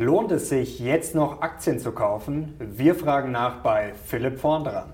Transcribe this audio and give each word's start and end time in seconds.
Lohnt 0.00 0.30
es 0.30 0.48
sich, 0.48 0.78
jetzt 0.78 1.16
noch 1.16 1.40
Aktien 1.40 1.80
zu 1.80 1.90
kaufen? 1.90 2.54
Wir 2.60 2.94
fragen 2.94 3.32
nach 3.32 3.64
bei 3.64 3.94
Philipp 4.06 4.38
vorn 4.38 4.62
dran. 4.62 4.92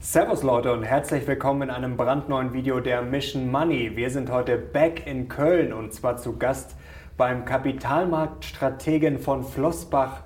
Servus 0.00 0.42
Leute 0.42 0.72
und 0.72 0.84
herzlich 0.84 1.26
willkommen 1.26 1.68
in 1.68 1.70
einem 1.70 1.98
brandneuen 1.98 2.54
Video 2.54 2.80
der 2.80 3.02
Mission 3.02 3.50
Money. 3.50 3.94
Wir 3.94 4.08
sind 4.08 4.30
heute 4.30 4.56
back 4.56 5.06
in 5.06 5.28
Köln 5.28 5.74
und 5.74 5.92
zwar 5.92 6.16
zu 6.16 6.38
Gast 6.38 6.76
beim 7.18 7.44
Kapitalmarktstrategen 7.44 9.18
von 9.18 9.44
Flossbach 9.44 10.22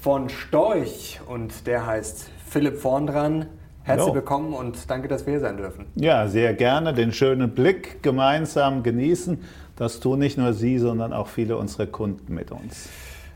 von 0.00 0.28
Storch 0.28 1.20
und 1.26 1.66
der 1.66 1.84
heißt 1.84 2.30
Philipp 2.46 2.78
vorn 2.78 3.08
dran. 3.08 3.46
Herzlich 3.84 4.04
Hallo. 4.04 4.14
willkommen 4.14 4.54
und 4.54 4.88
danke, 4.88 5.08
dass 5.08 5.26
wir 5.26 5.32
hier 5.32 5.40
sein 5.40 5.56
dürfen. 5.56 5.86
Ja, 5.96 6.28
sehr 6.28 6.54
gerne. 6.54 6.94
Den 6.94 7.12
schönen 7.12 7.50
Blick 7.50 8.00
gemeinsam 8.00 8.84
genießen. 8.84 9.42
Das 9.74 9.98
tun 9.98 10.20
nicht 10.20 10.38
nur 10.38 10.52
Sie, 10.52 10.78
sondern 10.78 11.12
auch 11.12 11.26
viele 11.26 11.56
unserer 11.56 11.86
Kunden 11.86 12.32
mit 12.32 12.52
uns. 12.52 12.88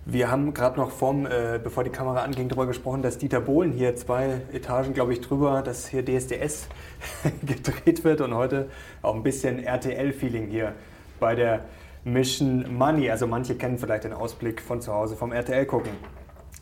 Wir 0.05 0.31
haben 0.31 0.55
gerade 0.55 0.79
noch 0.79 0.93
vorm, 0.93 1.27
äh, 1.27 1.59
bevor 1.61 1.83
die 1.83 1.91
Kamera 1.91 2.23
anging, 2.23 2.49
darüber 2.49 2.67
gesprochen, 2.67 3.03
dass 3.03 3.19
Dieter 3.19 3.41
Bohlen 3.41 3.73
hier 3.73 3.97
zwei 3.97 4.43
Etagen, 4.53 4.95
glaube 4.95 5.15
ich, 5.15 5.21
drüber, 5.21 5.63
dass 5.63 5.89
hier 5.89 6.05
DSDS 6.05 6.69
gedreht 7.45 8.05
wird 8.05 8.21
und 8.21 8.33
heute 8.33 8.69
auch 9.03 9.17
ein 9.17 9.25
bisschen 9.25 9.59
RTL-Feeling 9.59 10.47
hier 10.47 10.75
bei 11.19 11.35
der 11.35 11.65
Mission 12.05 12.73
Money. 12.73 13.11
Also 13.11 13.27
manche 13.27 13.57
kennen 13.57 13.79
vielleicht 13.79 14.05
den 14.05 14.13
Ausblick 14.13 14.63
von 14.63 14.81
zu 14.81 14.93
Hause 14.93 15.17
vom 15.17 15.33
RTL 15.33 15.67
gucken. 15.67 15.91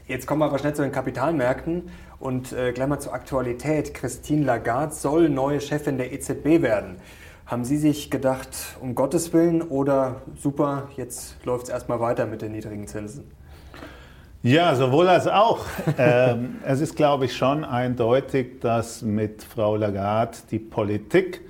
Jetzt 0.06 0.26
kommen 0.26 0.40
wir 0.40 0.46
aber 0.46 0.58
schnell 0.58 0.74
zu 0.74 0.82
den 0.82 0.92
Kapitalmärkten 0.92 1.90
und 2.24 2.54
äh, 2.54 2.72
gleich 2.72 2.88
mal 2.88 2.98
zur 2.98 3.12
Aktualität. 3.12 3.92
Christine 3.92 4.46
Lagarde 4.46 4.94
soll 4.94 5.28
neue 5.28 5.60
Chefin 5.60 5.98
der 5.98 6.10
EZB 6.10 6.62
werden. 6.62 6.96
Haben 7.44 7.64
Sie 7.64 7.76
sich 7.76 8.10
gedacht, 8.10 8.48
um 8.80 8.94
Gottes 8.94 9.34
Willen 9.34 9.60
oder 9.60 10.22
super, 10.34 10.88
jetzt 10.96 11.36
läuft 11.44 11.64
es 11.64 11.68
erstmal 11.68 12.00
weiter 12.00 12.24
mit 12.24 12.40
den 12.40 12.52
niedrigen 12.52 12.86
Zinsen? 12.86 13.30
Ja, 14.42 14.74
sowohl 14.74 15.06
als 15.08 15.26
auch. 15.28 15.66
ähm, 15.98 16.56
es 16.64 16.80
ist, 16.80 16.96
glaube 16.96 17.26
ich, 17.26 17.36
schon 17.36 17.62
eindeutig, 17.62 18.60
dass 18.60 19.02
mit 19.02 19.42
Frau 19.42 19.76
Lagarde 19.76 20.38
die 20.50 20.58
Politik 20.58 21.42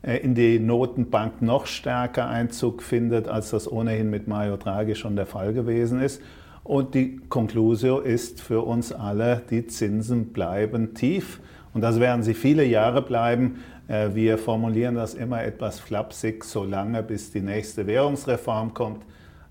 äh, 0.00 0.16
in 0.16 0.34
die 0.34 0.58
Notenbank 0.58 1.42
noch 1.42 1.66
stärker 1.66 2.26
Einzug 2.26 2.82
findet, 2.82 3.28
als 3.28 3.50
das 3.50 3.70
ohnehin 3.70 4.08
mit 4.08 4.28
Mario 4.28 4.56
Draghi 4.56 4.94
schon 4.94 5.14
der 5.14 5.26
Fall 5.26 5.52
gewesen 5.52 6.00
ist. 6.00 6.22
Und 6.64 6.94
die 6.94 7.20
Conclusio 7.28 7.98
ist 7.98 8.40
für 8.40 8.62
uns 8.62 8.92
alle, 8.92 9.42
die 9.50 9.66
Zinsen 9.66 10.32
bleiben 10.32 10.94
tief. 10.94 11.40
Und 11.74 11.80
das 11.80 11.98
werden 11.98 12.22
sie 12.22 12.34
viele 12.34 12.64
Jahre 12.64 13.02
bleiben. 13.02 13.62
Äh, 13.88 14.10
wir 14.14 14.38
formulieren 14.38 14.94
das 14.94 15.14
immer 15.14 15.42
etwas 15.42 15.80
flapsig, 15.80 16.44
solange 16.44 17.02
bis 17.02 17.32
die 17.32 17.40
nächste 17.40 17.86
Währungsreform 17.86 18.74
kommt. 18.74 19.04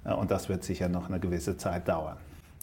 Äh, 0.05 0.13
und 0.13 0.31
das 0.31 0.47
wird 0.47 0.63
sicher 0.63 0.87
noch 0.87 1.09
eine 1.09 1.19
gewisse 1.19 1.57
Zeit 1.57 1.87
dauern. 1.87 2.17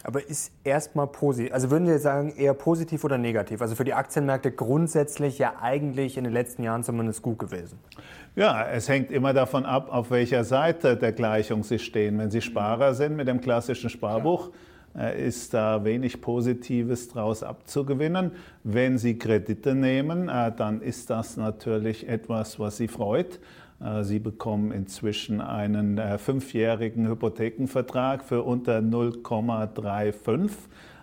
Aber 0.05 0.27
ist 0.27 0.53
erstmal 0.63 1.09
positiv, 1.09 1.53
also 1.53 1.71
würden 1.71 1.87
Sie 1.87 1.99
sagen, 1.99 2.33
eher 2.37 2.55
positiv 2.55 3.03
oder 3.03 3.19
negativ? 3.19 3.61
Also 3.61 3.75
für 3.75 3.85
die 3.85 3.95
Aktienmärkte 3.95 4.53
grundsätzlich 4.53 5.39
ja 5.39 5.55
eigentlich 5.61 6.17
in 6.17 6.25
den 6.25 6.33
letzten 6.33 6.63
Jahren 6.63 6.85
zumindest 6.85 7.21
gut 7.21 7.41
gewesen. 7.41 7.79
Ja, 8.39 8.69
es 8.69 8.89
hängt 8.89 9.11
immer 9.11 9.33
davon 9.33 9.67
ab, 9.67 9.89
auf 9.91 10.13
welcher 10.13 10.45
Seite 10.45 10.97
der 10.97 11.11
Gleichung 11.11 11.65
Sie 11.65 11.81
stehen. 11.81 12.21
Wenn 12.21 12.31
Sie 12.31 12.41
Sparer 12.41 12.95
sind 12.95 13.17
mit 13.17 13.27
dem 13.27 13.41
klassischen 13.41 13.91
Sparbuch. 13.91 14.51
Äh, 14.97 15.27
ist 15.27 15.55
da 15.55 15.85
wenig 15.85 16.21
Positives 16.21 17.09
daraus 17.09 17.43
abzugewinnen. 17.43 18.31
Wenn 18.63 18.97
Sie 18.97 19.19
Kredite 19.19 19.75
nehmen, 19.75 20.29
äh, 20.29 20.53
dann 20.57 20.83
ist 20.83 21.11
das 21.11 21.37
natürlich 21.37 22.09
etwas, 22.09 22.61
was 22.61 22.77
Sie 22.77 22.87
freut. 22.87 23.41
Äh, 23.81 24.05
Sie 24.05 24.21
bekommen 24.21 24.71
inzwischen 24.71 25.41
einen 25.41 26.01
fünfjährigen 26.21 27.09
Hypothekenvertrag 27.09 28.23
für 28.23 28.45
unter 28.45 28.79
0,35. 28.79 30.51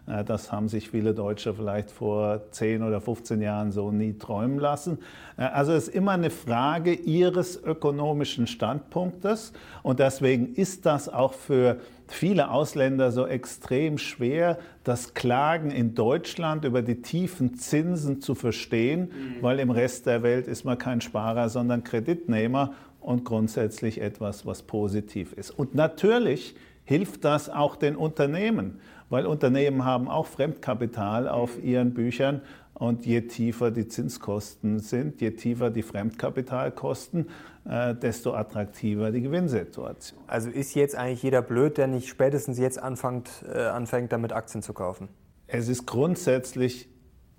Äh, 0.07 0.23
das 0.23 0.51
haben 0.51 0.67
sich 0.67 0.89
viele 0.89 1.13
Deutsche 1.13 1.53
vielleicht 1.53 1.91
vor 1.91 2.51
10 2.51 2.83
oder 2.83 3.01
15 3.01 3.41
Jahren 3.41 3.71
so 3.71 3.91
nie 3.91 4.13
träumen 4.13 4.59
lassen. 4.59 4.99
Äh, 5.38 5.43
also 5.43 5.73
es 5.73 5.88
ist 5.88 5.95
immer 5.95 6.11
eine 6.11 6.29
Frage 6.29 6.93
Ihres 6.93 7.61
ökonomischen 7.61 8.47
Standpunktes 8.47 9.53
und 9.83 9.99
deswegen 9.99 10.53
ist 10.55 10.85
das 10.85 11.09
auch 11.09 11.33
für 11.33 11.77
viele 12.07 12.51
Ausländer 12.51 13.11
so 13.11 13.25
extrem 13.25 13.97
schwer, 13.97 14.59
das 14.83 15.16
Klagen 15.16 15.71
in 15.71 15.95
Deutschland 15.95 16.63
über 16.63 16.81
die 16.83 17.01
tiefen 17.01 17.55
Zinsen 17.55 18.22
zu 18.22 18.35
verstehen, 18.35 19.09
mhm. 19.09 19.41
weil 19.41 19.59
im 19.59 19.72
Rest 19.72 20.05
der 20.05 20.22
Welt 20.22 20.47
ist 20.47 20.66
man 20.66 20.77
kein 20.77 21.01
Sparer, 21.01 21.49
sondern 21.49 21.83
Kreditnehmer 21.83 22.73
und 23.01 23.23
grundsätzlich 23.23 24.01
etwas, 24.01 24.45
was 24.45 24.63
positiv 24.63 25.33
ist. 25.33 25.51
Und 25.51 25.73
natürlich 25.73 26.55
hilft 26.85 27.25
das 27.25 27.49
auch 27.49 27.75
den 27.75 27.95
Unternehmen 27.95 28.79
weil 29.09 29.25
Unternehmen 29.25 29.85
haben 29.85 30.07
auch 30.07 30.27
Fremdkapital 30.27 31.27
auf 31.27 31.63
ihren 31.63 31.93
Büchern 31.93 32.41
und 32.73 33.05
je 33.05 33.21
tiefer 33.21 33.71
die 33.71 33.88
Zinskosten 33.88 34.79
sind, 34.79 35.21
je 35.21 35.31
tiefer 35.31 35.69
die 35.69 35.81
Fremdkapitalkosten, 35.81 37.29
äh, 37.67 37.95
desto 37.95 38.33
attraktiver 38.33 39.11
die 39.11 39.21
Gewinnsituation. 39.21 40.19
Also 40.27 40.49
ist 40.49 40.75
jetzt 40.75 40.95
eigentlich 40.95 41.23
jeder 41.23 41.41
blöd, 41.41 41.77
der 41.77 41.88
nicht 41.88 42.07
spätestens 42.07 42.59
jetzt 42.59 42.77
anfängt, 42.77 43.29
äh, 43.51 43.59
anfängt 43.59 44.11
damit 44.11 44.33
Aktien 44.33 44.61
zu 44.61 44.73
kaufen? 44.73 45.07
Es 45.47 45.69
ist 45.69 45.85
grundsätzlich 45.85 46.89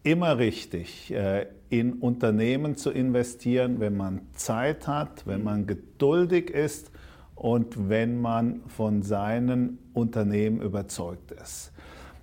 immer 0.03 0.39
richtig, 0.39 1.13
äh, 1.13 1.47
in 1.69 1.95
Unternehmen 1.95 2.77
zu 2.77 2.91
investieren, 2.91 3.81
wenn 3.81 3.97
man 3.97 4.23
Zeit 4.33 4.87
hat, 4.87 5.27
wenn 5.27 5.43
man 5.43 5.67
geduldig 5.67 6.51
ist 6.51 6.91
und 7.37 7.91
wenn 7.91 8.21
man 8.21 8.63
von 8.67 9.03
seinen 9.03 9.79
Unternehmen 9.93 10.61
überzeugt 10.61 11.31
ist. 11.31 11.71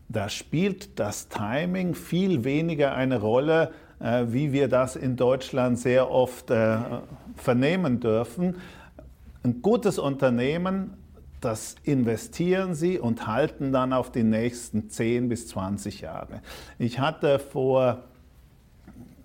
Da 0.10 0.28
spielt 0.28 1.00
das 1.00 1.30
Timing 1.30 1.94
viel 1.96 2.44
weniger 2.44 2.94
eine 2.96 3.22
Rolle, 3.22 3.72
äh, 4.00 4.26
wie 4.28 4.52
wir 4.52 4.68
das 4.68 4.96
in 4.96 5.16
Deutschland 5.16 5.80
sehr 5.80 6.12
oft 6.12 6.52
äh, 6.52 6.78
vernehmen 7.36 8.00
dürfen. 8.00 8.58
Ein 9.44 9.62
gutes 9.62 10.00
Unternehmen, 10.00 10.98
das 11.42 11.76
investieren 11.84 12.74
sie 12.74 13.00
und 13.00 13.28
halten 13.28 13.72
dann 13.72 13.94
auf 13.94 14.12
die 14.12 14.24
nächsten 14.24 14.90
10 14.90 15.30
bis 15.30 15.48
20 15.48 16.02
Jahre. 16.02 16.42
Ich 16.80 17.00
hatte 17.00 17.38
vor 17.38 18.04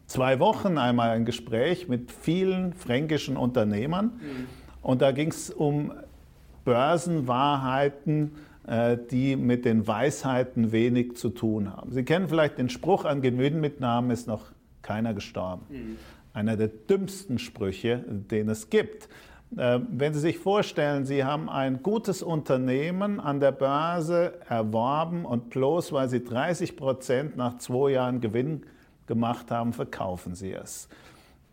zwei 0.07 0.39
Wochen 0.39 0.79
einmal 0.79 1.11
ein 1.11 1.25
Gespräch 1.25 1.89
mit 1.89 2.13
vielen 2.13 2.75
fränkischen 2.75 3.37
Unternehmern. 3.37 4.13
Mhm 4.21 4.58
und 4.83 5.03
da 5.03 5.13
ging 5.13 5.31
es 5.31 5.51
um 5.51 5.93
Börsenwahrheiten, 6.65 8.33
äh, 8.67 8.99
die 9.11 9.37
mit 9.37 9.65
den 9.65 9.87
Weisheiten 9.87 10.73
wenig 10.73 11.17
zu 11.17 11.31
tun 11.31 11.75
haben. 11.75 11.93
Sie 11.93 12.05
kennen 12.05 12.29
vielleicht 12.29 12.59
den 12.59 12.69
Spruch, 12.69 13.05
an 13.05 13.23
Gewinnmitnahmen 13.23 14.11
ist 14.11 14.27
noch 14.27 14.53
keiner 14.83 15.15
gestorben. 15.15 15.63
Mhm. 15.71 15.97
Einer 16.35 16.57
der 16.57 16.69
dümmsten 16.69 17.39
Sprüche, 17.39 18.05
den 18.07 18.49
es 18.51 18.69
gibt. 18.69 19.09
Äh, 19.57 19.81
wenn 19.91 20.13
Sie 20.13 20.21
sich 20.21 20.39
vorstellen, 20.39 21.07
Sie 21.07 21.25
haben 21.25 21.49
ein 21.49 21.83
gutes 21.83 22.23
Unternehmen 22.23 23.21
an 23.21 23.41
der 23.41 23.53
Börse 23.53 24.35
erworben 24.49 25.25
und 25.25 25.49
bloß 25.51 25.93
weil 25.93 26.09
Sie 26.11 26.23
30 26.23 26.77
Prozent 26.77 27.37
nach 27.37 27.57
zwei 27.59 27.93
Jahren 27.93 28.21
Gewinn 28.21 28.65
gemacht 29.07 29.51
haben, 29.51 29.73
verkaufen 29.73 30.35
Sie 30.35 30.53
es. 30.53 30.89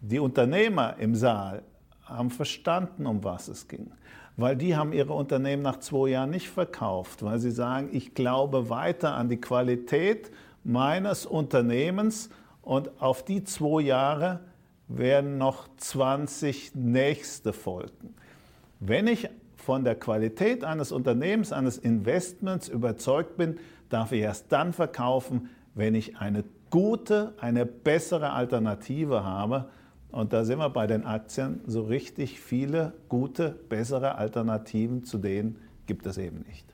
Die 0.01 0.19
Unternehmer 0.19 0.97
im 0.99 1.15
Saal 1.15 1.63
haben 2.05 2.29
verstanden, 2.29 3.05
um 3.05 3.23
was 3.23 3.47
es 3.47 3.67
ging. 3.67 3.91
Weil 4.37 4.55
die 4.55 4.75
haben 4.75 4.93
ihre 4.93 5.13
Unternehmen 5.13 5.61
nach 5.61 5.79
zwei 5.79 6.09
Jahren 6.09 6.29
nicht 6.29 6.49
verkauft, 6.49 7.23
weil 7.23 7.39
sie 7.39 7.51
sagen, 7.51 7.89
ich 7.91 8.13
glaube 8.13 8.69
weiter 8.69 9.15
an 9.15 9.29
die 9.29 9.39
Qualität 9.39 10.31
meines 10.63 11.25
Unternehmens 11.25 12.29
und 12.61 13.01
auf 13.01 13.23
die 13.23 13.43
zwei 13.43 13.81
Jahre 13.81 14.41
werden 14.87 15.37
noch 15.37 15.67
20 15.77 16.75
nächste 16.75 17.53
folgen. 17.53 18.15
Wenn 18.79 19.07
ich 19.07 19.29
von 19.55 19.83
der 19.83 19.95
Qualität 19.95 20.63
eines 20.63 20.91
Unternehmens, 20.91 21.51
eines 21.51 21.77
Investments 21.77 22.67
überzeugt 22.67 23.37
bin, 23.37 23.57
darf 23.89 24.11
ich 24.11 24.21
erst 24.21 24.51
dann 24.51 24.73
verkaufen, 24.73 25.49
wenn 25.73 25.95
ich 25.95 26.17
eine 26.17 26.43
gute, 26.69 27.33
eine 27.39 27.65
bessere 27.65 28.31
Alternative 28.31 29.23
habe, 29.23 29.69
und 30.15 30.31
da 30.31 30.45
sind 30.45 30.59
wir 30.59 30.69
bei 30.69 30.87
den 30.87 31.05
Aktien. 31.05 31.59
So 31.67 31.81
richtig 31.81 32.39
viele 32.39 32.93
gute, 33.09 33.49
bessere 33.49 34.15
Alternativen 34.15 35.03
zu 35.03 35.17
denen 35.17 35.57
gibt 35.87 36.05
es 36.07 36.17
eben 36.17 36.45
nicht. 36.47 36.65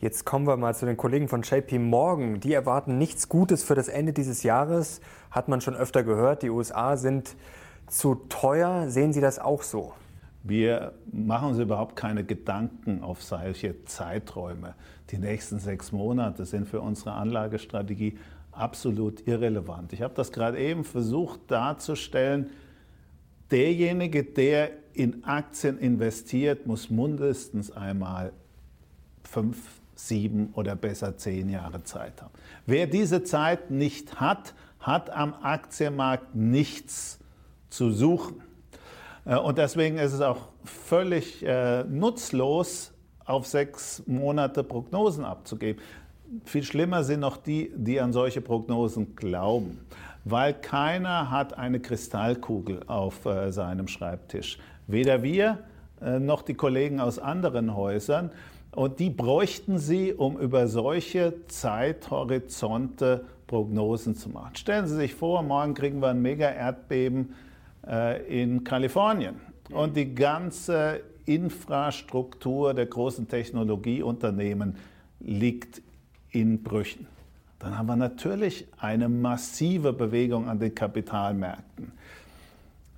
Jetzt 0.00 0.24
kommen 0.24 0.46
wir 0.46 0.56
mal 0.56 0.76
zu 0.76 0.86
den 0.86 0.96
Kollegen 0.96 1.26
von 1.26 1.42
JP 1.42 1.80
Morgan. 1.80 2.38
Die 2.38 2.52
erwarten 2.52 2.96
nichts 2.96 3.28
Gutes 3.28 3.64
für 3.64 3.74
das 3.74 3.88
Ende 3.88 4.12
dieses 4.12 4.44
Jahres. 4.44 5.00
Hat 5.32 5.48
man 5.48 5.60
schon 5.60 5.74
öfter 5.74 6.04
gehört. 6.04 6.44
Die 6.44 6.50
USA 6.50 6.96
sind 6.96 7.34
zu 7.88 8.14
teuer. 8.28 8.88
Sehen 8.88 9.12
Sie 9.12 9.20
das 9.20 9.40
auch 9.40 9.62
so? 9.62 9.92
Wir 10.44 10.92
machen 11.10 11.48
uns 11.48 11.58
überhaupt 11.58 11.96
keine 11.96 12.22
Gedanken 12.22 13.02
auf 13.02 13.24
solche 13.24 13.84
Zeiträume. 13.86 14.74
Die 15.10 15.18
nächsten 15.18 15.58
sechs 15.58 15.90
Monate 15.90 16.44
sind 16.44 16.68
für 16.68 16.80
unsere 16.80 17.14
Anlagestrategie 17.14 18.18
absolut 18.52 19.26
irrelevant. 19.26 19.92
Ich 19.92 20.02
habe 20.02 20.14
das 20.14 20.30
gerade 20.30 20.60
eben 20.60 20.84
versucht 20.84 21.40
darzustellen. 21.48 22.50
Derjenige, 23.50 24.24
der 24.24 24.70
in 24.92 25.24
Aktien 25.24 25.78
investiert, 25.78 26.66
muss 26.66 26.90
mindestens 26.90 27.70
einmal 27.70 28.32
fünf, 29.22 29.58
sieben 29.94 30.50
oder 30.54 30.76
besser 30.76 31.16
zehn 31.16 31.48
Jahre 31.48 31.82
Zeit 31.84 32.22
haben. 32.22 32.32
Wer 32.66 32.86
diese 32.86 33.24
Zeit 33.24 33.70
nicht 33.70 34.20
hat, 34.20 34.54
hat 34.80 35.10
am 35.10 35.34
Aktienmarkt 35.34 36.34
nichts 36.34 37.18
zu 37.68 37.90
suchen. 37.90 38.42
Äh, 39.24 39.36
und 39.36 39.58
deswegen 39.58 39.98
ist 39.98 40.12
es 40.12 40.20
auch 40.20 40.48
völlig 40.64 41.44
äh, 41.44 41.84
nutzlos, 41.84 42.92
auf 43.24 43.46
sechs 43.46 44.02
Monate 44.06 44.64
Prognosen 44.64 45.24
abzugeben. 45.24 45.82
Viel 46.44 46.62
schlimmer 46.62 47.04
sind 47.04 47.20
noch 47.20 47.36
die, 47.36 47.70
die 47.76 48.00
an 48.00 48.12
solche 48.12 48.40
Prognosen 48.40 49.16
glauben, 49.16 49.80
weil 50.30 50.54
keiner 50.54 51.30
hat 51.30 51.56
eine 51.56 51.80
Kristallkugel 51.80 52.80
auf 52.86 53.24
äh, 53.26 53.50
seinem 53.52 53.88
Schreibtisch. 53.88 54.58
Weder 54.86 55.22
wir 55.22 55.58
äh, 56.00 56.18
noch 56.18 56.42
die 56.42 56.54
Kollegen 56.54 57.00
aus 57.00 57.18
anderen 57.18 57.74
Häusern. 57.74 58.30
Und 58.72 59.00
die 59.00 59.10
bräuchten 59.10 59.78
sie, 59.78 60.12
um 60.12 60.38
über 60.38 60.68
solche 60.68 61.46
Zeithorizonte 61.46 63.24
Prognosen 63.46 64.14
zu 64.14 64.28
machen. 64.28 64.54
Stellen 64.56 64.86
Sie 64.86 64.94
sich 64.94 65.14
vor, 65.14 65.42
morgen 65.42 65.74
kriegen 65.74 66.00
wir 66.00 66.08
ein 66.08 66.22
Mega-Erdbeben 66.22 67.34
äh, 67.86 68.42
in 68.42 68.62
Kalifornien. 68.62 69.36
Und 69.70 69.96
die 69.96 70.14
ganze 70.14 71.00
Infrastruktur 71.24 72.74
der 72.74 72.86
großen 72.86 73.26
Technologieunternehmen 73.26 74.76
liegt 75.20 75.82
in 76.30 76.62
Brüchen. 76.62 77.06
Dann 77.58 77.76
haben 77.76 77.86
wir 77.86 77.96
natürlich 77.96 78.66
eine 78.78 79.08
massive 79.08 79.92
Bewegung 79.92 80.48
an 80.48 80.58
den 80.58 80.74
Kapitalmärkten. 80.74 81.92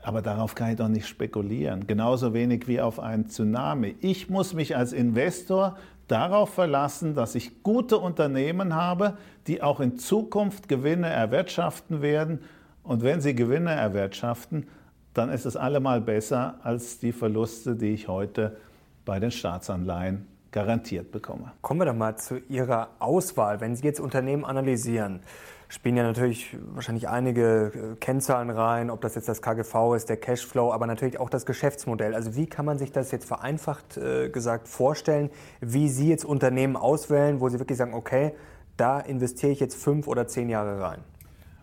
Aber 0.02 0.22
darauf 0.22 0.54
kann 0.54 0.70
ich 0.70 0.76
doch 0.76 0.88
nicht 0.88 1.06
spekulieren. 1.06 1.86
Genauso 1.86 2.32
wenig 2.32 2.66
wie 2.68 2.80
auf 2.80 3.00
einen 3.00 3.28
Tsunami. 3.28 3.96
Ich 4.00 4.30
muss 4.30 4.54
mich 4.54 4.76
als 4.76 4.92
Investor 4.92 5.76
darauf 6.08 6.54
verlassen, 6.54 7.14
dass 7.14 7.34
ich 7.34 7.62
gute 7.62 7.98
Unternehmen 7.98 8.74
habe, 8.74 9.16
die 9.46 9.62
auch 9.62 9.80
in 9.80 9.98
Zukunft 9.98 10.68
Gewinne 10.68 11.08
erwirtschaften 11.08 12.02
werden. 12.02 12.40
Und 12.82 13.02
wenn 13.02 13.20
sie 13.20 13.34
Gewinne 13.34 13.70
erwirtschaften, 13.70 14.66
dann 15.14 15.30
ist 15.30 15.44
es 15.44 15.56
allemal 15.56 16.00
besser 16.00 16.56
als 16.62 16.98
die 16.98 17.12
Verluste, 17.12 17.76
die 17.76 17.92
ich 17.92 18.08
heute 18.08 18.56
bei 19.04 19.20
den 19.20 19.30
Staatsanleihen 19.30 20.26
garantiert 20.52 21.12
bekomme. 21.12 21.52
Kommen 21.62 21.80
wir 21.80 21.86
doch 21.86 21.94
mal 21.94 22.16
zu 22.16 22.38
Ihrer 22.48 22.90
Auswahl. 22.98 23.60
Wenn 23.60 23.76
Sie 23.76 23.84
jetzt 23.84 24.00
Unternehmen 24.00 24.44
analysieren, 24.44 25.20
spielen 25.68 25.96
ja 25.96 26.02
natürlich 26.02 26.56
wahrscheinlich 26.74 27.08
einige 27.08 27.72
äh, 27.74 27.96
Kennzahlen 28.00 28.50
rein, 28.50 28.90
ob 28.90 29.00
das 29.00 29.14
jetzt 29.14 29.28
das 29.28 29.40
KGV 29.40 29.94
ist, 29.94 30.08
der 30.08 30.16
Cashflow, 30.16 30.72
aber 30.72 30.86
natürlich 30.86 31.20
auch 31.20 31.30
das 31.30 31.46
Geschäftsmodell. 31.46 32.14
Also 32.14 32.34
wie 32.34 32.46
kann 32.46 32.64
man 32.64 32.78
sich 32.78 32.90
das 32.90 33.12
jetzt 33.12 33.24
vereinfacht 33.24 33.96
äh, 33.96 34.28
gesagt 34.28 34.66
vorstellen, 34.68 35.30
wie 35.60 35.88
Sie 35.88 36.08
jetzt 36.08 36.24
Unternehmen 36.24 36.76
auswählen, 36.76 37.40
wo 37.40 37.48
Sie 37.48 37.58
wirklich 37.58 37.78
sagen, 37.78 37.94
okay, 37.94 38.32
da 38.76 38.98
investiere 38.98 39.52
ich 39.52 39.60
jetzt 39.60 39.76
fünf 39.76 40.08
oder 40.08 40.26
zehn 40.26 40.48
Jahre 40.48 40.80
rein? 40.80 41.00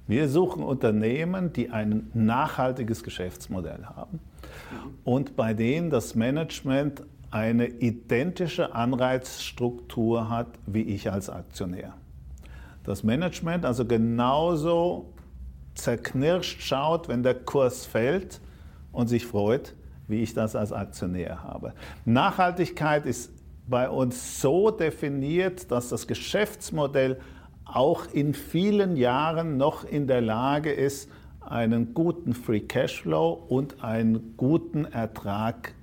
Wir 0.08 0.30
suchen 0.30 0.64
Unternehmen, 0.64 1.52
die 1.52 1.70
ein 1.70 2.10
nachhaltiges 2.14 3.04
Geschäftsmodell 3.04 3.84
haben 3.86 4.22
und 5.04 5.36
bei 5.36 5.54
denen 5.54 5.90
das 5.90 6.16
Management 6.16 7.04
eine 7.32 7.68
identische 7.68 8.74
Anreizstruktur 8.74 10.30
hat 10.30 10.48
wie 10.66 10.84
ich 10.84 11.12
als 11.12 11.30
Aktionär. 11.30 11.94
Das 12.84 13.04
Management 13.04 13.66
also 13.66 13.86
genauso 13.86 15.14
zerknirscht 15.76 16.62
schaut, 16.62 17.08
wenn 17.08 17.24
der 17.24 17.36
Kurs 17.36 17.86
fällt 17.86 18.40
und 18.92 19.08
sich 19.08 19.26
freut, 19.26 19.76
wie 20.08 20.24
ich 20.24 20.34
das 20.34 20.56
als 20.56 20.72
Aktionär 20.72 21.44
habe. 21.44 21.74
Nachhaltigkeit 22.06 23.06
ist 23.06 23.32
bei 23.68 23.90
uns 23.90 24.42
so 24.42 24.72
definiert, 24.72 25.70
dass 25.72 25.90
das 25.90 26.08
Geschäftsmodell 26.08 27.20
auch 27.66 28.06
in 28.14 28.34
vielen 28.34 28.96
Jahren 28.96 29.58
noch 29.58 29.84
in 29.84 30.08
der 30.08 30.22
Lage 30.22 30.72
ist, 30.72 31.10
einen 31.42 31.94
guten 31.94 32.34
Free 32.34 32.62
Cashflow 32.62 33.34
und 33.34 33.84
einen 33.84 34.36
guten 34.38 34.86
Ertrag 34.86 35.74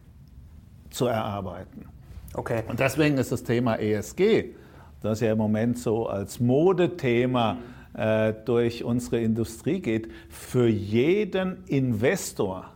zu 0.94 1.06
erarbeiten. 1.06 1.86
Okay. 2.34 2.62
Und 2.68 2.78
deswegen 2.80 3.16
ist 3.18 3.32
das 3.32 3.42
Thema 3.42 3.76
ESG, 3.76 4.54
das 5.02 5.20
ja 5.20 5.32
im 5.32 5.38
Moment 5.38 5.78
so 5.78 6.08
als 6.08 6.40
Modethema 6.40 7.58
äh, 7.94 8.34
durch 8.44 8.84
unsere 8.84 9.20
Industrie 9.20 9.80
geht, 9.80 10.10
für 10.28 10.66
jeden 10.66 11.64
Investor 11.66 12.70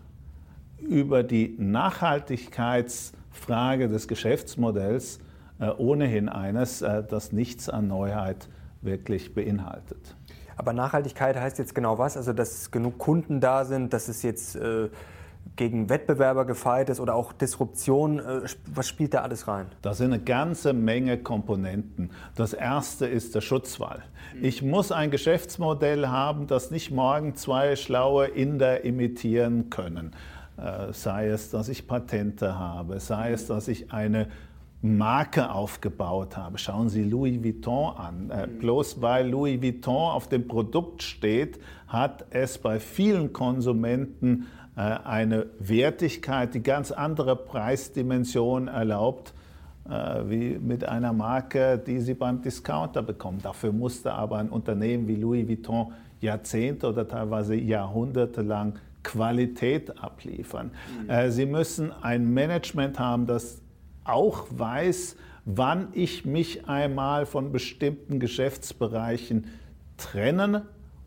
über 0.79 1.23
die 1.23 1.55
Nachhaltigkeitsfrage 1.59 3.88
des 3.88 4.09
Geschäftsmodells 4.09 5.20
äh, 5.59 5.69
ohnehin 5.70 6.29
eines, 6.29 6.82
äh, 6.82 7.03
das 7.03 7.32
nichts 7.32 7.69
an 7.69 7.88
Neuheit 7.88 8.49
wirklich 8.81 9.35
beinhaltet. 9.35 10.15
Aber 10.56 10.73
Nachhaltigkeit 10.73 11.37
heißt 11.37 11.59
jetzt 11.59 11.75
genau 11.75 11.99
was? 11.99 12.17
Also, 12.17 12.32
dass 12.32 12.70
genug 12.70 12.99
Kunden 12.99 13.41
da 13.41 13.65
sind, 13.65 13.93
dass 13.93 14.06
es 14.09 14.23
jetzt 14.23 14.55
äh, 14.56 14.88
gegen 15.58 15.90
Wettbewerber 15.90 16.46
gefeit 16.46 16.88
ist 16.88 17.00
oder 17.00 17.14
auch 17.14 17.34
Disruption. 17.34 18.20
Äh, 18.20 18.40
was 18.66 18.88
spielt 18.88 19.12
da 19.12 19.20
alles 19.20 19.46
rein? 19.46 19.66
Da 19.82 19.93
sind 19.93 20.14
eine 20.14 20.22
ganze 20.22 20.72
Menge 20.72 21.19
Komponenten. 21.19 22.10
Das 22.34 22.55
erste 22.55 23.06
ist 23.06 23.34
der 23.34 23.43
Schutzwall. 23.43 24.02
Ich 24.40 24.62
muss 24.62 24.90
ein 24.90 25.10
Geschäftsmodell 25.10 26.08
haben, 26.08 26.46
das 26.46 26.70
nicht 26.70 26.90
morgen 26.90 27.34
zwei 27.34 27.76
schlaue 27.76 28.26
Inder 28.28 28.84
imitieren 28.84 29.69
können. 29.69 30.12
Äh, 30.56 30.93
sei 30.93 31.28
es, 31.28 31.50
dass 31.50 31.69
ich 31.69 31.87
Patente 31.87 32.58
habe, 32.58 33.00
sei 33.00 33.32
es, 33.32 33.46
dass 33.46 33.69
ich 33.69 33.93
eine 33.93 34.28
Marke 34.81 35.50
aufgebaut 35.50 36.37
habe. 36.37 36.56
Schauen 36.58 36.88
Sie 36.88 37.02
Louis 37.02 37.43
Vuitton 37.43 37.96
an. 37.96 38.31
Äh, 38.31 38.46
bloß 38.46 39.02
weil 39.02 39.28
Louis 39.28 39.60
Vuitton 39.60 40.10
auf 40.12 40.28
dem 40.28 40.46
Produkt 40.46 41.02
steht, 41.02 41.58
hat 41.88 42.26
es 42.31 42.58
bei 42.58 42.78
vielen 42.78 43.32
Konsumenten 43.32 44.46
eine 44.80 45.46
Wertigkeit, 45.58 46.54
die 46.54 46.62
ganz 46.62 46.92
andere 46.92 47.34
Preisdimensionen 47.36 48.69
erlaubt, 48.69 49.34
äh, 49.88 49.90
wie 50.26 50.58
mit 50.58 50.84
einer 50.84 51.12
Marke, 51.12 51.78
die 51.78 52.00
Sie 52.00 52.14
beim 52.14 52.42
Discounter 52.42 53.02
bekommen. 53.02 53.40
Dafür 53.42 53.72
musste 53.72 54.12
aber 54.12 54.38
ein 54.38 54.48
Unternehmen 54.48 55.08
wie 55.08 55.16
Louis 55.16 55.48
Vuitton 55.48 55.92
Jahrzehnte 56.20 56.88
oder 56.88 57.08
teilweise 57.08 57.54
Jahrhunderte 57.54 58.42
lang 58.42 58.78
Qualität 59.02 60.02
abliefern. 60.02 60.70
Mhm. 61.08 61.31
Sie 61.31 61.46
müssen 61.46 61.93
ein 62.03 62.32
Management 62.34 62.98
haben, 62.98 63.26
das 63.26 63.62
auch 64.05 64.46
weiß, 64.50 65.17
wann 65.44 65.88
ich 65.93 66.24
mich 66.24 66.69
einmal 66.69 67.24
von 67.24 67.53
bestimmten 67.53 68.20
Geschäftsbereichen 68.20 69.46
trennen 69.96 70.62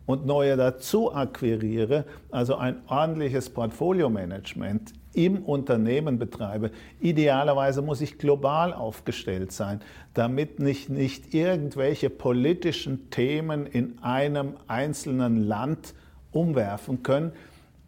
und 0.06 0.26
neue 0.26 0.56
dazu 0.56 1.14
akquiriere, 1.14 2.04
also 2.30 2.56
ein 2.56 2.76
ordentliches 2.88 3.50
Portfolio-Management 3.50 4.92
im 5.14 5.44
Unternehmen 5.44 6.18
betreibe. 6.18 6.70
Idealerweise 7.00 7.82
muss 7.82 8.00
ich 8.00 8.18
global 8.18 8.72
aufgestellt 8.72 9.52
sein, 9.52 9.80
damit 10.14 10.58
nicht, 10.58 10.88
nicht 10.88 11.34
irgendwelche 11.34 12.10
politischen 12.10 13.10
Themen 13.10 13.66
in 13.66 13.98
einem 14.02 14.54
einzelnen 14.66 15.46
Land 15.46 15.94
umwerfen 16.32 17.02
können. 17.02 17.32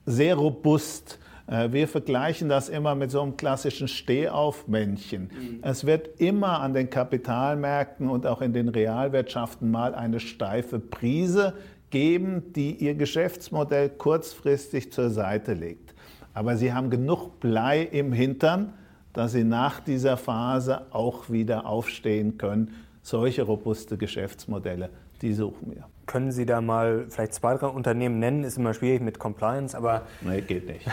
Sehr 0.06 0.34
robust 0.34 1.18
äh, 1.46 1.72
wir 1.72 1.88
vergleichen 1.88 2.48
das 2.48 2.68
immer 2.68 2.94
mit 2.94 3.10
so 3.10 3.20
einem 3.20 3.36
klassischen 3.36 3.88
Stehaufmännchen. 3.88 5.22
Mhm. 5.24 5.58
Es 5.62 5.84
wird 5.84 6.20
immer 6.20 6.60
an 6.60 6.74
den 6.74 6.90
Kapitalmärkten 6.90 8.08
und 8.08 8.26
auch 8.26 8.40
in 8.40 8.52
den 8.52 8.68
Realwirtschaften 8.68 9.70
mal 9.70 9.94
eine 9.94 10.20
steife 10.20 10.78
Prise 10.78 11.54
geben, 11.94 12.52
die 12.54 12.74
ihr 12.74 12.96
Geschäftsmodell 12.96 13.88
kurzfristig 13.88 14.92
zur 14.92 15.10
Seite 15.10 15.54
legt. 15.54 15.94
Aber 16.34 16.56
sie 16.56 16.72
haben 16.72 16.90
genug 16.90 17.38
Blei 17.38 17.82
im 17.82 18.12
Hintern, 18.12 18.72
dass 19.12 19.30
sie 19.30 19.44
nach 19.44 19.78
dieser 19.78 20.16
Phase 20.16 20.92
auch 20.92 21.30
wieder 21.30 21.66
aufstehen 21.66 22.36
können. 22.36 22.74
Solche 23.02 23.42
robuste 23.42 23.96
Geschäftsmodelle, 23.96 24.90
die 25.22 25.32
suchen 25.34 25.70
wir. 25.70 25.84
Können 26.06 26.32
Sie 26.32 26.44
da 26.44 26.60
mal 26.60 27.06
vielleicht 27.08 27.32
zwei, 27.32 27.54
drei 27.54 27.68
Unternehmen 27.68 28.18
nennen? 28.18 28.42
Ist 28.42 28.58
immer 28.58 28.74
schwierig 28.74 29.00
mit 29.00 29.20
Compliance, 29.20 29.76
aber. 29.76 30.02
Nee, 30.20 30.40
geht 30.40 30.66
nicht. 30.66 30.86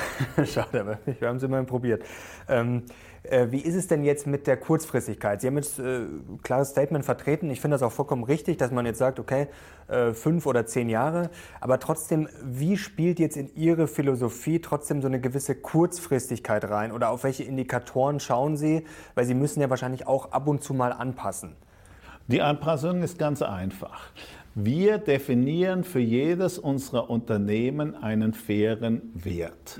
Schade, 0.54 0.82
aber 0.82 1.00
wir 1.06 1.28
haben 1.28 1.38
es 1.38 1.44
immerhin 1.44 1.66
probiert. 1.66 2.04
Ähm, 2.48 2.84
äh, 2.84 3.11
wie 3.24 3.60
ist 3.60 3.76
es 3.76 3.88
denn 3.88 4.04
jetzt 4.04 4.26
mit 4.26 4.48
der 4.48 4.58
Kurzfristigkeit? 4.58 5.42
Sie 5.42 5.48
haben 5.48 5.58
jetzt 5.58 5.78
äh, 5.78 6.06
klares 6.42 6.70
Statement 6.70 7.06
vertreten. 7.06 7.52
Ich 7.52 7.62
finde 7.62 7.76
das 7.76 7.84
auch 7.84 7.92
vollkommen 7.92 8.24
richtig, 8.24 8.58
dass 8.58 8.72
man 8.72 8.86
jetzt 8.86 8.98
sagt, 8.98 9.20
okay, 9.20 9.48
äh, 9.88 10.14
fünf 10.14 10.48
oder 10.48 10.66
zehn 10.66 10.90
Jahre. 10.90 11.30
Aber 11.60 11.80
trotzdem, 11.80 12.28
wie 12.44 12.78
spielt 12.78 13.20
jetzt 13.20 13.38
in 13.38 13.54
Ihre 13.56 13.88
Philosophie 13.88 14.60
trotzdem 14.60 15.02
so 15.02 15.08
eine 15.08 15.20
gewisse 15.20 15.54
Kurzfristigkeit 15.54 16.68
rein? 16.70 16.92
Oder 16.92 17.10
auf 17.10 17.24
welche 17.24 17.44
Indikatoren 17.44 18.20
schauen 18.20 18.58
Sie? 18.58 18.86
Weil 19.14 19.26
Sie 19.26 19.36
müssen 19.36 19.62
ja 19.62 19.70
wahrscheinlich 19.70 20.08
auch 20.08 20.32
ab 20.32 20.48
und 20.48 20.64
zu 20.64 20.74
mal 20.74 20.92
anpassen. 20.92 21.56
Die 22.28 22.42
Anpassung 22.42 23.04
ist 23.04 23.20
ganz 23.20 23.42
einfach. 23.42 24.12
Wir 24.56 24.98
definieren 24.98 25.84
für 25.84 26.00
jedes 26.00 26.58
unserer 26.58 27.10
Unternehmen 27.10 27.96
einen 27.96 28.34
fairen 28.34 29.12
Wert. 29.14 29.80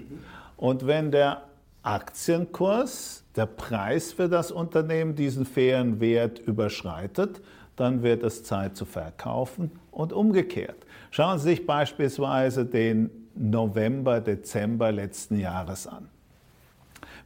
Und 0.58 0.86
wenn 0.86 1.12
der 1.12 1.44
Aktienkurs, 1.84 3.21
der 3.36 3.46
Preis 3.46 4.12
für 4.12 4.28
das 4.28 4.52
Unternehmen 4.52 5.16
diesen 5.16 5.46
fairen 5.46 6.00
Wert 6.00 6.40
überschreitet, 6.40 7.42
dann 7.76 8.04
wird 8.04 8.24
es 8.24 8.44
Zeit 8.44 8.76
zu 8.76 8.86
verkaufen 8.86 9.72
und 9.92 10.14
umgekehrt. 10.14 10.86
Schauen 11.10 11.40
Sie 11.40 11.50
sich 11.50 11.66
beispielsweise 11.66 12.66
den 12.66 13.10
November, 13.36 14.20
Dezember 14.20 14.92
letzten 14.92 15.40
Jahres 15.40 15.88
an. 15.88 16.10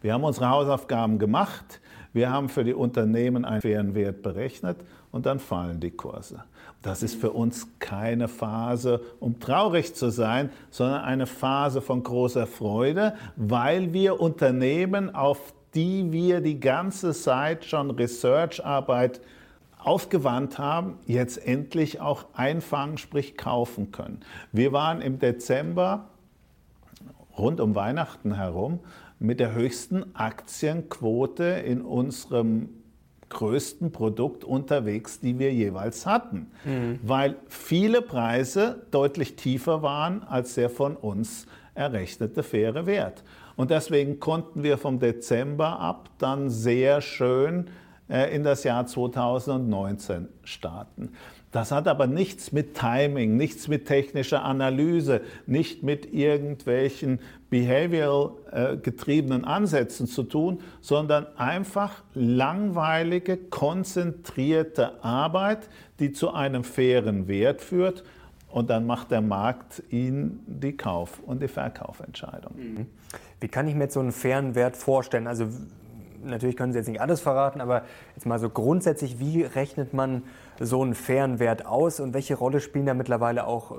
Wir 0.02 0.14
haben 0.14 0.24
unsere 0.24 0.50
Hausaufgaben 0.50 1.18
gemacht, 1.18 1.82
wir 2.14 2.30
haben 2.30 2.48
für 2.48 2.64
die 2.64 2.74
Unternehmen 2.74 3.44
einen 3.44 3.62
fairen 3.62 3.96
Wert 3.96 4.22
berechnet 4.22 4.78
und 5.12 5.26
dann 5.26 5.40
fallen 5.40 5.80
die 5.80 5.92
Kurse. 5.92 6.44
Das 6.82 7.02
ist 7.04 7.20
für 7.20 7.32
uns 7.32 7.68
keine 7.80 8.28
Phase, 8.28 9.02
um 9.20 9.40
traurig 9.40 9.96
zu 9.96 10.12
sein, 10.12 10.50
sondern 10.70 11.02
eine 11.02 11.26
Phase 11.26 11.82
von 11.82 12.04
großer 12.04 12.46
Freude, 12.46 13.16
weil 13.36 13.92
wir 13.92 14.22
Unternehmen, 14.22 15.14
auf 15.14 15.54
die 15.76 16.12
wir 16.12 16.42
die 16.42 16.60
ganze 16.60 17.14
Zeit 17.14 17.66
schon 17.66 17.92
Researcharbeit 17.92 19.22
aufgewandt 19.78 20.58
haben, 20.58 20.98
jetzt 21.06 21.46
endlich 21.46 22.02
auch 22.02 22.26
einfangen, 22.34 22.98
sprich 22.98 23.38
kaufen 23.38 23.92
können. 23.92 24.22
Wir 24.52 24.72
waren 24.72 25.02
im 25.02 25.20
Dezember 25.20 26.10
rund 27.38 27.60
um 27.60 27.76
Weihnachten 27.76 28.36
herum 28.36 28.80
mit 29.20 29.40
der 29.40 29.54
höchsten 29.54 30.16
Aktienquote 30.16 31.44
in 31.44 31.82
unserem 31.82 32.70
größten 33.30 33.92
Produkt 33.92 34.44
unterwegs, 34.44 35.20
die 35.20 35.40
wir 35.40 35.54
jeweils 35.54 36.06
hatten, 36.06 36.52
mhm. 36.64 37.00
weil 37.04 37.36
viele 37.48 38.02
Preise 38.02 38.86
deutlich 38.92 39.36
tiefer 39.36 39.82
waren 39.82 40.24
als 40.24 40.56
der 40.56 40.70
von 40.70 40.96
uns 40.96 41.46
errechnete 41.74 42.44
faire 42.44 42.86
Wert. 42.86 43.24
Und 43.56 43.72
deswegen 43.72 44.20
konnten 44.20 44.64
wir 44.64 44.78
vom 44.78 45.00
Dezember 45.00 45.80
ab 45.80 46.10
dann 46.18 46.50
sehr 46.50 47.02
schön 47.02 47.70
äh, 48.10 48.36
in 48.36 48.44
das 48.44 48.64
Jahr 48.64 48.86
2019 48.86 50.28
starten. 50.44 51.12
Das 51.52 51.72
hat 51.72 51.88
aber 51.88 52.06
nichts 52.06 52.52
mit 52.52 52.76
Timing, 52.76 53.38
nichts 53.38 53.70
mit 53.70 53.86
technischer 53.86 54.44
Analyse, 54.44 55.22
nicht 55.46 55.84
mit 55.84 56.14
irgendwelchen 56.14 57.20
behavioral 57.50 58.32
äh, 58.52 58.76
getriebenen 58.76 59.46
Ansätzen 59.46 60.06
zu 60.06 60.24
tun, 60.24 60.60
sondern 60.82 61.28
einfach 61.38 62.04
langweilige, 62.14 63.38
konzentrierte 63.38 65.02
Arbeit, 65.02 65.70
die 66.00 66.12
zu 66.12 66.34
einem 66.34 66.66
fairen 66.66 67.30
Wert 67.30 67.62
führt. 67.62 68.04
Und 68.56 68.70
dann 68.70 68.86
macht 68.86 69.12
der 69.12 69.20
Markt 69.20 69.84
Ihnen 69.90 70.42
die 70.48 70.78
Kauf- 70.78 71.20
und 71.26 71.42
die 71.42 71.50
Verkaufentscheidung. 71.50 72.56
Mhm. 72.56 72.86
Wie 73.42 73.50
kann 73.50 73.68
ich 73.68 73.76
mir 73.76 73.84
jetzt 73.84 73.96
so 73.96 74.00
einen 74.00 74.14
fairen 74.14 74.56
Wert 74.56 74.78
vorstellen? 74.78 75.28
Also 75.28 75.48
natürlich 76.24 76.56
können 76.56 76.72
Sie 76.72 76.78
jetzt 76.80 76.88
nicht 76.88 77.02
alles 77.02 77.20
verraten, 77.20 77.60
aber 77.60 77.82
jetzt 78.16 78.26
mal 78.26 78.40
so 78.40 78.50
grundsätzlich, 78.50 79.20
wie 79.20 79.42
rechnet 79.42 79.94
man 79.94 80.24
so 80.58 80.82
einen 80.82 80.96
fairen 80.96 81.40
Wert 81.40 81.66
aus 81.66 82.00
und 82.00 82.14
welche 82.14 82.36
Rolle 82.36 82.62
spielen 82.62 82.86
da 82.86 82.94
mittlerweile 82.94 83.46
auch 83.46 83.72
äh, 83.72 83.76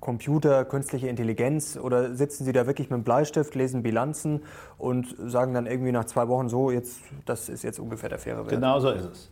Computer, 0.00 0.64
künstliche 0.64 1.06
Intelligenz 1.06 1.78
oder 1.80 2.16
sitzen 2.16 2.44
Sie 2.44 2.50
da 2.50 2.66
wirklich 2.66 2.90
mit 2.90 2.96
dem 2.96 3.04
Bleistift, 3.04 3.54
lesen 3.54 3.84
Bilanzen 3.84 4.40
und 4.76 5.14
sagen 5.24 5.54
dann 5.54 5.66
irgendwie 5.66 5.92
nach 5.92 6.06
zwei 6.06 6.26
Wochen 6.26 6.48
so, 6.48 6.72
jetzt, 6.72 6.98
das 7.26 7.48
ist 7.48 7.62
jetzt 7.62 7.78
ungefähr 7.78 8.08
der 8.08 8.18
faire 8.18 8.38
Wert? 8.38 8.48
Genau 8.48 8.80
so 8.80 8.90
ist 8.90 9.04
es. 9.04 9.30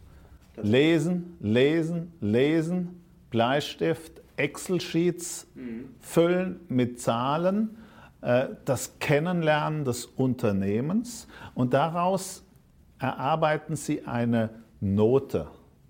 Lesen, 0.63 1.37
lesen, 1.41 2.13
lesen, 2.21 3.00
Bleistift, 3.31 4.21
Excel-Sheets 4.37 5.47
mhm. 5.55 5.95
füllen 6.01 6.61
mit 6.69 7.01
Zahlen 7.01 7.77
äh, 8.23 8.49
das 8.65 8.99
Kennenlernen 8.99 9.85
des 9.85 10.07
Unternehmens 10.07 11.27
und 11.55 11.73
daraus 11.75 12.45
erarbeiten 12.99 13.77
Sie 13.77 14.07
eine 14.07 14.51
Note 14.81 15.47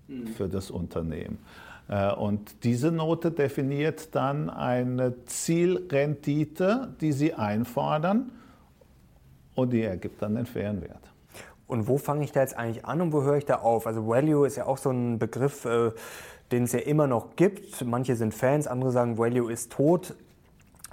mhm. 0.07 0.27
für 0.27 0.47
das 0.47 0.71
Unternehmen. 0.71 1.39
Äh, 1.87 2.13
und 2.13 2.63
diese 2.63 2.91
Note 2.91 3.31
definiert 3.31 4.15
dann 4.15 4.49
eine 4.49 5.25
Zielrendite, 5.25 6.95
die 7.01 7.11
Sie 7.11 7.33
einfordern 7.33 8.31
und 9.55 9.73
die 9.73 9.83
ergibt 9.83 10.21
dann 10.21 10.35
den 10.35 10.45
fairen 10.45 10.81
Wert. 10.81 11.11
Und 11.67 11.87
wo 11.87 11.97
fange 11.97 12.23
ich 12.23 12.31
da 12.33 12.41
jetzt 12.41 12.57
eigentlich 12.57 12.85
an 12.85 13.01
und 13.01 13.13
wo 13.13 13.23
höre 13.23 13.37
ich 13.37 13.45
da 13.45 13.55
auf? 13.55 13.87
Also 13.87 14.07
Value 14.07 14.45
ist 14.45 14.57
ja 14.57 14.65
auch 14.65 14.77
so 14.77 14.89
ein 14.89 15.19
Begriff, 15.19 15.65
äh, 15.65 15.91
den 16.51 16.63
es 16.63 16.73
ja 16.73 16.79
immer 16.79 17.07
noch 17.07 17.35
gibt. 17.35 17.83
Manche 17.85 18.15
sind 18.15 18.33
Fans, 18.33 18.67
andere 18.67 18.91
sagen, 18.91 19.17
Value 19.17 19.51
ist 19.51 19.71
tot. 19.71 20.15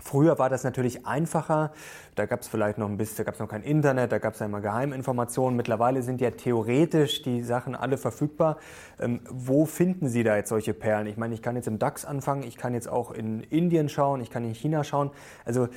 Früher 0.00 0.38
war 0.38 0.48
das 0.48 0.62
natürlich 0.62 1.06
einfacher. 1.06 1.72
Da 2.14 2.26
gab 2.26 2.42
es 2.42 2.48
vielleicht 2.48 2.78
noch 2.78 2.88
ein 2.88 2.96
bisschen, 2.96 3.16
da 3.18 3.24
gab 3.24 3.34
es 3.34 3.40
noch 3.40 3.48
kein 3.48 3.62
Internet, 3.62 4.12
da 4.12 4.18
gab 4.18 4.34
es 4.34 4.40
ja 4.40 4.46
immer 4.46 4.60
Geheiminformationen. 4.60 5.56
Mittlerweile 5.56 6.02
sind 6.02 6.20
ja 6.20 6.30
theoretisch 6.30 7.22
die 7.22 7.42
Sachen 7.42 7.74
alle 7.74 7.98
verfügbar. 7.98 8.58
Ähm, 9.00 9.20
wo 9.28 9.66
finden 9.66 10.08
Sie 10.08 10.22
da 10.22 10.36
jetzt 10.36 10.50
solche 10.50 10.72
Perlen? 10.72 11.08
Ich 11.08 11.16
meine, 11.16 11.34
ich 11.34 11.42
kann 11.42 11.56
jetzt 11.56 11.66
im 11.66 11.80
DAX 11.80 12.04
anfangen, 12.04 12.44
ich 12.44 12.56
kann 12.56 12.74
jetzt 12.74 12.88
auch 12.88 13.10
in 13.10 13.40
Indien 13.40 13.88
schauen, 13.88 14.20
ich 14.20 14.30
kann 14.30 14.44
in 14.44 14.54
China 14.54 14.84
schauen. 14.84 15.10
Also 15.44 15.68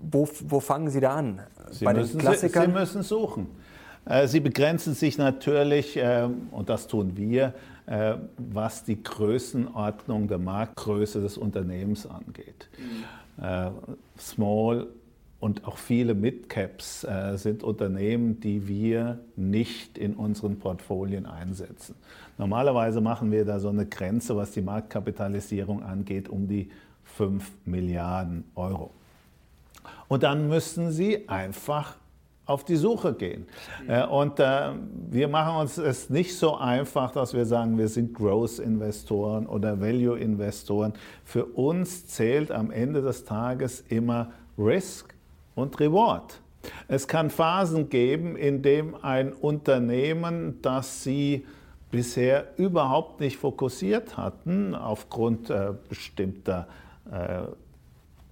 wo, 0.00 0.28
wo 0.48 0.60
fangen 0.60 0.88
Sie 0.88 1.00
da 1.00 1.14
an? 1.14 1.42
Sie 1.70 1.84
Bei 1.84 1.92
den 1.92 2.18
Klassikern? 2.18 2.64
Sie, 2.64 2.72
Sie 2.72 2.78
müssen 2.78 3.02
suchen. 3.02 3.46
Äh, 4.06 4.26
Sie 4.26 4.40
begrenzen 4.40 4.94
sich 4.94 5.18
natürlich, 5.18 5.96
ähm, 5.96 6.48
und 6.50 6.68
das 6.68 6.86
tun 6.86 7.12
wir, 7.16 7.54
was 7.86 8.84
die 8.84 9.02
Größenordnung 9.02 10.28
der 10.28 10.38
Marktgröße 10.38 11.20
des 11.20 11.36
Unternehmens 11.36 12.06
angeht. 12.06 12.68
Mhm. 12.78 13.44
Äh, 13.44 13.70
Small 14.18 14.86
und 15.40 15.66
auch 15.66 15.76
viele 15.76 16.14
Midcaps 16.14 17.04
sind 17.34 17.64
Unternehmen, 17.64 18.38
die 18.38 18.68
wir 18.68 19.18
nicht 19.34 19.98
in 19.98 20.14
unseren 20.14 20.60
Portfolien 20.60 21.26
einsetzen. 21.26 21.96
Normalerweise 22.38 23.00
machen 23.00 23.32
wir 23.32 23.44
da 23.44 23.58
so 23.58 23.68
eine 23.68 23.86
Grenze, 23.86 24.36
was 24.36 24.52
die 24.52 24.62
Marktkapitalisierung 24.62 25.82
angeht, 25.82 26.28
um 26.28 26.46
die 26.46 26.70
5 27.16 27.50
Milliarden 27.64 28.44
Euro. 28.54 28.92
Und 30.08 30.22
dann 30.22 30.48
müssen 30.48 30.90
Sie 30.90 31.28
einfach 31.28 31.96
auf 32.44 32.64
die 32.64 32.76
Suche 32.76 33.14
gehen. 33.14 33.46
Mhm. 33.86 34.10
Und 34.10 34.40
äh, 34.40 34.70
wir 35.10 35.28
machen 35.28 35.60
uns 35.60 35.78
es 35.78 36.10
nicht 36.10 36.36
so 36.36 36.56
einfach, 36.56 37.12
dass 37.12 37.34
wir 37.34 37.46
sagen, 37.46 37.78
wir 37.78 37.88
sind 37.88 38.14
Growth-Investoren 38.14 39.46
oder 39.46 39.80
Value-Investoren. 39.80 40.92
Für 41.24 41.44
uns 41.44 42.06
zählt 42.06 42.50
am 42.50 42.70
Ende 42.70 43.02
des 43.02 43.24
Tages 43.24 43.84
immer 43.88 44.32
Risk 44.58 45.14
und 45.54 45.78
Reward. 45.80 46.40
Es 46.88 47.08
kann 47.08 47.30
Phasen 47.30 47.88
geben, 47.88 48.36
in 48.36 48.62
denen 48.62 48.94
ein 48.94 49.32
Unternehmen, 49.32 50.60
das 50.62 51.02
Sie 51.02 51.44
bisher 51.90 52.46
überhaupt 52.56 53.20
nicht 53.20 53.36
fokussiert 53.36 54.16
hatten, 54.16 54.74
aufgrund 54.74 55.50
äh, 55.50 55.72
bestimmter 55.88 56.66
äh, 57.10 57.42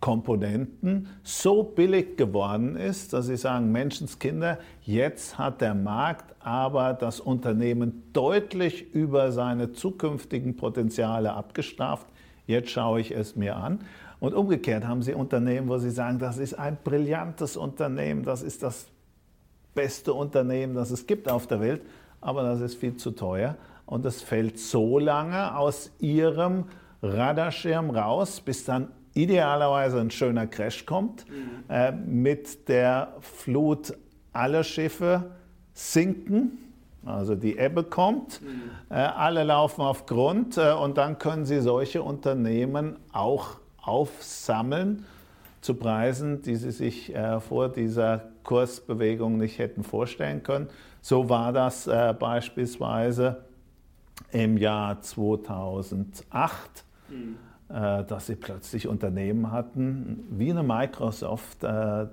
Komponenten 0.00 1.08
so 1.22 1.62
billig 1.62 2.16
geworden 2.16 2.76
ist, 2.76 3.12
dass 3.12 3.26
sie 3.26 3.36
sagen, 3.36 3.70
Menschenskinder, 3.70 4.58
jetzt 4.82 5.38
hat 5.38 5.60
der 5.60 5.74
Markt 5.74 6.34
aber 6.40 6.94
das 6.94 7.20
Unternehmen 7.20 8.02
deutlich 8.12 8.94
über 8.94 9.30
seine 9.30 9.72
zukünftigen 9.72 10.56
Potenziale 10.56 11.34
abgestraft. 11.34 12.06
Jetzt 12.46 12.70
schaue 12.70 13.00
ich 13.00 13.10
es 13.10 13.36
mir 13.36 13.56
an. 13.56 13.80
Und 14.20 14.34
umgekehrt 14.34 14.86
haben 14.86 15.02
sie 15.02 15.14
Unternehmen, 15.14 15.68
wo 15.68 15.78
sie 15.78 15.90
sagen, 15.90 16.18
das 16.18 16.38
ist 16.38 16.54
ein 16.54 16.78
brillantes 16.82 17.56
Unternehmen, 17.56 18.22
das 18.22 18.42
ist 18.42 18.62
das 18.62 18.86
beste 19.74 20.12
Unternehmen, 20.12 20.74
das 20.74 20.90
es 20.90 21.06
gibt 21.06 21.30
auf 21.30 21.46
der 21.46 21.60
Welt, 21.60 21.82
aber 22.20 22.42
das 22.42 22.60
ist 22.60 22.74
viel 22.74 22.96
zu 22.96 23.12
teuer 23.12 23.56
und 23.86 24.04
es 24.04 24.20
fällt 24.20 24.58
so 24.58 24.98
lange 24.98 25.56
aus 25.56 25.90
ihrem 26.00 26.64
Radarschirm 27.02 27.90
raus, 27.90 28.40
bis 28.40 28.64
dann 28.64 28.88
idealerweise 29.14 30.00
ein 30.00 30.10
schöner 30.10 30.46
Crash 30.46 30.86
kommt, 30.86 31.28
mhm. 31.28 31.64
äh, 31.68 31.92
mit 31.92 32.68
der 32.68 33.14
Flut 33.20 33.94
alle 34.32 34.64
Schiffe 34.64 35.30
sinken, 35.72 36.58
also 37.04 37.34
die 37.34 37.58
Ebbe 37.58 37.84
kommt, 37.84 38.42
mhm. 38.42 38.70
äh, 38.90 38.94
alle 38.94 39.44
laufen 39.44 39.82
auf 39.82 40.06
Grund 40.06 40.56
äh, 40.58 40.72
und 40.72 40.98
dann 40.98 41.18
können 41.18 41.44
Sie 41.44 41.60
solche 41.60 42.02
Unternehmen 42.02 42.96
auch 43.12 43.56
aufsammeln 43.80 45.06
zu 45.60 45.74
Preisen, 45.74 46.42
die 46.42 46.56
Sie 46.56 46.70
sich 46.70 47.14
äh, 47.14 47.40
vor 47.40 47.68
dieser 47.68 48.28
Kursbewegung 48.44 49.38
nicht 49.38 49.58
hätten 49.58 49.82
vorstellen 49.82 50.42
können. 50.42 50.68
So 51.00 51.28
war 51.28 51.52
das 51.52 51.86
äh, 51.86 52.14
beispielsweise 52.18 53.44
im 54.32 54.58
Jahr 54.58 55.00
2008. 55.00 56.84
Mhm 57.08 57.49
dass 57.72 58.26
sie 58.26 58.34
plötzlich 58.34 58.88
Unternehmen 58.88 59.52
hatten, 59.52 60.24
wie 60.30 60.50
eine 60.50 60.62
Microsoft, 60.62 61.62
äh, 61.62 62.06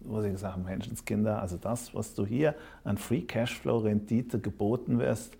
wo 0.00 0.20
sie 0.20 0.30
gesagt 0.30 0.54
haben, 0.54 0.64
Menschenskinder, 0.64 1.40
also 1.40 1.56
das, 1.56 1.94
was 1.94 2.14
du 2.14 2.26
hier 2.26 2.54
an 2.82 2.98
Free 2.98 3.22
Cashflow 3.22 3.78
Rendite 3.78 4.40
geboten 4.40 4.98
wirst, 4.98 5.36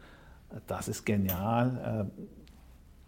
das 0.67 0.89
ist 0.89 1.05
genial. 1.05 2.09
Äh, 2.17 2.25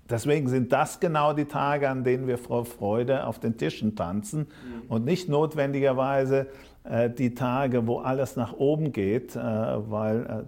Deswegen 0.08 0.48
sind 0.48 0.72
das 0.72 1.00
genau 1.00 1.32
die 1.32 1.46
Tage, 1.46 1.88
an 1.88 2.04
denen 2.04 2.28
wir 2.28 2.38
vor 2.38 2.64
Freude 2.64 3.26
auf 3.26 3.40
den 3.40 3.56
Tischen 3.56 3.96
tanzen 3.96 4.40
mhm. 4.40 4.82
und 4.88 5.04
nicht 5.04 5.28
notwendigerweise 5.28 6.46
äh, 6.84 7.10
die 7.10 7.34
Tage, 7.34 7.86
wo 7.86 7.98
alles 7.98 8.36
nach 8.36 8.52
oben 8.52 8.92
geht, 8.92 9.34
äh, 9.34 9.40
weil 9.40 10.26
äh, 10.26 10.42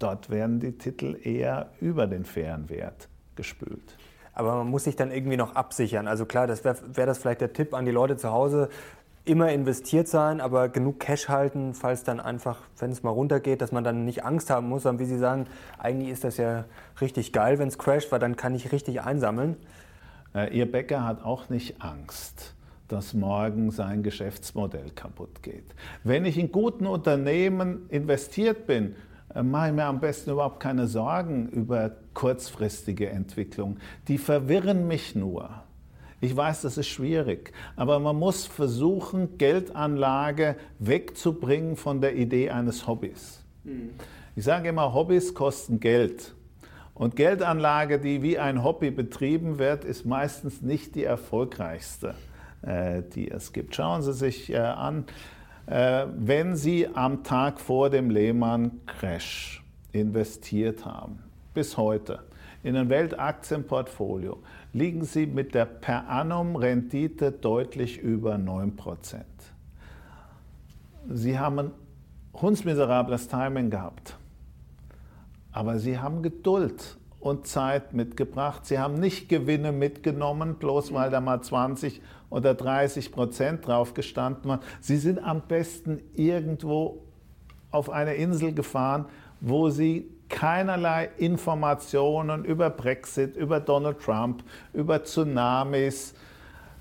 dort 0.00 0.28
werden 0.28 0.58
die 0.58 0.72
Titel 0.72 1.16
eher 1.22 1.70
über 1.80 2.06
den 2.06 2.24
fairen 2.24 2.68
Wert 2.68 3.08
gespült. 3.36 3.96
Aber 4.34 4.56
man 4.56 4.68
muss 4.68 4.84
sich 4.84 4.96
dann 4.96 5.10
irgendwie 5.10 5.36
noch 5.36 5.54
absichern. 5.54 6.08
Also 6.08 6.26
klar, 6.26 6.46
das 6.46 6.64
wäre 6.64 6.76
wär 6.92 7.06
das 7.06 7.18
vielleicht 7.18 7.40
der 7.40 7.52
Tipp 7.52 7.74
an 7.74 7.84
die 7.84 7.92
Leute 7.92 8.16
zu 8.16 8.30
Hause. 8.30 8.68
Immer 9.24 9.52
investiert 9.52 10.06
sein, 10.08 10.40
aber 10.40 10.68
genug 10.68 11.00
Cash 11.00 11.28
halten, 11.28 11.74
falls 11.74 12.04
dann 12.04 12.20
einfach, 12.20 12.58
wenn 12.78 12.90
es 12.90 13.02
mal 13.02 13.10
runtergeht, 13.10 13.62
dass 13.62 13.72
man 13.72 13.82
dann 13.82 14.04
nicht 14.04 14.24
Angst 14.24 14.50
haben 14.50 14.68
muss, 14.68 14.82
sondern 14.82 15.06
wie 15.06 15.08
Sie 15.08 15.18
sagen, 15.18 15.46
eigentlich 15.78 16.10
ist 16.10 16.24
das 16.24 16.36
ja 16.36 16.64
richtig 17.00 17.32
geil, 17.32 17.58
wenn 17.58 17.68
es 17.68 17.78
crasht, 17.78 18.12
weil 18.12 18.18
dann 18.18 18.36
kann 18.36 18.54
ich 18.54 18.70
richtig 18.72 19.00
einsammeln. 19.00 19.56
Äh, 20.34 20.54
Ihr 20.54 20.70
Bäcker 20.70 21.06
hat 21.06 21.24
auch 21.24 21.48
nicht 21.48 21.80
Angst 21.80 22.54
dass 22.88 23.14
morgen 23.14 23.70
sein 23.70 24.02
Geschäftsmodell 24.02 24.90
kaputt 24.94 25.42
geht. 25.42 25.64
Wenn 26.02 26.24
ich 26.24 26.38
in 26.38 26.52
guten 26.52 26.86
Unternehmen 26.86 27.88
investiert 27.88 28.66
bin, 28.66 28.94
mache 29.42 29.68
ich 29.68 29.74
mir 29.74 29.84
am 29.84 30.00
besten 30.00 30.30
überhaupt 30.30 30.60
keine 30.60 30.86
Sorgen 30.86 31.48
über 31.48 31.90
kurzfristige 32.14 33.10
Entwicklung. 33.10 33.78
Die 34.08 34.18
verwirren 34.18 34.86
mich 34.86 35.14
nur. 35.14 35.50
Ich 36.20 36.34
weiß, 36.34 36.62
das 36.62 36.78
ist 36.78 36.88
schwierig, 36.88 37.52
aber 37.76 37.98
man 37.98 38.16
muss 38.16 38.46
versuchen, 38.46 39.36
Geldanlage 39.36 40.56
wegzubringen 40.78 41.76
von 41.76 42.00
der 42.00 42.16
Idee 42.16 42.50
eines 42.50 42.86
Hobbys. 42.86 43.42
Mhm. 43.64 43.90
Ich 44.36 44.44
sage 44.44 44.70
immer, 44.70 44.94
Hobbys 44.94 45.34
kosten 45.34 45.80
Geld. 45.80 46.34
Und 46.94 47.16
Geldanlage, 47.16 47.98
die 47.98 48.22
wie 48.22 48.38
ein 48.38 48.62
Hobby 48.62 48.90
betrieben 48.90 49.58
wird, 49.58 49.84
ist 49.84 50.06
meistens 50.06 50.62
nicht 50.62 50.94
die 50.94 51.04
erfolgreichste, 51.04 52.14
äh, 52.62 53.02
die 53.14 53.30
es 53.30 53.52
gibt. 53.52 53.74
Schauen 53.74 54.02
Sie 54.02 54.12
sich 54.12 54.50
äh, 54.50 54.58
an, 54.58 55.00
äh, 55.00 55.33
wenn 55.66 56.56
Sie 56.56 56.88
am 56.88 57.22
Tag 57.24 57.60
vor 57.60 57.90
dem 57.90 58.10
Lehman-Crash 58.10 59.64
investiert 59.92 60.84
haben, 60.84 61.20
bis 61.54 61.76
heute, 61.76 62.20
in 62.62 62.76
ein 62.76 62.88
Weltaktienportfolio, 62.88 64.42
liegen 64.72 65.04
Sie 65.04 65.26
mit 65.26 65.54
der 65.54 65.66
per 65.66 66.08
annum 66.08 66.56
Rendite 66.56 67.30
deutlich 67.30 67.98
über 67.98 68.34
9%. 68.36 69.22
Sie 71.10 71.38
haben 71.38 71.58
ein 71.58 71.70
hundsmiserables 72.34 73.28
Timing 73.28 73.70
gehabt, 73.70 74.16
aber 75.52 75.78
Sie 75.78 75.98
haben 75.98 76.22
Geduld 76.22 76.96
und 77.20 77.46
Zeit 77.46 77.92
mitgebracht. 77.92 78.66
Sie 78.66 78.78
haben 78.78 78.94
nicht 78.94 79.28
Gewinne 79.28 79.72
mitgenommen, 79.72 80.56
bloß 80.56 80.92
weil 80.92 81.10
da 81.10 81.20
mal 81.20 81.42
20 81.42 82.02
oder 82.34 82.54
30 82.54 83.12
Prozent 83.12 83.66
drauf 83.66 83.94
gestanden 83.94 84.50
waren. 84.50 84.60
Sie 84.80 84.96
sind 84.96 85.22
am 85.22 85.42
besten 85.42 86.00
irgendwo 86.14 87.04
auf 87.70 87.90
eine 87.90 88.14
Insel 88.14 88.52
gefahren, 88.52 89.06
wo 89.40 89.70
sie 89.70 90.10
keinerlei 90.28 91.10
Informationen 91.16 92.44
über 92.44 92.70
Brexit, 92.70 93.36
über 93.36 93.60
Donald 93.60 94.00
Trump, 94.00 94.42
über 94.72 95.04
Tsunamis, 95.04 96.14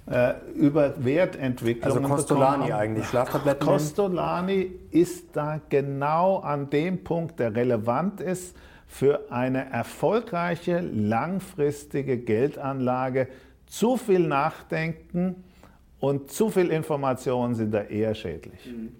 äh, 0.07 0.33
über 0.55 0.93
Wertentwicklung. 1.03 1.97
Also 1.97 2.01
Costolani 2.01 2.71
eigentlich, 2.73 3.05
Schlaftabletten. 3.05 3.67
Costolani 3.67 4.71
ist 4.89 5.35
da 5.35 5.61
genau 5.69 6.39
an 6.39 6.69
dem 6.69 7.03
Punkt, 7.03 7.39
der 7.39 7.55
relevant 7.55 8.21
ist 8.21 8.55
für 8.87 9.31
eine 9.31 9.71
erfolgreiche, 9.71 10.79
langfristige 10.79 12.17
Geldanlage 12.17 13.27
zu 13.73 13.97
viel 13.97 14.19
Nachdenken 14.19 15.43
und 15.99 16.29
zu 16.29 16.51
viel 16.51 16.69
Informationen 16.69 17.55
sind 17.55 17.71
da 17.71 17.81
eher 17.81 18.13
schädlich. 18.13 18.63
Mhm. 18.67 18.91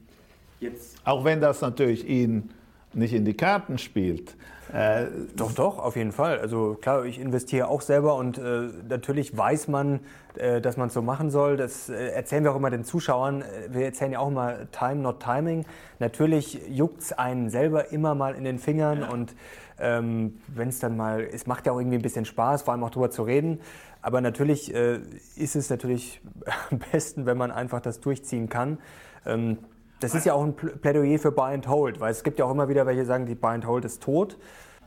Jetzt. 0.60 0.98
Auch 1.04 1.24
wenn 1.24 1.40
das 1.40 1.62
natürlich 1.62 2.08
Ihnen 2.10 2.50
nicht 2.92 3.14
in 3.14 3.24
die 3.24 3.36
Karten 3.36 3.78
spielt. 3.78 4.36
Äh, 4.74 5.06
doch, 5.36 5.52
doch, 5.52 5.78
auf 5.78 5.96
jeden 5.96 6.12
Fall. 6.12 6.40
Also 6.40 6.76
klar, 6.82 7.06
ich 7.06 7.20
investiere 7.20 7.68
auch 7.68 7.82
selber 7.82 8.16
und 8.16 8.40
äh, 8.40 8.70
natürlich 8.90 9.38
weiß 9.38 9.68
man, 9.68 10.00
äh, 10.36 10.62
dass 10.62 10.78
man 10.78 10.88
es 10.88 10.96
so 10.96 11.04
machen 11.04 11.30
soll. 11.30 11.58
Das 11.58 11.90
äh, 11.90 12.08
erzählen 12.08 12.44
wir 12.44 12.52
auch 12.52 12.56
immer 12.56 12.72
den 12.72 12.84
Zuschauern. 12.84 13.44
Äh, 13.44 13.46
wir 13.70 13.86
erzählen 13.86 14.14
ja 14.14 14.20
auch 14.20 14.30
immer 14.30 14.72
Time, 14.72 14.96
not 14.96 15.22
Timing. 15.22 15.66
Natürlich 16.00 16.60
juckt 16.70 17.02
es 17.02 17.14
einen 17.14 17.52
selber 17.52 17.92
immer 17.92 18.16
mal 18.16 18.34
in 18.34 18.44
den 18.44 18.58
Fingern 18.58 19.02
ja. 19.02 19.10
und 19.10 19.36
ähm, 19.80 20.40
wenn 20.48 20.70
es 20.70 20.80
dann 20.80 20.98
mal, 20.98 21.22
es 21.22 21.46
macht 21.46 21.68
ja 21.68 21.72
auch 21.72 21.80
irgendwie 21.80 21.98
ein 21.98 22.02
bisschen 22.02 22.26
Spaß, 22.26 22.64
vor 22.64 22.74
allem 22.74 22.84
auch 22.84 22.90
darüber 22.90 23.12
zu 23.12 23.24
reden. 23.24 23.60
Aber 24.02 24.22
natürlich 24.22 24.74
äh, 24.74 25.02
ist 25.36 25.56
es 25.56 25.70
natürlich 25.70 26.20
am 26.72 26.80
besten, 26.92 27.28
wenn 27.28 27.38
man 27.38 27.52
einfach 27.52 27.80
das 27.80 28.00
durchziehen 28.00 28.50
kann. 28.50 28.80
Ähm, 29.26 29.60
das 30.04 30.16
ist 30.16 30.26
ja 30.26 30.34
auch 30.34 30.44
ein 30.44 30.54
Plädoyer 30.56 31.18
für 31.18 31.32
Buy 31.32 31.54
and 31.54 31.68
Hold, 31.68 32.00
weil 32.00 32.12
es 32.12 32.24
gibt 32.24 32.38
ja 32.38 32.46
auch 32.46 32.52
immer 32.52 32.68
wieder 32.68 32.86
welche, 32.86 33.02
die 33.02 33.08
sagen, 33.08 33.26
die 33.26 33.36
Buy 33.36 33.56
and 33.56 33.66
Hold 33.66 33.86
ist 33.86 34.04
tot. 34.04 34.38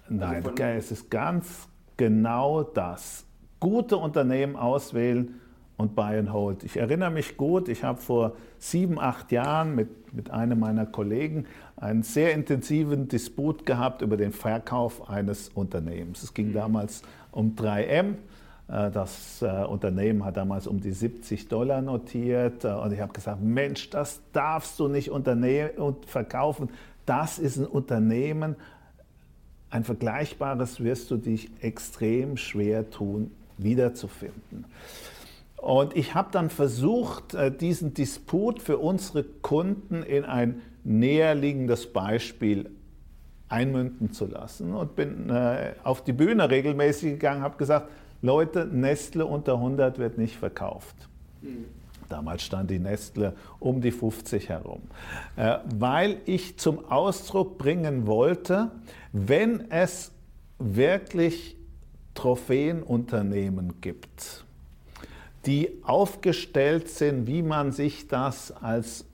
Nein, 0.08 0.44
also 0.46 0.62
es 0.62 0.92
ist 0.92 1.10
ganz 1.10 1.68
genau 1.96 2.62
das. 2.62 3.24
Gute 3.58 3.96
Unternehmen 3.96 4.56
auswählen 4.56 5.40
und 5.78 5.94
Buy 5.94 6.18
and 6.18 6.32
Hold. 6.32 6.64
Ich 6.64 6.76
erinnere 6.76 7.10
mich 7.10 7.36
gut, 7.36 7.68
ich 7.68 7.82
habe 7.82 7.98
vor 8.00 8.36
sieben, 8.58 9.00
acht 9.00 9.32
Jahren 9.32 9.74
mit, 9.74 10.14
mit 10.14 10.30
einem 10.30 10.60
meiner 10.60 10.86
Kollegen 10.86 11.46
einen 11.76 12.02
sehr 12.02 12.34
intensiven 12.34 13.08
Disput 13.08 13.66
gehabt 13.66 14.02
über 14.02 14.16
den 14.16 14.32
Verkauf 14.32 15.08
eines 15.08 15.48
Unternehmens. 15.48 16.22
Es 16.22 16.34
ging 16.34 16.52
damals 16.52 17.02
um 17.32 17.54
3M. 17.56 18.16
Äh, 18.68 18.90
das 18.90 19.42
äh, 19.42 19.64
Unternehmen 19.64 20.24
hat 20.24 20.36
damals 20.36 20.66
um 20.66 20.80
die 20.80 20.92
70 20.92 21.48
Dollar 21.48 21.82
notiert 21.82 22.64
äh, 22.64 22.68
und 22.68 22.92
ich 22.92 23.00
habe 23.00 23.12
gesagt, 23.12 23.40
Mensch, 23.40 23.90
das 23.90 24.20
darfst 24.32 24.78
du 24.78 24.88
nicht 24.88 25.10
verkaufen. 26.06 26.70
Das 27.04 27.38
ist 27.38 27.56
ein 27.56 27.66
Unternehmen, 27.66 28.56
ein 29.70 29.84
vergleichbares 29.84 30.82
wirst 30.82 31.10
du 31.10 31.16
dich 31.16 31.50
extrem 31.60 32.36
schwer 32.36 32.90
tun, 32.90 33.30
wiederzufinden. 33.58 34.64
Und 35.56 35.96
ich 35.96 36.14
habe 36.14 36.28
dann 36.30 36.50
versucht, 36.50 37.36
diesen 37.60 37.94
Disput 37.94 38.60
für 38.62 38.78
unsere 38.78 39.24
Kunden 39.24 40.02
in 40.02 40.24
ein 40.24 40.62
näherliegendes 40.84 41.92
Beispiel 41.92 42.70
einmünden 43.48 44.12
zu 44.12 44.26
lassen 44.26 44.74
und 44.74 44.94
bin 44.94 45.30
auf 45.82 46.04
die 46.04 46.12
Bühne 46.12 46.48
regelmäßig 46.50 47.12
gegangen, 47.12 47.42
habe 47.42 47.56
gesagt, 47.56 47.88
Leute, 48.22 48.66
Nestle 48.66 49.26
unter 49.26 49.54
100 49.54 49.98
wird 49.98 50.18
nicht 50.18 50.36
verkauft. 50.36 50.96
Damals 52.08 52.42
stand 52.42 52.70
die 52.70 52.78
Nestle 52.78 53.34
um 53.58 53.80
die 53.80 53.90
50 53.90 54.48
herum. 54.48 54.82
Äh, 55.36 55.58
weil 55.78 56.18
ich 56.24 56.58
zum 56.58 56.84
Ausdruck 56.90 57.58
bringen 57.58 58.06
wollte, 58.06 58.70
wenn 59.12 59.70
es 59.70 60.12
wirklich 60.58 61.56
Trophäenunternehmen 62.14 63.80
gibt, 63.80 64.44
die 65.44 65.70
aufgestellt 65.84 66.88
sind, 66.88 67.26
wie 67.26 67.42
man 67.42 67.72
sich 67.72 68.08
das 68.08 68.50
als 68.50 69.04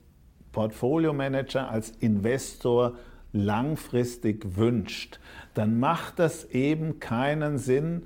Portfolio-Manager, 0.51 1.69
als 1.69 1.91
Investor 1.99 2.93
langfristig 3.33 4.55
wünscht, 4.55 5.19
dann 5.55 5.79
macht 5.79 6.19
das 6.19 6.45
eben 6.45 6.99
keinen 6.99 7.57
Sinn, 7.57 8.03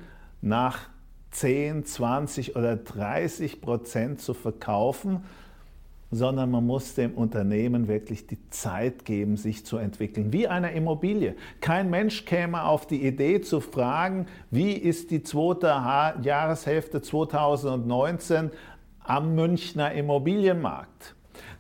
nach 0.47 0.89
10, 1.31 1.85
20 1.85 2.55
oder 2.55 2.75
30 2.75 3.61
Prozent 3.61 4.21
zu 4.21 4.33
verkaufen, 4.33 5.23
sondern 6.09 6.49
man 6.51 6.65
muss 6.65 6.95
dem 6.95 7.13
Unternehmen 7.13 7.87
wirklich 7.87 8.27
die 8.27 8.37
Zeit 8.49 9.03
geben, 9.03 9.35
sich 9.35 9.65
zu 9.65 9.77
entwickeln, 9.77 10.31
wie 10.31 10.47
eine 10.47 10.71
Immobilie. 10.71 11.35
Kein 11.59 11.89
Mensch 11.89 12.25
käme 12.25 12.63
auf 12.63 12.87
die 12.87 13.05
Idee 13.05 13.41
zu 13.41 13.59
fragen, 13.59 14.25
wie 14.49 14.71
ist 14.71 15.11
die 15.11 15.21
zweite 15.23 15.67
Jahreshälfte 15.67 17.01
2019 17.01 18.51
am 19.03 19.35
Münchner 19.35 19.91
Immobilienmarkt. 19.91 21.15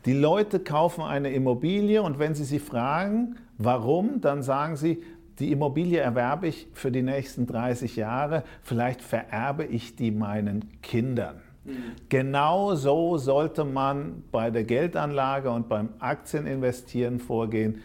Die 0.05 0.13
Leute 0.13 0.61
kaufen 0.61 1.03
eine 1.03 1.31
Immobilie 1.31 2.01
und 2.01 2.17
wenn 2.17 2.33
Sie 2.33 2.45
sie 2.45 2.59
fragen, 2.59 3.35
warum, 3.57 4.21
dann 4.21 4.43
sagen 4.43 4.75
sie, 4.75 5.03
die 5.39 5.51
Immobilie 5.51 5.99
erwerbe 5.99 6.47
ich 6.47 6.67
für 6.73 6.91
die 6.91 7.03
nächsten 7.03 7.45
30 7.45 7.95
Jahre, 7.95 8.43
vielleicht 8.63 9.01
vererbe 9.01 9.65
ich 9.65 9.95
die 9.95 10.11
meinen 10.11 10.81
Kindern. 10.81 11.41
Mhm. 11.63 11.73
Genau 12.09 12.75
so 12.75 13.17
sollte 13.17 13.63
man 13.63 14.23
bei 14.31 14.49
der 14.49 14.63
Geldanlage 14.63 15.51
und 15.51 15.69
beim 15.69 15.89
Aktieninvestieren 15.99 17.19
vorgehen. 17.19 17.81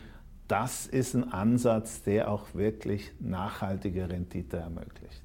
Das 0.48 0.86
ist 0.86 1.14
ein 1.14 1.32
Ansatz, 1.32 2.02
der 2.02 2.30
auch 2.30 2.54
wirklich 2.54 3.12
nachhaltige 3.20 4.08
Rendite 4.08 4.58
ermöglicht. 4.58 5.22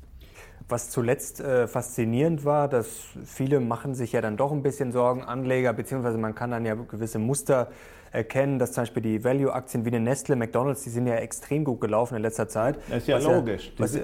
Was 0.69 0.89
zuletzt 0.89 1.39
äh, 1.39 1.67
faszinierend 1.67 2.43
war, 2.43 2.67
dass 2.67 2.87
viele 3.23 3.61
machen 3.61 3.95
sich 3.95 4.11
ja 4.11 4.21
dann 4.21 4.35
doch 4.35 4.51
ein 4.51 4.63
bisschen 4.63 4.91
Sorgen, 4.91 5.23
Anleger, 5.23 5.71
beziehungsweise 5.71 6.17
man 6.17 6.35
kann 6.35 6.51
dann 6.51 6.65
ja 6.65 6.75
gewisse 6.75 7.19
Muster 7.19 7.69
erkennen, 8.11 8.59
dass 8.59 8.73
zum 8.73 8.83
Beispiel 8.83 9.03
die 9.03 9.23
Value-Aktien 9.23 9.85
wie 9.85 9.89
eine 9.89 9.99
Nestle, 9.99 10.35
McDonalds, 10.35 10.83
die 10.83 10.89
sind 10.89 11.07
ja 11.07 11.15
extrem 11.15 11.63
gut 11.63 11.81
gelaufen 11.81 12.15
in 12.15 12.21
letzter 12.21 12.47
Zeit. 12.47 12.77
Das 12.89 12.99
ist 12.99 13.07
ja 13.07 13.17
logisch. 13.17 13.71
Ja, 13.75 13.83
was, 13.83 13.99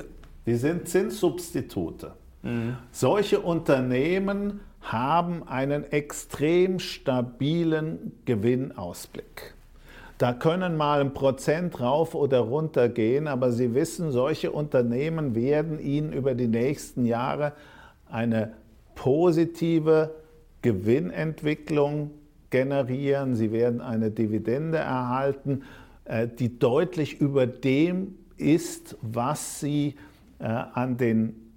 die 0.45 0.55
sind 0.55 0.87
Zinssubstitute. 0.87 2.13
Mhm. 2.41 2.77
Solche 2.91 3.39
Unternehmen 3.39 4.61
haben 4.81 5.47
einen 5.47 5.89
extrem 5.91 6.79
stabilen 6.79 8.19
Gewinnausblick. 8.25 9.53
Da 10.17 10.33
können 10.33 10.77
mal 10.77 11.01
ein 11.01 11.13
Prozent 11.13 11.79
rauf 11.79 12.15
oder 12.15 12.39
runter 12.39 12.87
gehen, 12.89 13.27
aber 13.27 13.51
Sie 13.51 13.73
wissen, 13.73 14.11
solche 14.11 14.51
Unternehmen 14.51 15.35
werden 15.35 15.79
Ihnen 15.79 16.13
über 16.13 16.35
die 16.35 16.47
nächsten 16.47 17.05
Jahre 17.05 17.53
eine 18.09 18.53
positive 18.95 20.11
Gewinnentwicklung 20.61 22.11
generieren. 22.53 23.35
Sie 23.35 23.51
werden 23.51 23.81
eine 23.81 24.11
Dividende 24.11 24.77
erhalten, 24.77 25.63
äh, 26.05 26.27
die 26.27 26.59
deutlich 26.59 27.19
über 27.19 27.47
dem 27.47 28.13
ist, 28.37 28.95
was 29.01 29.59
Sie 29.59 29.95
äh, 30.37 30.43
an 30.45 30.97
den 30.97 31.51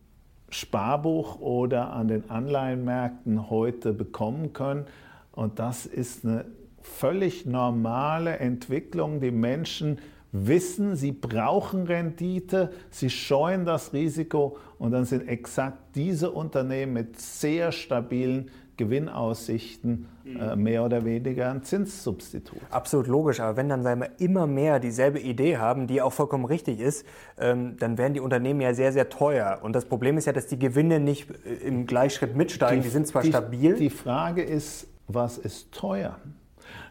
Sparbuch 0.49 1.39
oder 1.39 1.93
an 1.93 2.09
den 2.09 2.31
Anleihenmärkten 2.31 3.51
heute 3.51 3.93
bekommen 3.93 4.55
können. 4.55 4.87
Und 5.33 5.59
das 5.59 5.85
ist 5.85 6.25
eine 6.25 6.47
völlig 6.81 7.45
normale 7.45 8.39
Entwicklung. 8.39 9.21
Die 9.21 9.31
Menschen 9.31 9.99
wissen, 10.33 10.97
sie 10.97 11.13
brauchen 11.13 11.85
Rendite, 11.85 12.73
sie 12.89 13.11
scheuen 13.11 13.67
das 13.67 13.93
Risiko 13.93 14.57
und 14.79 14.93
dann 14.93 15.05
sind 15.05 15.29
exakt 15.29 15.79
diese 15.95 16.31
Unternehmen 16.31 16.95
mit 16.95 17.21
sehr 17.21 17.71
stabilen 17.71 18.51
Gewinnaussichten 18.79 20.07
mhm. 20.27 20.63
mehr 20.63 20.85
oder 20.85 21.05
weniger 21.05 21.51
ein 21.51 21.63
Zinssubstitut. 21.63 22.59
Absolut 22.71 23.07
logisch, 23.07 23.41
aber 23.41 23.57
wenn 23.57 23.69
dann 23.69 23.85
wir, 23.85 24.11
immer 24.19 24.47
mehr 24.47 24.81
dieselbe 24.81 25.21
Idee 25.21 25.59
haben, 25.59 25.87
die 25.87 26.03
auch 26.03 26.13
vollkommen 26.13 26.45
richtig 26.45 26.81
ist, 26.81 27.07
ähm, 27.39 27.77
dann 27.79 27.99
werden 27.99 28.15
die 28.15 28.21
Unternehmen 28.21 28.61
ja 28.61 28.75
sehr, 28.75 28.93
sehr 28.93 29.09
teuer. 29.09 29.61
Und 29.63 29.75
das 29.75 29.85
Problem 29.85 30.19
ist 30.19 30.27
ja, 30.27 30.33
dass 30.33 30.47
die 30.47 30.59
Gewinne 30.59 31.01
nicht 31.01 31.31
äh, 31.31 31.67
im 31.67 31.87
Gleichschritt 31.87 32.37
mitsteigen, 32.37 32.83
die, 32.83 32.89
die 32.89 32.93
sind 32.93 33.07
zwar 33.07 33.23
die, 33.23 33.29
stabil. 33.29 33.75
Die 33.75 33.91
Frage 33.91 34.43
ist, 34.43 34.89
was 35.09 35.39
ist 35.39 35.73
teuer? 35.73 36.19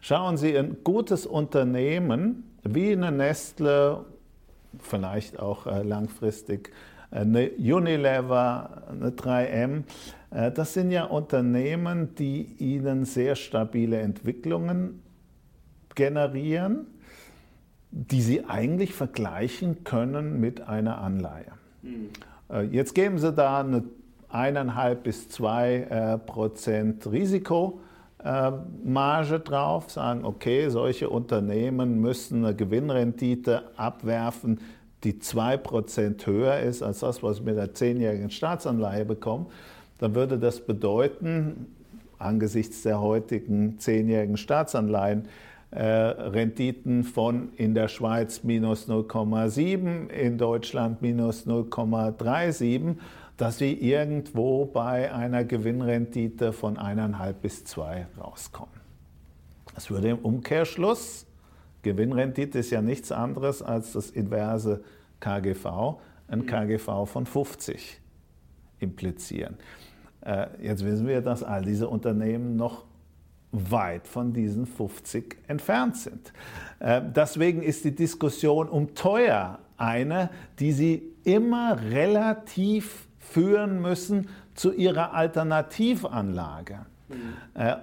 Schauen 0.02 0.38
Sie, 0.38 0.58
ein 0.58 0.78
gutes 0.84 1.26
Unternehmen 1.26 2.52
wie 2.64 2.92
eine 2.92 3.12
Nestle, 3.12 4.06
vielleicht 4.80 5.40
auch 5.40 5.68
äh, 5.68 5.84
langfristig 5.84 6.72
eine 7.12 7.50
Unilever, 7.52 8.84
eine 8.90 9.12
3M, 9.12 9.84
äh, 10.32 10.52
das 10.52 10.74
sind 10.74 10.92
ja 10.92 11.06
Unternehmen, 11.06 12.16
die 12.16 12.44
ihnen 12.58 13.06
sehr 13.06 13.36
stabile 13.36 14.00
Entwicklungen 14.00 15.02
generieren, 15.96 16.88
die 17.92 18.22
sie 18.22 18.46
eigentlich 18.46 18.94
vergleichen 18.94 19.84
können 19.84 20.40
mit 20.40 20.68
einer 20.68 20.98
Anleihe. 20.98 21.52
Mhm. 21.82 22.10
Jetzt 22.72 22.94
geben 22.94 23.18
sie 23.18 23.34
da 23.34 23.62
eine 23.62 23.84
eineinhalb 24.36 25.04
bis 25.04 25.30
zwei 25.30 25.88
äh, 25.90 26.18
Prozent 26.18 27.10
Risikomarge 27.10 27.80
drauf, 29.40 29.90
sagen, 29.90 30.26
okay, 30.26 30.70
solche 30.70 31.10
Unternehmen 31.10 32.02
müssen 32.02 32.44
eine 32.46 32.56
Gewinnrendite 32.56 33.64
abwerfen, 33.78 34.60
die 35.04 35.20
zwei 35.20 35.58
Prozent 35.58 36.26
höher 36.26 36.60
ist 36.60 36.82
als 36.82 37.00
das, 37.00 37.22
was 37.22 37.40
wir 37.40 37.54
mit 37.54 37.58
der 37.58 37.74
zehnjährigen 37.74 38.30
Staatsanleihe 38.30 39.06
bekommen 39.06 39.48
dann 40.00 40.16
würde 40.16 40.38
das 40.38 40.62
bedeuten, 40.62 41.68
angesichts 42.20 42.84
der 42.84 43.02
heutigen 43.02 43.80
zehnjährigen 43.80 44.38
Staatsanleihen, 44.38 45.28
äh, 45.72 45.84
Renditen 45.84 47.04
von 47.04 47.50
in 47.58 47.74
der 47.74 47.88
Schweiz 47.88 48.44
minus 48.44 48.88
0,7, 48.88 50.10
in 50.10 50.38
Deutschland 50.38 51.02
minus 51.02 51.46
0,37, 51.48 52.96
dass 53.38 53.60
wir 53.60 53.82
irgendwo 53.82 54.66
bei 54.66 55.14
einer 55.14 55.44
Gewinnrendite 55.44 56.54
von 56.54 56.78
1,5 56.78 57.34
bis 57.34 57.66
2 57.66 58.08
rauskommen. 58.18 58.74
Das 59.74 59.90
würde 59.90 60.10
im 60.10 60.20
Umkehrschluss, 60.20 61.25
Gewinnrendite 61.86 62.58
ist 62.58 62.72
ja 62.72 62.82
nichts 62.82 63.12
anderes 63.12 63.62
als 63.62 63.94
das 63.94 64.10
inverse 64.10 64.84
KGV, 65.20 66.00
ein 66.28 66.48
KGV 66.48 67.06
von 67.06 67.28
50 67.28 68.02
implizieren. 68.80 69.56
Äh, 70.22 70.48
jetzt 70.64 70.84
wissen 70.84 71.06
wir, 71.06 71.22
dass 71.22 71.44
all 71.44 71.64
diese 71.64 71.88
Unternehmen 71.88 72.56
noch 72.56 72.86
weit 73.52 74.08
von 74.08 74.34
diesen 74.34 74.66
50 74.66 75.38
entfernt 75.48 75.96
sind. 75.98 76.34
Äh, 76.80 77.04
deswegen 77.16 77.62
ist 77.62 77.86
die 77.86 77.96
Diskussion 77.96 78.68
um 78.68 78.96
teuer 78.96 79.60
eine, 79.78 80.32
die 80.58 80.72
Sie 80.72 81.04
immer 81.24 81.80
relativ 81.80 83.08
führen 83.20 83.80
müssen 83.80 84.30
zu 84.56 84.74
Ihrer 84.74 85.14
Alternativanlage. 85.14 86.80
Mhm. 87.10 87.16
Äh, 87.54 87.76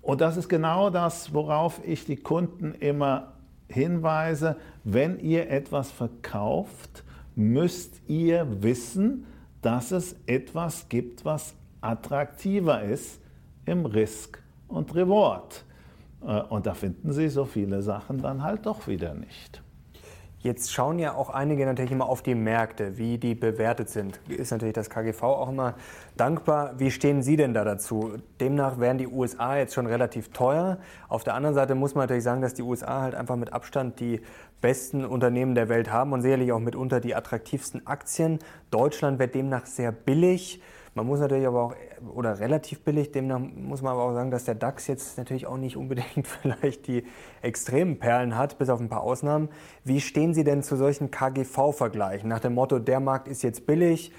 und 0.00 0.22
das 0.22 0.38
ist 0.38 0.48
genau 0.48 0.88
das, 0.88 1.34
worauf 1.34 1.80
ich 1.84 2.06
die 2.06 2.16
Kunden 2.16 2.74
immer 2.74 3.31
hinweise. 3.72 4.56
Wenn 4.84 5.18
ihr 5.18 5.50
etwas 5.50 5.90
verkauft, 5.90 7.04
müsst 7.34 8.02
ihr 8.08 8.62
wissen, 8.62 9.26
dass 9.62 9.92
es 9.92 10.16
etwas 10.26 10.88
gibt, 10.88 11.24
was 11.24 11.54
attraktiver 11.80 12.82
ist 12.82 13.20
im 13.64 13.86
Risk 13.86 14.42
und 14.68 14.94
Reward. 14.94 15.64
Äh, 16.24 16.42
und 16.42 16.66
da 16.66 16.74
finden 16.74 17.12
Sie 17.12 17.28
so 17.28 17.44
viele 17.44 17.82
Sachen 17.82 18.20
dann 18.20 18.42
halt 18.42 18.66
doch 18.66 18.86
wieder 18.86 19.14
nicht. 19.14 19.62
Jetzt 20.42 20.72
schauen 20.72 20.98
ja 20.98 21.14
auch 21.14 21.30
einige 21.30 21.64
natürlich 21.64 21.92
immer 21.92 22.08
auf 22.08 22.20
die 22.20 22.34
Märkte, 22.34 22.98
wie 22.98 23.16
die 23.16 23.36
bewertet 23.36 23.88
sind. 23.88 24.18
Ist 24.28 24.50
natürlich 24.50 24.74
das 24.74 24.90
KGV 24.90 25.22
auch 25.22 25.48
immer 25.48 25.74
dankbar. 26.16 26.72
Wie 26.78 26.90
stehen 26.90 27.22
Sie 27.22 27.36
denn 27.36 27.54
da 27.54 27.62
dazu? 27.62 28.14
Demnach 28.40 28.80
wären 28.80 28.98
die 28.98 29.06
USA 29.06 29.56
jetzt 29.56 29.72
schon 29.72 29.86
relativ 29.86 30.30
teuer. 30.30 30.78
Auf 31.08 31.22
der 31.22 31.34
anderen 31.34 31.54
Seite 31.54 31.76
muss 31.76 31.94
man 31.94 32.02
natürlich 32.02 32.24
sagen, 32.24 32.42
dass 32.42 32.54
die 32.54 32.62
USA 32.62 33.02
halt 33.02 33.14
einfach 33.14 33.36
mit 33.36 33.52
Abstand 33.52 34.00
die 34.00 34.20
besten 34.60 35.04
Unternehmen 35.04 35.54
der 35.54 35.68
Welt 35.68 35.92
haben 35.92 36.12
und 36.12 36.22
sicherlich 36.22 36.50
auch 36.50 36.58
mitunter 36.58 36.98
die 36.98 37.14
attraktivsten 37.14 37.86
Aktien. 37.86 38.40
Deutschland 38.72 39.20
wird 39.20 39.36
demnach 39.36 39.66
sehr 39.66 39.92
billig. 39.92 40.60
Man 40.96 41.06
muss 41.06 41.20
natürlich 41.20 41.46
aber 41.46 41.62
auch, 41.62 41.74
oder 42.14 42.40
relativ 42.40 42.80
billig, 42.80 43.12
demnach 43.12 43.38
muss 43.38 43.82
man 43.82 43.92
aber 43.92 44.02
auch 44.04 44.14
sagen, 44.14 44.30
dass 44.30 44.44
der 44.44 44.54
DAX 44.54 44.86
jetzt 44.86 45.18
natürlich 45.18 45.46
auch 45.46 45.56
nicht 45.56 45.76
unbedingt 45.76 46.26
vielleicht 46.42 46.86
die 46.86 47.04
extremen 47.42 47.98
Perlen 47.98 48.36
hat, 48.36 48.58
bis 48.58 48.68
auf 48.68 48.80
ein 48.80 48.88
paar 48.88 49.02
Ausnahmen. 49.02 49.48
Wie 49.84 50.00
stehen 50.00 50.34
Sie 50.34 50.44
denn 50.44 50.62
zu 50.62 50.76
solchen 50.76 51.10
KGV-Vergleichen? 51.10 52.28
Nach 52.28 52.40
dem 52.40 52.54
Motto, 52.54 52.78
der 52.78 53.00
Markt 53.00 53.28
ist 53.28 53.42
jetzt 53.42 53.66
billig, 53.66 54.12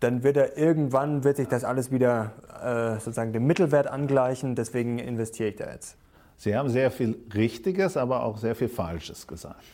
dann 0.00 0.22
wird 0.22 0.36
er 0.36 0.56
irgendwann, 0.56 1.24
wird 1.24 1.36
sich 1.36 1.48
das 1.48 1.64
alles 1.64 1.90
wieder 1.90 2.32
äh, 2.62 3.00
sozusagen 3.00 3.32
dem 3.32 3.46
Mittelwert 3.46 3.88
angleichen, 3.88 4.54
deswegen 4.54 4.98
investiere 4.98 5.50
ich 5.50 5.56
da 5.56 5.70
jetzt. 5.72 5.96
Sie 6.36 6.56
haben 6.56 6.68
sehr 6.68 6.92
viel 6.92 7.18
Richtiges, 7.34 7.96
aber 7.96 8.22
auch 8.22 8.38
sehr 8.38 8.54
viel 8.54 8.68
Falsches 8.68 9.26
gesagt. 9.26 9.64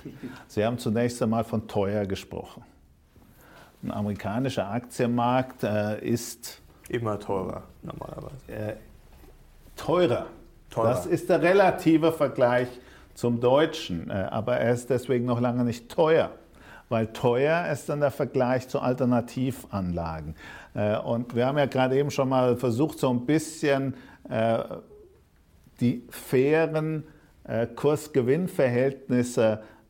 Sie 0.48 0.64
haben 0.64 0.78
zunächst 0.78 1.22
einmal 1.22 1.44
von 1.44 1.68
teuer 1.68 2.06
gesprochen. 2.06 2.64
Ein 3.82 3.90
amerikanischer 3.90 4.70
Aktienmarkt 4.70 5.62
äh, 5.62 6.02
ist 6.02 6.62
immer 6.88 7.18
teurer 7.18 7.62
normalerweise. 7.82 8.36
Äh, 8.48 8.74
teurer. 9.76 10.26
teurer. 10.70 10.88
Das 10.88 11.06
ist 11.06 11.28
der 11.28 11.42
relative 11.42 12.12
Vergleich 12.12 12.68
zum 13.14 13.40
deutschen, 13.40 14.10
äh, 14.10 14.28
aber 14.30 14.56
er 14.56 14.72
ist 14.72 14.90
deswegen 14.90 15.24
noch 15.24 15.40
lange 15.40 15.64
nicht 15.64 15.88
teuer, 15.88 16.30
weil 16.88 17.08
teuer 17.08 17.68
ist 17.68 17.88
dann 17.88 18.00
der 18.00 18.10
Vergleich 18.10 18.68
zu 18.68 18.80
Alternativanlagen. 18.80 20.34
Äh, 20.74 20.98
und 20.98 21.34
wir 21.34 21.46
haben 21.46 21.58
ja 21.58 21.66
gerade 21.66 21.96
eben 21.96 22.10
schon 22.10 22.28
mal 22.28 22.56
versucht, 22.56 22.98
so 22.98 23.10
ein 23.10 23.24
bisschen 23.24 23.94
äh, 24.28 24.58
die 25.80 26.04
fairen 26.10 27.04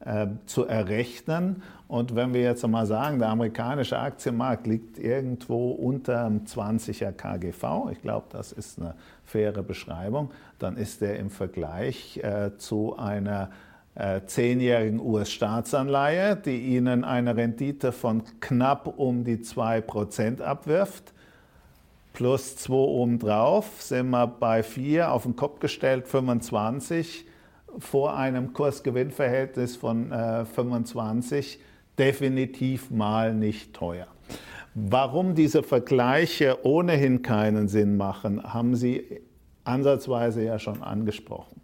äh, 0.05 0.27
zu 0.47 0.67
errechnen. 0.67 1.63
Und 1.89 2.15
wenn 2.15 2.35
wir 2.35 2.43
jetzt 2.43 2.67
mal 2.67 2.87
sagen, 2.87 3.19
der 3.19 3.29
amerikanische 3.29 3.99
Aktienmarkt 3.99 4.67
liegt 4.67 4.99
irgendwo 4.99 5.71
unter 5.71 6.27
einem 6.27 6.45
20er 6.45 7.13
KGV, 7.13 7.91
ich 7.93 8.03
glaube, 8.03 8.27
das 8.31 8.53
ist 8.53 8.79
eine 8.79 8.95
faire 9.25 9.63
Beschreibung, 9.63 10.31
dann 10.59 10.77
ist 10.77 11.01
der 11.01 11.19
im 11.19 11.31
Vergleich 11.31 12.19
äh, 12.19 12.57
zu 12.57 12.97
einer 12.97 13.51
äh, 13.95 14.23
zehnjährigen 14.27 15.01
US-Staatsanleihe, 15.01 16.37
die 16.37 16.59
Ihnen 16.59 17.05
eine 17.05 17.37
Rendite 17.37 17.93
von 17.93 18.23
knapp 18.41 18.99
um 18.99 19.25
die 19.25 19.39
2% 19.39 20.41
abwirft, 20.41 21.13
plus 22.13 22.57
2 22.57 22.75
obendrauf, 22.75 23.81
sind 23.81 24.11
wir 24.11 24.27
bei 24.27 24.63
4, 24.63 25.13
auf 25.13 25.23
den 25.23 25.37
Kopf 25.37 25.61
gestellt 25.61 26.09
25, 26.09 27.25
vor 27.79 28.17
einem 28.17 28.53
Kursgewinnverhältnis 28.53 29.77
von 29.77 30.13
äh, 30.13 30.45
25 30.45 31.59
definitiv 31.99 32.91
mal 32.91 33.35
nicht 33.35 33.75
teuer. 33.75 34.07
Warum 34.75 35.35
diese 35.35 35.63
Vergleiche 35.63 36.65
ohnehin 36.65 37.23
keinen 37.23 37.69
Sinn 37.69 37.97
machen, 37.97 38.43
haben 38.43 38.75
Sie 38.75 39.21
ansatzweise 39.65 40.43
ja 40.43 40.59
schon 40.59 40.83
angesprochen. 40.83 41.61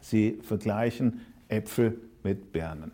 Sie 0.00 0.38
vergleichen 0.42 1.20
Äpfel 1.48 1.98
mit 2.22 2.52
Birnen. 2.52 2.92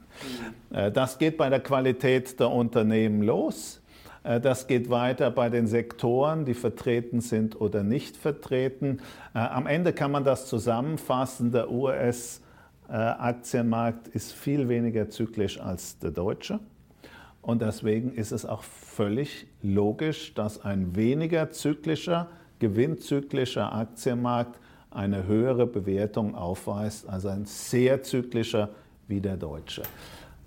Äh, 0.70 0.90
das 0.90 1.18
geht 1.18 1.36
bei 1.36 1.48
der 1.48 1.60
Qualität 1.60 2.38
der 2.38 2.50
Unternehmen 2.50 3.22
los. 3.22 3.81
Äh, 4.24 4.40
das 4.40 4.66
geht 4.66 4.90
weiter 4.90 5.30
bei 5.30 5.48
den 5.48 5.66
Sektoren, 5.66 6.44
die 6.44 6.52
vertreten 6.54 7.20
sind 7.20 7.60
oder 7.60 7.82
nicht 7.82 8.16
vertreten. 8.16 9.00
Äh, 9.34 9.38
am 9.38 9.66
Ende 9.66 9.92
kann 9.92 10.10
man 10.10 10.24
das 10.24 10.46
zusammenfassen. 10.46 11.52
Der 11.52 11.70
US-Aktienmarkt 11.70 14.08
ist 14.08 14.32
viel 14.32 14.68
weniger 14.68 15.10
zyklisch 15.10 15.60
als 15.60 15.98
der 15.98 16.10
deutsche. 16.10 16.58
Und 17.40 17.62
deswegen 17.62 18.14
ist 18.14 18.32
es 18.32 18.46
auch 18.46 18.62
völlig 18.62 19.48
logisch, 19.62 20.34
dass 20.34 20.64
ein 20.64 20.94
weniger 20.94 21.50
zyklischer, 21.50 22.28
gewinnzyklischer 22.60 23.74
Aktienmarkt 23.74 24.60
eine 24.92 25.26
höhere 25.26 25.66
Bewertung 25.66 26.36
aufweist 26.36 27.08
als 27.08 27.26
ein 27.26 27.46
sehr 27.46 28.02
zyklischer 28.02 28.68
wie 29.08 29.20
der 29.20 29.36
deutsche. 29.36 29.82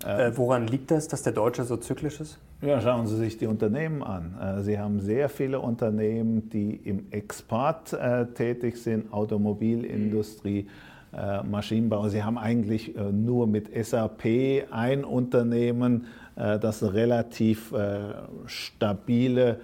Äh, 0.04 0.32
woran 0.34 0.66
liegt 0.66 0.90
das, 0.90 1.08
dass 1.08 1.22
der 1.22 1.32
Deutsche 1.32 1.64
so 1.64 1.76
zyklisch 1.76 2.20
ist? 2.20 2.38
Ja, 2.62 2.80
schauen 2.80 3.06
Sie 3.06 3.16
sich 3.16 3.36
die 3.36 3.46
Unternehmen 3.46 4.02
an. 4.02 4.34
Äh, 4.40 4.62
Sie 4.62 4.78
haben 4.78 5.00
sehr 5.00 5.28
viele 5.28 5.60
Unternehmen, 5.60 6.48
die 6.48 6.74
im 6.74 7.12
Export 7.12 7.92
äh, 7.92 8.24
tätig 8.26 8.78
sind, 8.82 9.12
Automobilindustrie, 9.12 10.66
äh, 11.12 11.42
Maschinenbau. 11.42 12.08
Sie 12.08 12.24
haben 12.24 12.38
eigentlich 12.38 12.96
äh, 12.96 13.12
nur 13.12 13.46
mit 13.46 13.68
SAP 13.74 14.24
ein 14.70 15.04
Unternehmen, 15.04 16.06
äh, 16.34 16.58
das 16.58 16.82
eine 16.82 16.94
relativ 16.94 17.74
stabile, 18.46 19.60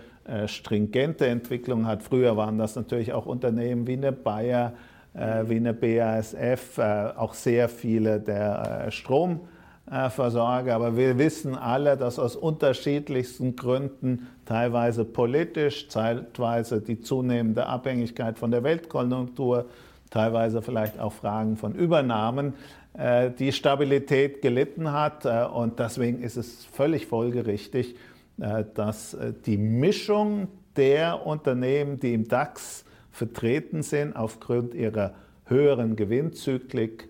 stringente 0.46 1.26
Entwicklung 1.26 1.87
hat. 1.87 2.05
Früher 2.05 2.37
waren 2.37 2.57
das 2.57 2.76
natürlich 2.76 3.12
auch 3.12 3.26
Unternehmen 3.26 3.88
wie 3.88 3.94
eine 3.94 4.12
Bayer, 4.12 4.74
wie 5.14 5.57
eine 5.57 5.74
BASF, 5.74 6.78
auch 6.78 7.35
sehr 7.35 7.68
viele 7.68 8.20
der 8.20 8.90
Strom. 8.92 9.40
Versorger. 9.87 10.75
Aber 10.75 10.97
wir 10.97 11.18
wissen 11.18 11.55
alle, 11.55 11.97
dass 11.97 12.18
aus 12.18 12.37
unterschiedlichsten 12.37 13.57
Gründen, 13.57 14.29
teilweise 14.47 15.05
politisch, 15.05 15.88
zeitweise 15.88 16.81
die 16.81 17.01
zunehmende 17.01 17.66
Abhängigkeit 17.66 18.38
von 18.38 18.51
der 18.51 18.62
Weltkonjunktur, 18.62 19.66
teilweise 20.11 20.62
vielleicht 20.62 21.01
auch 21.01 21.12
Fragen 21.12 21.57
von 21.57 21.75
Übernahmen, 21.75 22.55
äh, 22.95 23.31
die 23.31 23.53
Stabilität 23.53 24.42
gelitten 24.42 24.92
hat. 24.92 25.25
Äh, 25.25 25.47
und 25.47 25.79
deswegen 25.79 26.23
ist 26.23 26.37
es 26.37 26.64
völlig 26.66 27.07
folgerichtig, 27.07 27.97
äh, 28.40 28.64
dass 28.75 29.16
die 29.47 29.57
Mischung 29.57 30.49
der 30.77 31.27
Unternehmen, 31.27 31.99
die 31.99 32.14
im 32.14 32.29
DAX 32.29 32.85
vertreten 33.11 33.83
sind, 33.83 34.14
aufgrund 34.14 34.75
ihrer 34.75 35.14
höheren 35.47 35.97
Gewinnzyklik, 35.97 37.09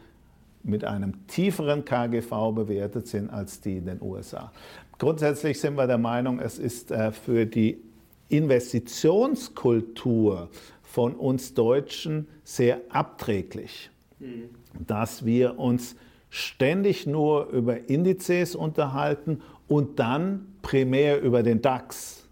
mit 0.64 0.84
einem 0.84 1.26
tieferen 1.26 1.84
KGV 1.84 2.52
bewertet 2.54 3.08
sind 3.08 3.30
als 3.30 3.60
die 3.60 3.78
in 3.78 3.86
den 3.86 4.00
USA. 4.00 4.52
Grundsätzlich 4.98 5.58
sind 5.60 5.76
wir 5.76 5.86
der 5.86 5.98
Meinung, 5.98 6.38
es 6.38 6.58
ist 6.58 6.90
äh, 6.90 7.12
für 7.12 7.46
die 7.46 7.82
Investitionskultur 8.28 10.50
von 10.82 11.14
uns 11.14 11.54
Deutschen 11.54 12.28
sehr 12.44 12.80
abträglich, 12.88 13.90
mhm. 14.18 14.50
dass 14.86 15.24
wir 15.24 15.58
uns 15.58 15.96
ständig 16.30 17.06
nur 17.06 17.48
über 17.48 17.90
Indizes 17.90 18.54
unterhalten 18.54 19.42
und 19.68 19.98
dann 19.98 20.46
primär 20.62 21.20
über 21.20 21.42
den 21.42 21.60
DAX. 21.60 22.26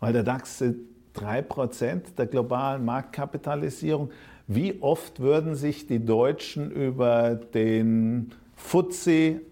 Weil 0.00 0.12
der 0.12 0.24
DAX 0.24 0.58
sind 0.58 0.78
3% 1.16 2.14
der 2.16 2.26
globalen 2.26 2.84
Marktkapitalisierung. 2.84 4.10
Wie 4.52 4.82
oft 4.82 5.20
würden 5.20 5.54
sich 5.54 5.86
die 5.86 6.04
Deutschen 6.04 6.72
über 6.72 7.36
den 7.36 8.32
FTSE 8.56 9.42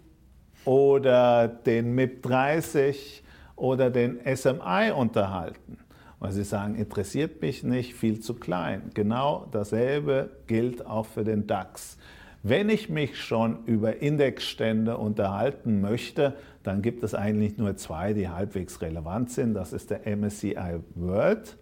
oder 0.65 1.47
den 1.47 1.95
MIP 1.95 2.25
30 2.25 3.23
oder 3.55 3.91
den 3.91 4.19
SMI 4.25 4.91
unterhalten? 4.93 5.79
Weil 6.19 6.33
sie 6.33 6.43
sagen, 6.43 6.75
interessiert 6.75 7.41
mich 7.41 7.63
nicht, 7.63 7.95
viel 7.95 8.19
zu 8.19 8.35
klein. 8.35 8.91
Genau 8.93 9.47
dasselbe 9.53 10.31
gilt 10.49 10.85
auch 10.85 11.07
für 11.07 11.23
den 11.23 11.47
DAX. 11.47 11.97
Wenn 12.43 12.69
ich 12.69 12.89
mich 12.89 13.23
schon 13.23 13.67
über 13.67 14.03
Indexstände 14.03 14.97
unterhalten 14.97 15.81
möchte, 15.81 16.35
dann 16.65 16.83
gibt 16.83 17.05
es 17.05 17.15
eigentlich 17.15 17.57
nur 17.57 17.77
zwei, 17.77 18.15
die 18.15 18.29
halbwegs 18.31 18.83
relevant 18.83 19.31
sind. 19.31 19.55
Das 19.55 19.73
ist 19.73 19.91
der 19.91 20.09
MSCI 20.17 20.81
World 20.97 21.57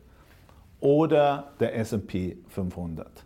oder 0.81 1.53
der 1.61 1.77
SP 1.77 2.41
500. 2.49 3.26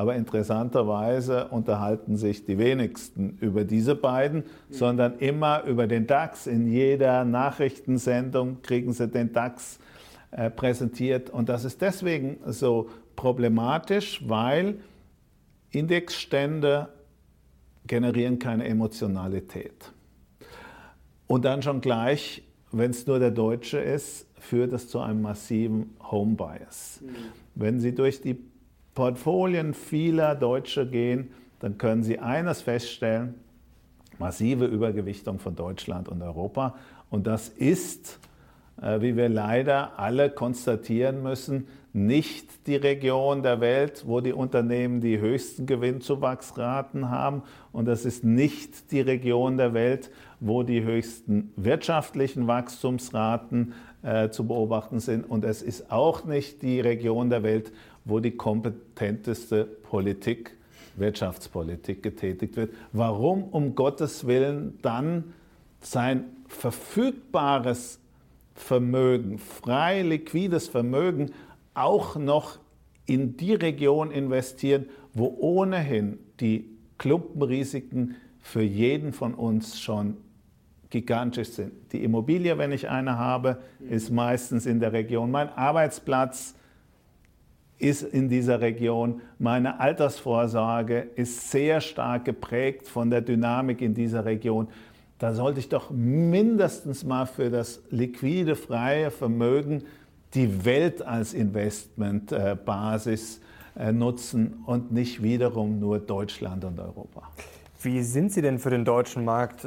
Aber 0.00 0.16
interessanterweise 0.16 1.48
unterhalten 1.48 2.16
sich 2.16 2.46
die 2.46 2.56
wenigsten 2.56 3.36
über 3.38 3.64
diese 3.64 3.94
beiden, 3.94 4.44
sondern 4.70 5.18
immer 5.18 5.64
über 5.64 5.86
den 5.86 6.06
DAX. 6.06 6.46
In 6.46 6.66
jeder 6.72 7.26
Nachrichtensendung 7.26 8.62
kriegen 8.62 8.94
sie 8.94 9.08
den 9.08 9.34
DAX 9.34 9.78
äh, 10.30 10.48
präsentiert. 10.48 11.28
Und 11.28 11.50
das 11.50 11.66
ist 11.66 11.82
deswegen 11.82 12.38
so 12.46 12.88
problematisch, 13.14 14.26
weil 14.26 14.80
Indexstände 15.68 16.88
generieren 17.86 18.38
keine 18.38 18.64
Emotionalität. 18.64 19.92
Und 21.26 21.44
dann 21.44 21.60
schon 21.60 21.82
gleich, 21.82 22.42
wenn 22.72 22.92
es 22.92 23.06
nur 23.06 23.18
der 23.18 23.32
Deutsche 23.32 23.80
ist, 23.80 24.26
führt 24.38 24.72
es 24.72 24.88
zu 24.88 25.00
einem 25.00 25.20
massiven 25.20 25.94
Home 26.10 26.36
Bias. 26.36 27.02
Mhm. 27.02 27.10
Wenn 27.54 27.80
Sie 27.80 27.94
durch 27.94 28.22
die 28.22 28.49
Portfolien 29.00 29.72
vieler 29.72 30.34
Deutscher 30.34 30.84
gehen, 30.84 31.30
dann 31.60 31.78
können 31.78 32.02
Sie 32.02 32.18
eines 32.18 32.60
feststellen, 32.60 33.32
massive 34.18 34.66
Übergewichtung 34.66 35.38
von 35.38 35.56
Deutschland 35.56 36.06
und 36.06 36.20
Europa. 36.20 36.74
Und 37.08 37.26
das 37.26 37.48
ist, 37.48 38.18
äh, 38.82 39.00
wie 39.00 39.16
wir 39.16 39.30
leider 39.30 39.98
alle 39.98 40.28
konstatieren 40.28 41.22
müssen, 41.22 41.66
nicht 41.94 42.66
die 42.66 42.76
Region 42.76 43.42
der 43.42 43.62
Welt, 43.62 44.04
wo 44.06 44.20
die 44.20 44.34
Unternehmen 44.34 45.00
die 45.00 45.18
höchsten 45.18 45.64
Gewinnzuwachsraten 45.64 47.08
haben. 47.08 47.42
Und 47.72 47.86
das 47.86 48.04
ist 48.04 48.22
nicht 48.22 48.92
die 48.92 49.00
Region 49.00 49.56
der 49.56 49.72
Welt, 49.72 50.10
wo 50.40 50.62
die 50.62 50.84
höchsten 50.84 51.54
wirtschaftlichen 51.56 52.46
Wachstumsraten 52.46 53.72
äh, 54.02 54.28
zu 54.28 54.46
beobachten 54.46 55.00
sind. 55.00 55.28
Und 55.28 55.44
es 55.44 55.62
ist 55.62 55.90
auch 55.90 56.24
nicht 56.24 56.60
die 56.60 56.80
Region 56.80 57.30
der 57.30 57.42
Welt, 57.42 57.72
wo 58.04 58.20
die 58.20 58.32
kompetenteste 58.32 59.64
Politik, 59.64 60.56
Wirtschaftspolitik 60.96 62.02
getätigt 62.02 62.56
wird. 62.56 62.74
Warum 62.92 63.44
um 63.44 63.74
Gottes 63.74 64.26
Willen 64.26 64.78
dann 64.82 65.32
sein 65.80 66.24
verfügbares 66.48 68.00
Vermögen, 68.54 69.38
frei 69.38 70.02
liquides 70.02 70.68
Vermögen 70.68 71.30
auch 71.74 72.16
noch 72.16 72.58
in 73.06 73.36
die 73.36 73.54
Region 73.54 74.10
investieren, 74.10 74.86
wo 75.14 75.34
ohnehin 75.38 76.18
die 76.40 76.66
Klumpenrisiken 76.98 78.16
für 78.40 78.62
jeden 78.62 79.12
von 79.12 79.34
uns 79.34 79.80
schon 79.80 80.16
gigantisch 80.90 81.50
sind. 81.50 81.72
Die 81.92 82.02
Immobilie, 82.02 82.58
wenn 82.58 82.72
ich 82.72 82.88
eine 82.88 83.16
habe, 83.16 83.58
ist 83.88 84.10
meistens 84.10 84.66
in 84.66 84.80
der 84.80 84.92
Region. 84.92 85.30
Mein 85.30 85.48
Arbeitsplatz 85.48 86.54
ist 87.80 88.02
in 88.02 88.28
dieser 88.28 88.60
Region. 88.60 89.20
Meine 89.38 89.80
Altersvorsorge 89.80 91.08
ist 91.16 91.50
sehr 91.50 91.80
stark 91.80 92.24
geprägt 92.24 92.88
von 92.88 93.10
der 93.10 93.22
Dynamik 93.22 93.80
in 93.80 93.94
dieser 93.94 94.24
Region. 94.24 94.68
Da 95.18 95.34
sollte 95.34 95.60
ich 95.60 95.68
doch 95.68 95.90
mindestens 95.90 97.04
mal 97.04 97.26
für 97.26 97.50
das 97.50 97.82
liquide, 97.90 98.56
freie 98.56 99.10
Vermögen 99.10 99.84
die 100.34 100.64
Welt 100.64 101.02
als 101.02 101.34
Investmentbasis 101.34 103.40
äh, 103.76 103.92
nutzen 103.92 104.62
und 104.66 104.92
nicht 104.92 105.22
wiederum 105.22 105.80
nur 105.80 105.98
Deutschland 105.98 106.64
und 106.64 106.78
Europa. 106.78 107.22
Wie 107.82 108.02
sind 108.02 108.32
Sie 108.32 108.42
denn 108.42 108.58
für 108.58 108.70
den 108.70 108.84
deutschen 108.84 109.24
Markt? 109.24 109.64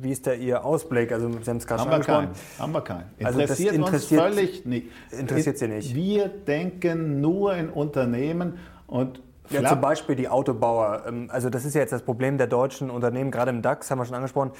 Wie 0.00 0.10
ist 0.10 0.26
da 0.26 0.32
Ihr 0.32 0.64
Ausblick? 0.64 1.12
Also 1.12 1.28
Sie 1.28 1.50
haben 1.50 1.56
es 1.56 1.66
gerade 1.66 1.82
schon 1.82 1.92
angesprochen. 1.92 2.28
Haben 2.58 2.72
wir 2.72 2.80
keinen. 2.82 3.04
Interessiert, 3.18 3.72
also 3.72 3.84
interessiert 3.84 4.20
uns 4.20 4.36
völlig 4.36 4.66
nicht. 4.66 4.86
Interessiert 5.10 5.58
Sie 5.58 5.68
nicht? 5.68 5.94
Wir 5.94 6.28
denken 6.28 7.20
nur 7.20 7.54
in 7.54 7.68
Unternehmen 7.68 8.58
und 8.86 9.20
ja, 9.50 9.64
zum 9.64 9.80
Beispiel 9.80 10.16
die 10.16 10.28
Autobauer. 10.28 11.04
Ähm, 11.06 11.28
also 11.30 11.50
das 11.50 11.64
ist 11.64 11.74
ja 11.74 11.80
jetzt 11.80 11.92
das 11.92 12.02
Problem 12.02 12.38
der 12.38 12.46
deutschen 12.46 12.90
Unternehmen, 12.90 13.30
gerade 13.30 13.50
im 13.50 13.62
DAX 13.62 13.90
haben 13.90 13.98
wir 13.98 14.04
schon 14.04 14.16
angesprochen. 14.16 14.50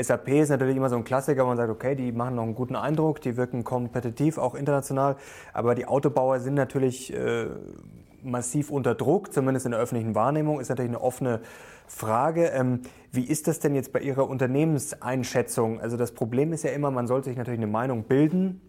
SAP 0.00 0.28
ist 0.28 0.50
natürlich 0.50 0.76
immer 0.76 0.88
so 0.88 0.96
ein 0.96 1.04
Klassiker, 1.04 1.44
wo 1.44 1.48
man 1.48 1.56
sagt, 1.56 1.70
okay, 1.70 1.94
die 1.94 2.12
machen 2.12 2.36
noch 2.36 2.44
einen 2.44 2.54
guten 2.54 2.76
Eindruck, 2.76 3.20
die 3.20 3.36
wirken 3.36 3.64
kompetitiv, 3.64 4.38
auch 4.38 4.54
international. 4.54 5.16
Aber 5.52 5.74
die 5.74 5.86
Autobauer 5.86 6.40
sind 6.40 6.54
natürlich 6.54 7.12
äh, 7.12 7.46
massiv 8.22 8.70
unter 8.70 8.94
Druck, 8.94 9.32
zumindest 9.32 9.66
in 9.66 9.72
der 9.72 9.80
öffentlichen 9.80 10.14
Wahrnehmung, 10.14 10.60
ist 10.60 10.68
natürlich 10.68 10.90
eine 10.90 11.00
offene 11.00 11.40
Frage. 11.86 12.46
Ähm, 12.46 12.80
wie 13.12 13.24
ist 13.24 13.48
das 13.48 13.60
denn 13.60 13.74
jetzt 13.74 13.92
bei 13.92 14.00
Ihrer 14.00 14.28
Unternehmenseinschätzung? 14.28 15.80
Also 15.80 15.96
das 15.96 16.12
Problem 16.12 16.52
ist 16.52 16.64
ja 16.64 16.70
immer, 16.70 16.90
man 16.90 17.06
sollte 17.06 17.30
sich 17.30 17.36
natürlich 17.36 17.60
eine 17.60 17.66
Meinung 17.66 18.04
bilden 18.04 18.60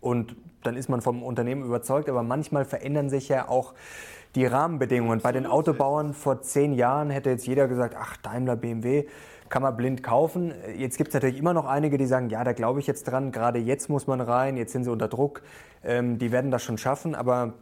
und 0.00 0.36
dann 0.62 0.76
ist 0.76 0.88
man 0.88 1.00
vom 1.00 1.22
Unternehmen 1.22 1.64
überzeugt, 1.64 2.08
aber 2.08 2.22
manchmal 2.22 2.64
verändern 2.64 3.10
sich 3.10 3.28
ja 3.28 3.48
auch 3.48 3.74
die 4.34 4.46
Rahmenbedingungen. 4.46 5.20
Bei 5.20 5.32
den 5.32 5.46
Autobauern 5.46 6.14
vor 6.14 6.42
zehn 6.42 6.72
Jahren 6.72 7.10
hätte 7.10 7.30
jetzt 7.30 7.46
jeder 7.46 7.68
gesagt, 7.68 7.96
ach, 7.98 8.16
Daimler, 8.18 8.56
BMW, 8.56 9.06
kann 9.48 9.62
man 9.62 9.76
blind 9.76 10.02
kaufen. 10.02 10.52
Jetzt 10.76 10.96
gibt 10.96 11.08
es 11.08 11.14
natürlich 11.14 11.38
immer 11.38 11.54
noch 11.54 11.66
einige, 11.66 11.98
die 11.98 12.06
sagen, 12.06 12.30
ja, 12.30 12.42
da 12.44 12.52
glaube 12.52 12.80
ich 12.80 12.86
jetzt 12.86 13.04
dran, 13.04 13.30
gerade 13.30 13.58
jetzt 13.58 13.88
muss 13.88 14.06
man 14.06 14.20
rein, 14.20 14.56
jetzt 14.56 14.72
sind 14.72 14.84
sie 14.84 14.90
unter 14.90 15.08
Druck, 15.08 15.42
ähm, 15.84 16.18
die 16.18 16.32
werden 16.32 16.50
das 16.50 16.62
schon 16.62 16.78
schaffen, 16.78 17.14
aber 17.14 17.52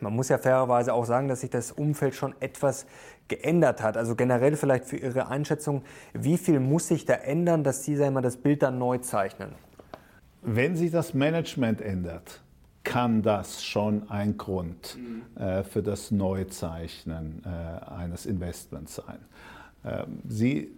man 0.00 0.14
muss 0.14 0.28
ja 0.28 0.38
fairerweise 0.38 0.94
auch 0.94 1.04
sagen, 1.04 1.28
dass 1.28 1.40
sich 1.40 1.50
das 1.50 1.72
Umfeld 1.72 2.14
schon 2.14 2.34
etwas 2.40 2.86
geändert 3.28 3.82
hat. 3.82 3.96
Also 3.96 4.14
generell 4.14 4.56
vielleicht 4.56 4.86
für 4.86 4.96
Ihre 4.96 5.28
Einschätzung, 5.28 5.82
wie 6.12 6.38
viel 6.38 6.60
muss 6.60 6.88
sich 6.88 7.04
da 7.04 7.14
ändern, 7.14 7.64
dass 7.64 7.84
Sie 7.84 7.96
sagen 7.96 8.14
wir, 8.14 8.22
das 8.22 8.36
Bild 8.36 8.62
dann 8.62 8.78
neu 8.78 8.98
zeichnen? 8.98 9.50
Wenn 10.42 10.76
sich 10.76 10.90
das 10.90 11.14
Management 11.14 11.80
ändert, 11.80 12.40
kann 12.84 13.22
das 13.22 13.62
schon 13.64 14.08
ein 14.10 14.38
Grund 14.38 14.96
mhm. 14.96 15.40
äh, 15.40 15.62
für 15.62 15.82
das 15.82 16.10
Neuzeichnen 16.10 17.42
äh, 17.44 17.90
eines 17.92 18.24
Investments 18.24 18.94
sein. 18.94 19.18
Ähm, 19.84 20.22
Sie 20.26 20.70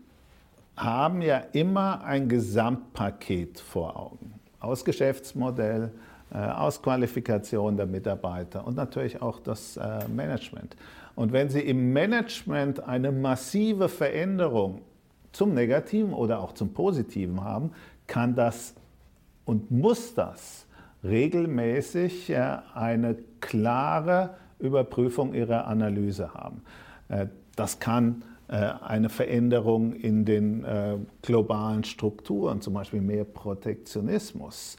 haben 0.77 1.23
ja 1.23 1.39
immer 1.53 2.03
ein 2.05 2.29
Gesamtpaket 2.29 3.61
vor 3.61 3.97
Augen. 3.97 4.35
Aus 4.59 4.85
Geschäftsmodell, 4.85 5.93
äh, 6.33 6.39
aus 6.39 6.83
Qualifikation 6.83 7.77
der 7.77 7.87
Mitarbeiter 7.87 8.67
und 8.67 8.77
natürlich 8.77 9.21
auch 9.21 9.41
das 9.41 9.77
äh, 9.77 10.09
Management. 10.09 10.77
Und 11.21 11.35
wenn 11.35 11.51
Sie 11.51 11.61
im 11.61 11.93
Management 11.93 12.83
eine 12.83 13.13
massive 13.13 13.91
Veränderung 13.91 14.81
zum 15.33 15.53
Negativen 15.53 16.15
oder 16.15 16.41
auch 16.41 16.55
zum 16.55 16.73
Positiven 16.73 17.45
haben, 17.45 17.73
kann 18.07 18.35
das 18.35 18.75
und 19.45 19.71
muss 19.71 20.15
das 20.15 20.67
regelmäßig 21.05 22.31
äh, 22.31 22.57
eine 22.73 23.19
klare 23.43 24.31
Überprüfung 24.61 25.35
ihrer 25.35 25.67
Analyse 25.67 26.33
haben. 26.33 26.63
Das 27.55 27.79
kann 27.81 28.23
eine 28.49 29.09
Veränderung 29.09 29.95
in 29.95 30.27
den 30.27 30.67
globalen 31.23 31.83
Strukturen, 31.85 32.61
zum 32.61 32.75
Beispiel 32.75 33.01
mehr 33.01 33.25
Protektionismus, 33.25 34.77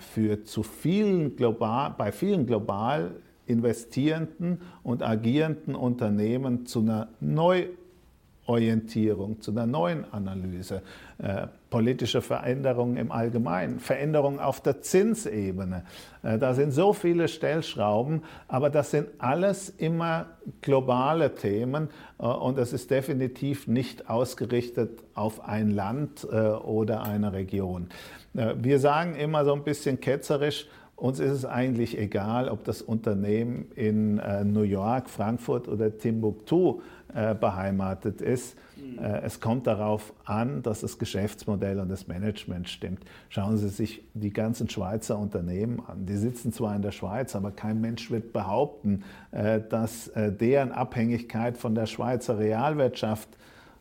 führt 0.00 0.48
zu 0.48 0.64
vielen 0.64 1.36
global, 1.36 1.94
bei 1.96 2.10
vielen 2.10 2.46
global 2.46 3.12
investierenden 3.46 4.60
und 4.82 5.02
agierenden 5.02 5.74
Unternehmen 5.74 6.66
zu 6.66 6.80
einer 6.80 7.08
Neuorientierung, 7.20 9.40
zu 9.40 9.50
einer 9.50 9.66
neuen 9.66 10.04
Analyse, 10.12 10.82
äh, 11.18 11.46
politische 11.70 12.20
Veränderungen 12.20 12.96
im 12.96 13.10
Allgemeinen, 13.10 13.80
Veränderungen 13.80 14.38
auf 14.38 14.60
der 14.60 14.82
Zinsebene. 14.82 15.84
Äh, 16.22 16.38
da 16.38 16.54
sind 16.54 16.70
so 16.70 16.92
viele 16.92 17.28
Stellschrauben, 17.28 18.22
aber 18.46 18.70
das 18.70 18.90
sind 18.90 19.08
alles 19.18 19.70
immer 19.70 20.26
globale 20.60 21.34
Themen 21.34 21.88
äh, 22.18 22.26
und 22.26 22.58
es 22.58 22.72
ist 22.72 22.90
definitiv 22.90 23.66
nicht 23.66 24.08
ausgerichtet 24.08 25.02
auf 25.14 25.44
ein 25.44 25.70
Land 25.70 26.26
äh, 26.30 26.36
oder 26.36 27.02
eine 27.02 27.32
Region. 27.32 27.88
Äh, 28.34 28.54
wir 28.58 28.78
sagen 28.78 29.16
immer 29.16 29.44
so 29.44 29.52
ein 29.52 29.64
bisschen 29.64 30.00
ketzerisch, 30.00 30.66
uns 31.02 31.18
ist 31.18 31.32
es 31.32 31.44
eigentlich 31.44 31.98
egal, 31.98 32.48
ob 32.48 32.62
das 32.62 32.80
Unternehmen 32.80 33.72
in 33.74 34.20
äh, 34.20 34.44
New 34.44 34.62
York, 34.62 35.10
Frankfurt 35.10 35.66
oder 35.66 35.98
Timbuktu 35.98 36.80
äh, 37.12 37.34
beheimatet 37.34 38.20
ist. 38.20 38.56
Mhm. 38.76 39.00
Äh, 39.02 39.22
es 39.22 39.40
kommt 39.40 39.66
darauf 39.66 40.12
an, 40.24 40.62
dass 40.62 40.82
das 40.82 41.00
Geschäftsmodell 41.00 41.80
und 41.80 41.88
das 41.88 42.06
Management 42.06 42.68
stimmt. 42.68 43.00
Schauen 43.30 43.56
Sie 43.56 43.68
sich 43.68 44.04
die 44.14 44.32
ganzen 44.32 44.68
Schweizer 44.68 45.18
Unternehmen 45.18 45.82
an. 45.88 46.06
Die 46.06 46.16
sitzen 46.16 46.52
zwar 46.52 46.76
in 46.76 46.82
der 46.82 46.92
Schweiz, 46.92 47.34
aber 47.34 47.50
kein 47.50 47.80
Mensch 47.80 48.08
wird 48.12 48.32
behaupten, 48.32 49.02
äh, 49.32 49.60
dass 49.60 50.06
äh, 50.06 50.30
deren 50.30 50.70
Abhängigkeit 50.70 51.56
von 51.56 51.74
der 51.74 51.86
Schweizer 51.86 52.38
Realwirtschaft 52.38 53.28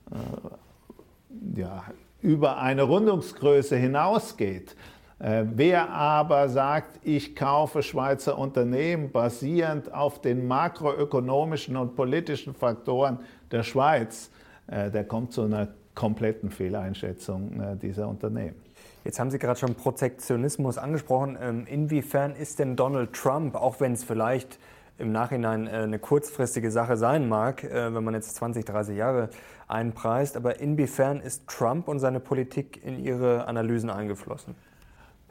äh, 0.09 1.59
ja, 1.59 1.83
über 2.19 2.57
eine 2.57 2.81
Rundungsgröße 2.81 3.75
hinausgeht. 3.77 4.75
Äh, 5.21 5.45
wer 5.53 5.89
aber 5.89 6.49
sagt, 6.49 6.99
ich 7.03 7.35
kaufe 7.35 7.83
Schweizer 7.83 8.39
Unternehmen 8.39 9.11
basierend 9.11 9.93
auf 9.93 10.19
den 10.19 10.47
makroökonomischen 10.47 11.77
und 11.77 11.95
politischen 11.95 12.55
Faktoren 12.55 13.19
der 13.51 13.61
Schweiz, 13.61 14.31
äh, 14.65 14.89
der 14.89 15.03
kommt 15.03 15.31
zu 15.31 15.43
einer 15.43 15.67
kompletten 15.93 16.49
Fehleinschätzung 16.49 17.61
äh, 17.61 17.75
dieser 17.75 18.07
Unternehmen. 18.07 18.55
Jetzt 19.03 19.19
haben 19.19 19.29
Sie 19.29 19.37
gerade 19.37 19.59
schon 19.59 19.75
Protektionismus 19.75 20.79
angesprochen. 20.79 21.37
Ähm, 21.39 21.67
inwiefern 21.67 22.35
ist 22.35 22.57
denn 22.57 22.75
Donald 22.75 23.13
Trump, 23.13 23.55
auch 23.55 23.79
wenn 23.79 23.93
es 23.93 24.03
vielleicht 24.03 24.57
im 24.97 25.11
Nachhinein 25.11 25.67
eine 25.67 25.97
kurzfristige 25.97 26.69
Sache 26.69 26.95
sein 26.95 27.27
mag, 27.27 27.63
wenn 27.63 28.03
man 28.03 28.13
jetzt 28.13 28.35
20, 28.35 28.65
30 28.65 28.95
Jahre 28.95 29.29
einpreist, 29.67 30.37
aber 30.37 30.59
inwiefern 30.59 31.21
ist 31.21 31.47
Trump 31.47 31.87
und 31.87 31.97
seine 31.97 32.19
Politik 32.19 32.85
in 32.85 33.03
Ihre 33.03 33.47
Analysen 33.47 33.89
eingeflossen? 33.89 34.53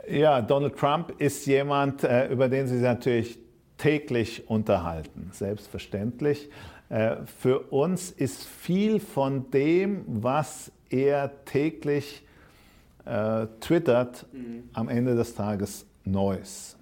Ja, 0.09 0.41
Donald 0.41 0.77
Trump 0.77 1.15
ist 1.19 1.47
jemand, 1.47 2.05
äh, 2.05 2.29
über 2.29 2.49
den 2.49 2.67
Sie 2.67 2.75
sich 2.75 2.85
natürlich 2.85 3.39
täglich 3.77 4.49
unterhalten, 4.49 5.31
selbstverständlich. 5.33 6.49
Äh, 6.89 7.17
für 7.39 7.61
uns 7.71 8.11
ist 8.11 8.45
viel 8.45 9.01
von 9.01 9.51
dem, 9.51 10.05
was 10.07 10.73
er 10.91 11.45
täglich 11.45 12.25
äh, 13.05 13.47
twittert, 13.61 14.27
mhm. 14.33 14.65
am 14.73 14.89
Ende 14.89 15.15
des 15.15 15.35
Tages 15.35 15.87
Neues, 16.05 16.77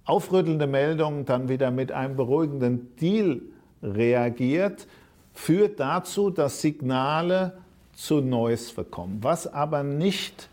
aufrüttelnde 0.06 0.68
Meldung 0.68 1.26
dann 1.26 1.50
wieder 1.50 1.72
mit 1.72 1.92
einem 1.92 2.16
beruhigenden 2.16 2.96
Deal 2.98 3.42
reagiert, 3.82 4.86
führt 5.34 5.80
dazu, 5.80 6.30
dass 6.30 6.62
Signale 6.62 7.62
zu 7.93 8.21
Neues 8.21 8.71
verkommen. 8.71 9.19
Was 9.21 9.47
aber 9.47 9.84
nicht 9.84 10.49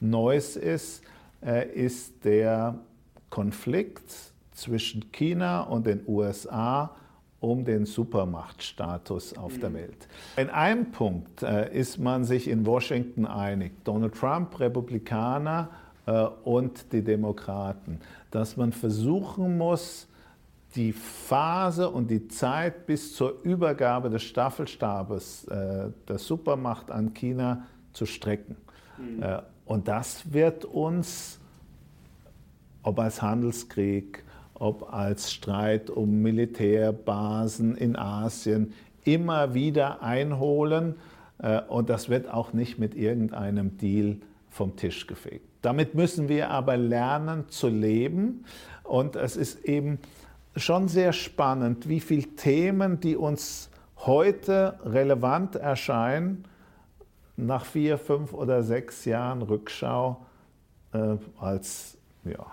Neues 0.00 0.56
ist, 0.56 1.02
äh, 1.44 1.68
ist 1.68 2.24
der 2.24 2.78
Konflikt 3.30 4.14
zwischen 4.52 5.10
China 5.12 5.62
und 5.62 5.86
den 5.86 6.02
USA 6.06 6.94
um 7.40 7.64
den 7.64 7.84
Supermachtstatus 7.84 9.36
auf 9.36 9.58
der 9.58 9.70
mhm. 9.70 9.74
Welt. 9.74 10.08
In 10.36 10.48
einem 10.48 10.92
Punkt 10.92 11.42
äh, 11.42 11.72
ist 11.76 11.98
man 11.98 12.24
sich 12.24 12.48
in 12.48 12.64
Washington 12.64 13.26
einig, 13.26 13.72
Donald 13.84 14.14
Trump, 14.14 14.58
Republikaner 14.58 15.68
äh, 16.06 16.22
und 16.44 16.92
die 16.92 17.02
Demokraten, 17.02 18.00
dass 18.30 18.56
man 18.56 18.72
versuchen 18.72 19.58
muss, 19.58 20.08
die 20.76 20.92
Phase 20.92 21.88
und 21.90 22.10
die 22.10 22.28
Zeit 22.28 22.86
bis 22.86 23.14
zur 23.14 23.42
Übergabe 23.42 24.10
des 24.10 24.22
Staffelstabes 24.24 25.44
äh, 25.44 25.90
der 26.08 26.18
Supermacht 26.18 26.90
an 26.90 27.14
China 27.14 27.66
zu 27.92 28.06
strecken. 28.06 28.56
Mhm. 28.98 29.22
Äh, 29.22 29.42
und 29.66 29.88
das 29.88 30.32
wird 30.32 30.64
uns, 30.64 31.38
ob 32.82 32.98
als 32.98 33.22
Handelskrieg, 33.22 34.24
ob 34.54 34.92
als 34.92 35.32
Streit 35.32 35.90
um 35.90 36.22
Militärbasen 36.22 37.76
in 37.76 37.96
Asien, 37.96 38.72
immer 39.04 39.54
wieder 39.54 40.02
einholen. 40.02 40.96
Äh, 41.38 41.60
und 41.62 41.88
das 41.88 42.08
wird 42.08 42.28
auch 42.28 42.52
nicht 42.52 42.78
mit 42.78 42.94
irgendeinem 42.94 43.78
Deal 43.78 44.16
vom 44.50 44.76
Tisch 44.76 45.06
gefegt. 45.06 45.46
Damit 45.62 45.94
müssen 45.94 46.28
wir 46.28 46.50
aber 46.50 46.76
lernen 46.76 47.48
zu 47.48 47.68
leben. 47.68 48.44
Und 48.82 49.16
es 49.16 49.36
ist 49.36 49.64
eben 49.64 49.98
schon 50.56 50.88
sehr 50.88 51.12
spannend, 51.12 51.88
wie 51.88 52.00
viele 52.00 52.28
Themen, 52.36 53.00
die 53.00 53.16
uns 53.16 53.70
heute 53.98 54.78
relevant 54.84 55.56
erscheinen, 55.56 56.44
nach 57.36 57.64
vier, 57.64 57.98
fünf 57.98 58.32
oder 58.32 58.62
sechs 58.62 59.04
Jahren 59.04 59.42
Rückschau 59.42 60.24
äh, 60.92 61.16
als 61.40 61.98
ja, 62.24 62.46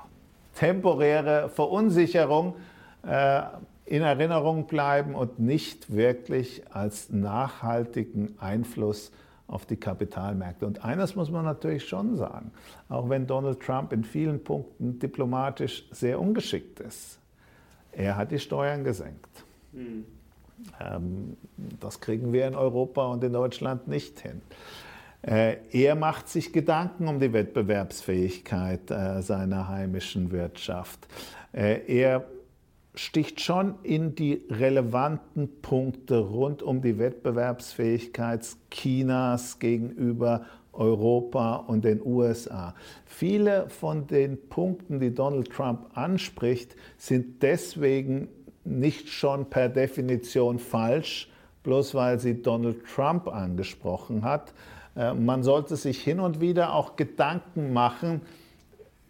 temporäre 0.55 1.49
Verunsicherung 1.49 2.55
äh, 3.03 3.41
in 3.85 4.01
Erinnerung 4.01 4.67
bleiben 4.67 5.15
und 5.15 5.39
nicht 5.39 5.93
wirklich 5.93 6.63
als 6.71 7.09
nachhaltigen 7.09 8.35
Einfluss 8.39 9.11
auf 9.47 9.65
die 9.65 9.75
Kapitalmärkte. 9.75 10.65
Und 10.65 10.83
eines 10.83 11.15
muss 11.15 11.29
man 11.29 11.43
natürlich 11.43 11.87
schon 11.87 12.15
sagen, 12.15 12.51
auch 12.89 13.09
wenn 13.09 13.27
Donald 13.27 13.59
Trump 13.59 13.91
in 13.91 14.03
vielen 14.03 14.43
Punkten 14.43 14.97
diplomatisch 14.97 15.85
sehr 15.91 16.19
ungeschickt 16.19 16.79
ist, 16.79 17.20
er 17.91 18.17
hat 18.17 18.31
die 18.31 18.39
Steuern 18.39 18.83
gesenkt. 18.83 19.43
Mhm. 19.71 20.05
Ähm, 20.79 21.37
das 21.79 21.99
kriegen 21.99 22.33
wir 22.33 22.47
in 22.47 22.55
Europa 22.55 23.05
und 23.07 23.23
in 23.23 23.33
Deutschland 23.33 23.87
nicht 23.87 24.19
hin. 24.19 24.41
Äh, 25.21 25.57
er 25.71 25.95
macht 25.95 26.29
sich 26.29 26.51
Gedanken 26.51 27.07
um 27.07 27.19
die 27.19 27.31
Wettbewerbsfähigkeit 27.31 28.89
äh, 28.89 29.21
seiner 29.21 29.67
heimischen 29.67 30.31
Wirtschaft. 30.31 31.07
Äh, 31.53 31.81
er 31.87 32.25
sticht 32.95 33.39
schon 33.39 33.75
in 33.83 34.15
die 34.15 34.43
relevanten 34.49 35.61
Punkte 35.61 36.17
rund 36.19 36.61
um 36.63 36.81
die 36.81 36.97
Wettbewerbsfähigkeit 36.97 38.45
Chinas 38.69 39.59
gegenüber 39.59 40.45
Europa 40.73 41.55
und 41.55 41.83
den 41.83 42.01
USA. 42.03 42.73
Viele 43.05 43.69
von 43.69 44.07
den 44.07 44.37
Punkten, 44.49 44.99
die 44.99 45.13
Donald 45.13 45.51
Trump 45.51 45.87
anspricht, 45.93 46.75
sind 46.97 47.41
deswegen 47.43 48.29
nicht 48.63 49.09
schon 49.09 49.45
per 49.49 49.69
Definition 49.69 50.59
falsch, 50.59 51.29
bloß 51.63 51.95
weil 51.95 52.19
sie 52.19 52.41
Donald 52.41 52.85
Trump 52.85 53.27
angesprochen 53.27 54.23
hat. 54.23 54.53
Äh, 54.95 55.13
man 55.13 55.43
sollte 55.43 55.75
sich 55.75 56.01
hin 56.01 56.19
und 56.19 56.41
wieder 56.41 56.73
auch 56.73 56.95
Gedanken 56.95 57.73
machen 57.73 58.21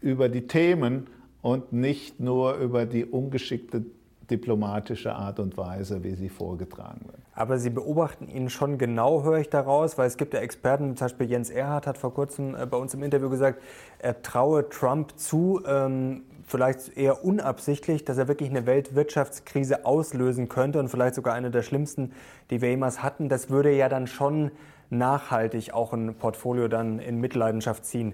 über 0.01 0.29
die 0.29 0.47
Themen 0.47 1.07
und 1.41 1.73
nicht 1.73 2.19
nur 2.19 2.55
über 2.55 2.85
die 2.85 3.05
ungeschickte 3.05 3.83
diplomatische 4.29 5.13
Art 5.13 5.39
und 5.39 5.57
Weise, 5.57 6.03
wie 6.03 6.15
sie 6.15 6.29
vorgetragen 6.29 7.01
wird. 7.05 7.20
Aber 7.33 7.57
Sie 7.59 7.69
beobachten 7.69 8.27
ihn 8.27 8.49
schon 8.49 8.77
genau, 8.77 9.23
höre 9.23 9.39
ich 9.39 9.49
daraus, 9.49 9.97
weil 9.97 10.07
es 10.07 10.17
gibt 10.17 10.33
ja 10.33 10.41
Experten, 10.41 10.97
zum 10.97 11.05
Beispiel 11.05 11.29
Jens 11.29 11.49
Erhardt 11.49 11.87
hat 11.87 11.97
vor 11.97 12.13
kurzem 12.13 12.55
äh, 12.55 12.65
bei 12.65 12.77
uns 12.77 12.93
im 12.93 13.03
Interview 13.03 13.29
gesagt, 13.29 13.61
er 13.99 14.21
traue 14.21 14.67
Trump 14.67 15.17
zu, 15.17 15.61
ähm, 15.65 16.23
vielleicht 16.45 16.97
eher 16.97 17.23
unabsichtlich, 17.23 18.03
dass 18.03 18.17
er 18.17 18.27
wirklich 18.27 18.49
eine 18.49 18.65
Weltwirtschaftskrise 18.65 19.85
auslösen 19.85 20.49
könnte 20.49 20.79
und 20.79 20.89
vielleicht 20.89 21.15
sogar 21.15 21.33
eine 21.33 21.51
der 21.51 21.61
schlimmsten, 21.61 22.11
die 22.49 22.61
wir 22.61 22.69
jemals 22.69 23.01
hatten. 23.01 23.29
Das 23.29 23.49
würde 23.49 23.71
ja 23.71 23.87
dann 23.87 24.07
schon 24.07 24.51
nachhaltig 24.89 25.73
auch 25.73 25.93
ein 25.93 26.15
Portfolio 26.15 26.67
dann 26.67 26.99
in 26.99 27.21
Mitleidenschaft 27.21 27.85
ziehen. 27.85 28.13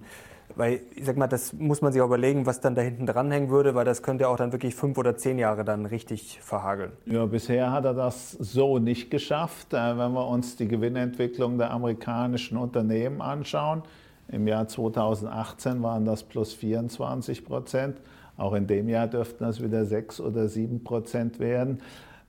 Weil, 0.58 0.82
ich 0.96 1.06
sag 1.06 1.18
mal, 1.18 1.28
das 1.28 1.54
muss 1.54 1.82
man 1.82 1.94
sich 1.94 2.02
auch 2.02 2.08
überlegen, 2.08 2.48
was 2.48 2.60
dann 2.60 2.74
da 2.74 2.82
hinten 2.82 3.06
dranhängen 3.06 3.50
würde, 3.50 3.76
weil 3.76 3.86
das 3.86 4.02
könnte 4.02 4.24
ja 4.24 4.28
auch 4.30 4.38
dann 4.38 4.52
wirklich 4.52 4.74
fünf 4.74 4.98
oder 4.98 5.16
zehn 5.16 5.38
Jahre 5.38 5.64
dann 5.64 5.86
richtig 5.86 6.40
verhageln. 6.42 6.92
Ja, 7.06 7.26
bisher 7.28 7.72
hat 7.72 7.86
er 7.86 7.94
das 7.94 8.32
so 8.32 8.80
nicht 8.80 9.12
geschafft. 9.12 9.74
Äh, 9.74 9.98
wenn 9.98 10.14
wir 10.14 10.28
uns 10.28 10.56
die 10.56 10.68
Gewinnentwicklung 10.68 11.58
der 11.58 11.72
amerikanischen 11.72 12.58
Unternehmen 12.58 13.22
anschauen, 13.22 13.84
im 14.30 14.48
Jahr 14.48 14.68
2018 14.68 15.82
waren 15.84 16.06
das 16.06 16.24
plus 16.24 16.54
24 16.54 17.46
Prozent. 17.46 17.98
Auch 18.36 18.54
in 18.54 18.68
dem 18.68 18.90
Jahr 18.90 19.08
dürften 19.08 19.44
das 19.44 19.62
wieder 19.62 19.86
sechs 19.86 20.20
oder 20.20 20.48
sieben 20.48 20.84
Prozent 20.84 21.40
werden. 21.40 21.82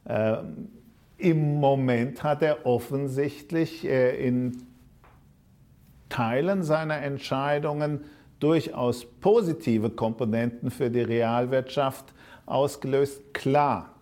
Ähm, 0.07 0.69
Im 1.17 1.61
Moment 1.61 2.23
hat 2.23 2.43
er 2.43 2.67
offensichtlich 2.67 3.85
äh, 3.85 4.27
in 4.27 4.63
Teilen 6.09 6.63
seiner 6.63 7.03
Entscheidungen 7.03 8.01
durchaus 8.41 9.05
positive 9.05 9.91
Komponenten 9.91 10.71
für 10.71 10.91
die 10.91 11.01
Realwirtschaft 11.01 12.13
ausgelöst. 12.47 13.35
Klar, 13.35 13.95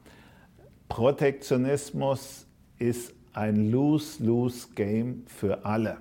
Protektionismus 0.88 2.46
ist 2.78 3.14
ein 3.32 3.70
Lose-Lose-Game 3.70 5.24
für 5.26 5.64
alle. 5.64 5.98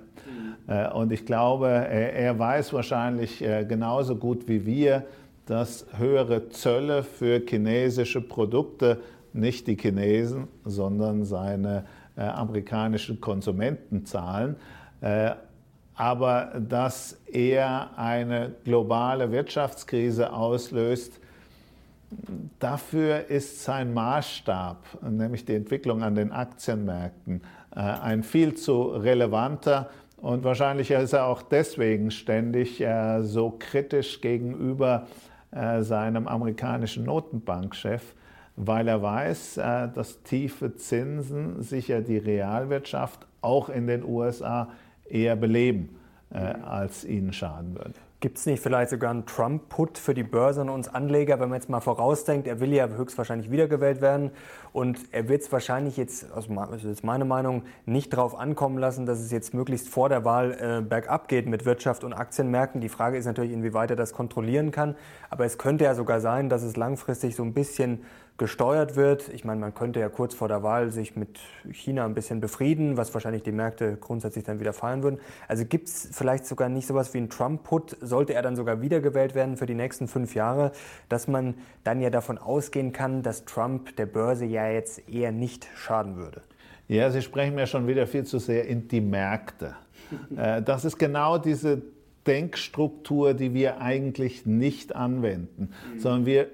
Mhm. 0.66 0.92
Und 0.92 1.12
ich 1.12 1.26
glaube, 1.26 1.68
er 1.68 2.38
weiß 2.38 2.72
wahrscheinlich 2.72 3.42
äh, 3.42 3.64
genauso 3.64 4.16
gut 4.16 4.48
wie 4.48 4.64
wir, 4.64 5.04
dass 5.44 5.86
höhere 5.96 6.48
Zölle 6.48 7.02
für 7.02 7.40
chinesische 7.46 8.20
Produkte 8.20 9.00
nicht 9.32 9.66
die 9.66 9.76
Chinesen, 9.76 10.48
sondern 10.64 11.24
seine 11.24 11.84
äh, 12.16 12.22
amerikanischen 12.22 13.20
Konsumenten 13.20 14.06
zahlen 14.06 14.56
aber 15.96 16.52
dass 16.60 17.18
er 17.26 17.90
eine 17.96 18.52
globale 18.64 19.32
Wirtschaftskrise 19.32 20.32
auslöst, 20.32 21.18
dafür 22.58 23.28
ist 23.30 23.64
sein 23.64 23.94
Maßstab, 23.94 24.76
nämlich 25.02 25.44
die 25.46 25.54
Entwicklung 25.54 26.02
an 26.02 26.14
den 26.14 26.32
Aktienmärkten, 26.32 27.40
äh, 27.74 27.80
ein 27.80 28.22
viel 28.22 28.54
zu 28.54 28.82
relevanter. 28.88 29.88
Und 30.18 30.44
wahrscheinlich 30.44 30.90
ist 30.90 31.14
er 31.14 31.26
auch 31.26 31.42
deswegen 31.42 32.10
ständig 32.10 32.80
äh, 32.80 33.22
so 33.22 33.54
kritisch 33.58 34.20
gegenüber 34.20 35.06
äh, 35.50 35.82
seinem 35.82 36.28
amerikanischen 36.28 37.04
Notenbankchef, 37.04 38.14
weil 38.56 38.88
er 38.88 39.02
weiß, 39.02 39.56
dass 39.56 40.22
tiefe 40.22 40.76
Zinsen 40.76 41.62
sicher 41.62 42.00
die 42.00 42.16
Realwirtschaft 42.16 43.26
auch 43.42 43.68
in 43.68 43.86
den 43.86 44.02
USA 44.02 44.68
eher 45.08 45.36
beleben, 45.36 45.96
äh, 46.30 46.38
als 46.38 47.04
ihnen 47.04 47.32
schaden 47.32 47.74
würde. 47.74 47.94
Gibt 48.20 48.38
es 48.38 48.46
nicht 48.46 48.62
vielleicht 48.62 48.90
sogar 48.90 49.10
einen 49.10 49.26
Trump-Put 49.26 49.98
für 49.98 50.14
die 50.14 50.22
Börse 50.22 50.62
und 50.62 50.70
uns 50.70 50.88
Anleger, 50.88 51.38
wenn 51.38 51.50
man 51.50 51.60
jetzt 51.60 51.68
mal 51.68 51.80
vorausdenkt, 51.80 52.46
er 52.48 52.60
will 52.60 52.72
ja 52.72 52.88
höchstwahrscheinlich 52.88 53.50
wiedergewählt 53.50 54.00
werden 54.00 54.30
und 54.72 54.98
er 55.12 55.28
wird 55.28 55.42
es 55.42 55.52
wahrscheinlich 55.52 55.98
jetzt, 55.98 56.32
also 56.32 56.54
das 56.54 56.82
ist 56.82 57.04
meine 57.04 57.26
Meinung, 57.26 57.64
nicht 57.84 58.14
darauf 58.14 58.34
ankommen 58.34 58.78
lassen, 58.78 59.04
dass 59.04 59.20
es 59.20 59.30
jetzt 59.30 59.52
möglichst 59.52 59.90
vor 59.90 60.08
der 60.08 60.24
Wahl 60.24 60.56
äh, 60.58 60.82
bergab 60.82 61.28
geht 61.28 61.46
mit 61.46 61.66
Wirtschaft 61.66 62.04
und 62.04 62.14
Aktienmärkten. 62.14 62.80
Die 62.80 62.88
Frage 62.88 63.18
ist 63.18 63.26
natürlich, 63.26 63.52
inwieweit 63.52 63.90
er 63.90 63.96
das 63.96 64.14
kontrollieren 64.14 64.70
kann, 64.70 64.96
aber 65.28 65.44
es 65.44 65.58
könnte 65.58 65.84
ja 65.84 65.94
sogar 65.94 66.20
sein, 66.20 66.48
dass 66.48 66.62
es 66.62 66.76
langfristig 66.76 67.36
so 67.36 67.42
ein 67.42 67.52
bisschen 67.52 68.02
gesteuert 68.38 68.96
wird. 68.96 69.28
Ich 69.30 69.44
meine, 69.44 69.60
man 69.60 69.74
könnte 69.74 70.00
ja 70.00 70.08
kurz 70.08 70.34
vor 70.34 70.48
der 70.48 70.62
Wahl 70.62 70.90
sich 70.90 71.16
mit 71.16 71.38
China 71.70 72.04
ein 72.04 72.14
bisschen 72.14 72.40
befrieden, 72.40 72.96
was 72.96 73.14
wahrscheinlich 73.14 73.42
die 73.42 73.52
Märkte 73.52 73.96
grundsätzlich 73.96 74.44
dann 74.44 74.60
wieder 74.60 74.72
fallen 74.72 75.02
würden. 75.02 75.20
Also 75.48 75.64
gibt 75.64 75.88
es 75.88 76.08
vielleicht 76.12 76.46
sogar 76.46 76.68
nicht 76.68 76.86
sowas 76.86 77.14
wie 77.14 77.18
einen 77.18 77.30
Trump-Put, 77.30 77.96
sollte 78.00 78.34
er 78.34 78.42
dann 78.42 78.54
sogar 78.54 78.82
wiedergewählt 78.82 79.34
werden 79.34 79.56
für 79.56 79.66
die 79.66 79.74
nächsten 79.74 80.06
fünf 80.06 80.34
Jahre, 80.34 80.72
dass 81.08 81.28
man 81.28 81.54
dann 81.84 82.00
ja 82.00 82.10
davon 82.10 82.36
ausgehen 82.36 82.92
kann, 82.92 83.22
dass 83.22 83.46
Trump 83.46 83.96
der 83.96 84.06
Börse 84.06 84.44
ja 84.44 84.68
jetzt 84.68 85.08
eher 85.08 85.32
nicht 85.32 85.66
schaden 85.74 86.16
würde. 86.16 86.42
Ja, 86.88 87.10
Sie 87.10 87.22
sprechen 87.22 87.54
mir 87.54 87.66
schon 87.66 87.86
wieder 87.86 88.06
viel 88.06 88.24
zu 88.24 88.38
sehr 88.38 88.66
in 88.66 88.88
die 88.88 89.00
Märkte. 89.00 89.76
Äh, 90.36 90.62
das 90.62 90.84
ist 90.84 90.98
genau 90.98 91.36
diese 91.36 91.82
Denkstruktur, 92.28 93.34
die 93.34 93.54
wir 93.54 93.80
eigentlich 93.80 94.46
nicht 94.46 94.94
anwenden, 94.94 95.70
mhm. 95.94 95.98
sondern 95.98 96.26
wir 96.26 96.46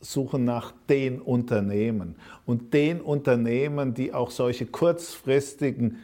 suchen 0.00 0.44
nach 0.44 0.72
den 0.88 1.20
Unternehmen 1.20 2.16
und 2.46 2.72
den 2.74 3.00
Unternehmen, 3.00 3.94
die 3.94 4.12
auch 4.14 4.30
solche 4.30 4.66
kurzfristigen 4.66 5.98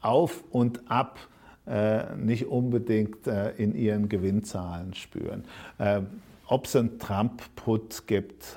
Auf 0.00 0.42
und 0.50 0.90
Ab 0.90 1.18
äh, 1.64 2.16
nicht 2.16 2.46
unbedingt 2.46 3.28
äh, 3.28 3.52
in 3.52 3.76
ihren 3.76 4.08
Gewinnzahlen 4.08 4.94
spüren. 4.94 5.44
Äh, 5.78 6.00
Ob 6.48 6.66
es 6.66 6.74
einen 6.74 6.98
Trump-Put 6.98 8.08
gibt, 8.08 8.56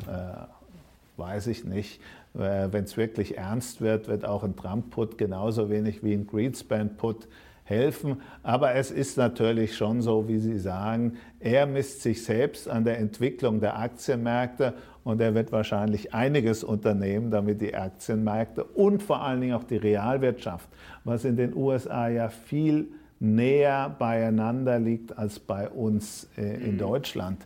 weiß 1.18 1.48
ich 1.48 1.64
nicht. 1.64 2.02
Wenn 2.34 2.84
es 2.84 2.98
wirklich 2.98 3.38
ernst 3.38 3.80
wird, 3.80 4.10
wird 4.10 4.26
auch 4.26 4.44
ein 4.44 4.58
Trump-Put 4.58 5.18
genauso 5.18 5.70
wenig 5.70 6.04
wie 6.04 6.14
ein 6.14 6.28
Greenspan-Put 6.28 7.28
helfen. 7.66 8.22
Aber 8.44 8.76
es 8.76 8.92
ist 8.92 9.18
natürlich 9.18 9.76
schon 9.76 10.02
so, 10.02 10.28
wie 10.28 10.40
Sie 10.40 10.58
sagen, 10.58 11.18
er 11.40 11.66
misst 11.66 12.02
sich 12.02 12.24
selbst 12.24 12.70
an 12.70 12.86
der 12.86 13.00
Entwicklung 13.00 13.60
der 13.60 13.78
Aktienmärkte 13.78 14.74
und 15.04 15.20
er 15.20 15.36
wird 15.36 15.52
wahrscheinlich 15.52 16.14
einiges 16.14 16.64
unternehmen, 16.64 17.32
damit 17.32 17.60
die 17.62 17.76
Aktienmärkte 17.76 18.64
und 18.64 19.04
vor 19.04 19.22
allen 19.22 19.42
Dingen 19.42 19.54
auch 19.54 19.64
die 19.64 19.78
Realwirtschaft, 19.78 20.70
was 21.04 21.26
in 21.26 21.36
den 21.36 21.56
USA 21.56 22.08
ja 22.08 22.30
viel 22.30 22.88
näher 23.20 23.96
beieinander 23.98 24.80
liegt 24.80 25.18
als 25.18 25.40
bei 25.40 25.70
uns 25.70 26.30
äh, 26.38 26.56
in 26.56 26.74
mhm. 26.74 26.78
Deutschland, 26.78 27.46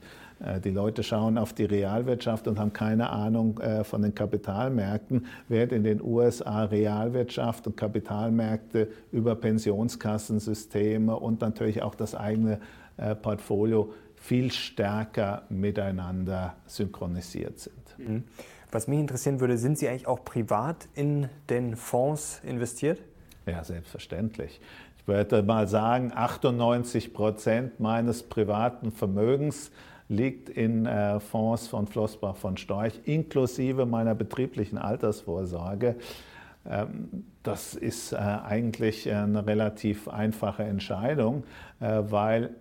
die 0.62 0.70
Leute 0.70 1.04
schauen 1.04 1.38
auf 1.38 1.54
die 1.54 1.66
Realwirtschaft 1.66 2.48
und 2.48 2.60
haben 2.60 2.72
keine 2.72 3.10
Ahnung 3.10 3.60
äh, 3.60 3.84
von 3.84 4.02
den 4.02 4.16
Kapitalmärkten, 4.16 5.26
während 5.48 5.74
in 5.74 5.84
den 5.84 6.02
USA 6.02 6.64
Realwirtschaft 6.64 7.68
und 7.68 7.76
Kapitalmärkte 7.76 8.88
über 9.12 9.36
Pensionskassensysteme 9.36 11.16
und 11.16 11.42
natürlich 11.42 11.82
auch 11.82 11.96
das 11.96 12.16
eigene 12.16 12.60
äh, 12.98 13.16
Portfolio 13.16 13.94
viel 14.16 14.52
stärker 14.52 15.44
miteinander 15.50 16.56
synchronisiert 16.66 17.60
sind. 17.60 17.98
Mhm. 17.98 18.24
Was 18.72 18.88
mich 18.88 19.00
interessieren 19.00 19.40
würde, 19.40 19.58
sind 19.58 19.78
Sie 19.78 19.90
eigentlich 19.90 20.08
auch 20.08 20.24
privat 20.24 20.88
in 20.94 21.28
den 21.50 21.76
Fonds 21.76 22.42
investiert? 22.44 23.02
Ja, 23.46 23.64
selbstverständlich. 23.64 24.62
Ich 25.00 25.08
würde 25.08 25.42
mal 25.42 25.68
sagen, 25.68 26.12
98 26.14 27.14
Prozent 27.14 27.80
meines 27.80 28.22
privaten 28.22 28.92
Vermögens 28.92 29.72
liegt 30.10 30.50
in 30.50 30.86
äh, 30.86 31.20
Fonds 31.20 31.68
von 31.68 31.88
Flossbach 31.88 32.36
von 32.36 32.58
Storch, 32.58 33.00
inklusive 33.06 33.86
meiner 33.86 34.16
betrieblichen 34.16 34.78
Altersvorsorge. 34.78 35.96
Ähm, 36.68 37.26
das 37.44 37.76
ist 37.76 38.12
äh, 38.12 38.18
eigentlich 38.18 39.10
eine 39.10 39.46
relativ 39.46 40.08
einfache 40.08 40.64
Entscheidung, 40.64 41.44
äh, 41.80 42.02
weil 42.08 42.56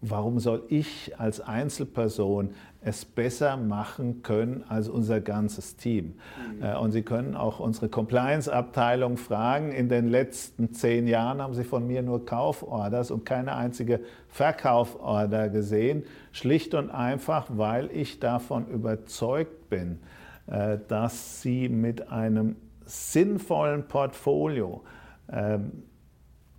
warum 0.00 0.40
soll 0.40 0.64
ich 0.68 1.18
als 1.18 1.40
Einzelperson 1.40 2.50
es 2.86 3.04
besser 3.04 3.56
machen 3.56 4.22
können 4.22 4.64
als 4.68 4.88
unser 4.88 5.20
ganzes 5.20 5.76
Team? 5.76 6.14
Mhm. 6.58 6.62
Äh, 6.62 6.76
und 6.76 6.92
Sie 6.92 7.02
können 7.02 7.34
auch 7.34 7.60
unsere 7.60 7.88
Compliance-Abteilung 7.88 9.16
fragen. 9.16 9.72
In 9.72 9.88
den 9.88 10.08
letzten 10.08 10.72
zehn 10.72 11.06
Jahren 11.06 11.42
haben 11.42 11.54
Sie 11.54 11.64
von 11.64 11.86
mir 11.86 12.02
nur 12.02 12.24
Kauforders 12.24 13.10
und 13.10 13.26
keine 13.26 13.56
einzige 13.56 14.00
Verkauforder 14.28 15.48
gesehen. 15.48 16.04
Schlicht 16.32 16.74
und 16.74 16.90
einfach, 16.90 17.46
weil 17.50 17.90
ich 17.92 18.20
davon 18.20 18.68
überzeugt 18.68 19.68
bin, 19.68 19.98
äh, 20.46 20.78
dass 20.88 21.42
Sie 21.42 21.68
mit 21.68 22.10
einem 22.10 22.56
sinnvollen 22.84 23.88
Portfolio 23.88 24.82
ähm, 25.30 25.82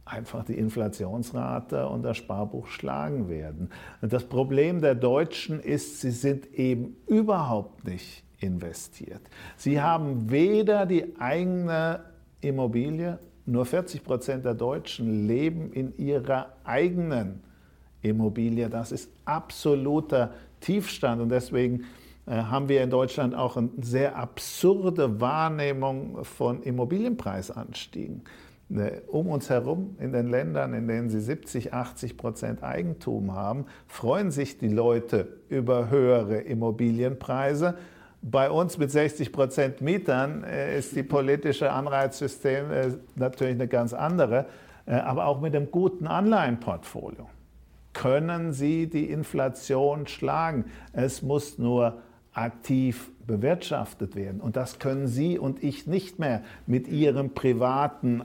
einfach 0.07 0.43
die 0.43 0.57
Inflationsrate 0.57 1.87
und 1.87 2.03
das 2.03 2.17
Sparbuch 2.17 2.67
schlagen 2.67 3.29
werden. 3.29 3.69
Und 4.01 4.13
das 4.13 4.23
Problem 4.23 4.81
der 4.81 4.95
Deutschen 4.95 5.59
ist, 5.59 6.01
sie 6.01 6.11
sind 6.11 6.53
eben 6.53 6.95
überhaupt 7.07 7.85
nicht 7.85 8.23
investiert. 8.39 9.21
Sie 9.55 9.81
haben 9.81 10.29
weder 10.29 10.85
die 10.85 11.15
eigene 11.19 12.01
Immobilie, 12.41 13.19
nur 13.45 13.65
40 13.65 14.03
Prozent 14.03 14.45
der 14.45 14.53
Deutschen 14.53 15.27
leben 15.27 15.71
in 15.71 15.97
ihrer 15.97 16.53
eigenen 16.63 17.41
Immobilie. 18.01 18.69
Das 18.69 18.91
ist 18.91 19.09
absoluter 19.25 20.33
Tiefstand 20.59 21.21
und 21.21 21.29
deswegen 21.29 21.85
äh, 22.25 22.31
haben 22.31 22.67
wir 22.67 22.83
in 22.83 22.89
Deutschland 22.89 23.33
auch 23.33 23.57
eine 23.57 23.69
sehr 23.81 24.17
absurde 24.17 25.19
Wahrnehmung 25.21 26.23
von 26.23 26.61
Immobilienpreisanstiegen. 26.61 28.23
Ne, 28.70 29.01
um 29.07 29.28
uns 29.28 29.49
herum 29.49 29.95
in 29.97 30.11
den 30.11 30.28
Ländern, 30.28 30.74
in 30.74 30.89
denen 30.89 31.09
sie 31.09 31.22
70, 31.22 31.74
80 31.74 32.18
Prozent 32.18 32.63
Eigentum 32.63 33.34
haben, 33.34 33.65
freuen 33.88 34.30
sich 34.30 34.57
die 34.57 34.68
Leute 34.68 35.38
über 35.47 35.89
höhere 35.89 36.39
Immobilienpreise. 36.39 37.76
Bei 38.22 38.51
uns 38.51 38.78
mit 38.78 38.91
60 38.91 39.32
Prozent 39.32 39.80
Mietern 39.80 40.43
äh, 40.43 40.78
ist 40.78 40.97
die 40.97 41.03
politische 41.03 41.72
Anreizsystem 41.72 42.72
äh, 42.72 42.89
natürlich 43.15 43.55
eine 43.55 43.70
ganz 43.70 43.93
andere, 43.93 44.47
äh, 44.86 44.95
aber 44.95 45.28
auch 45.28 45.39
mit 45.39 45.55
einem 45.55 45.72
guten 45.72 46.05
Anleihenportfolio 46.05 47.30
können 47.97 48.53
Sie 48.53 48.88
die 48.88 49.09
Inflation 49.09 50.05
schlagen. 50.05 50.65
Es 50.93 51.24
muss 51.24 51.57
nur 51.57 51.97
aktiv 52.32 53.09
bewirtschaftet 53.26 54.15
werden. 54.15 54.39
Und 54.39 54.55
das 54.55 54.78
können 54.78 55.07
Sie 55.07 55.39
und 55.39 55.63
ich 55.63 55.88
nicht 55.88 56.20
mehr 56.20 56.43
mit 56.68 56.88
Ihrem 56.88 57.32
privaten 57.34 58.24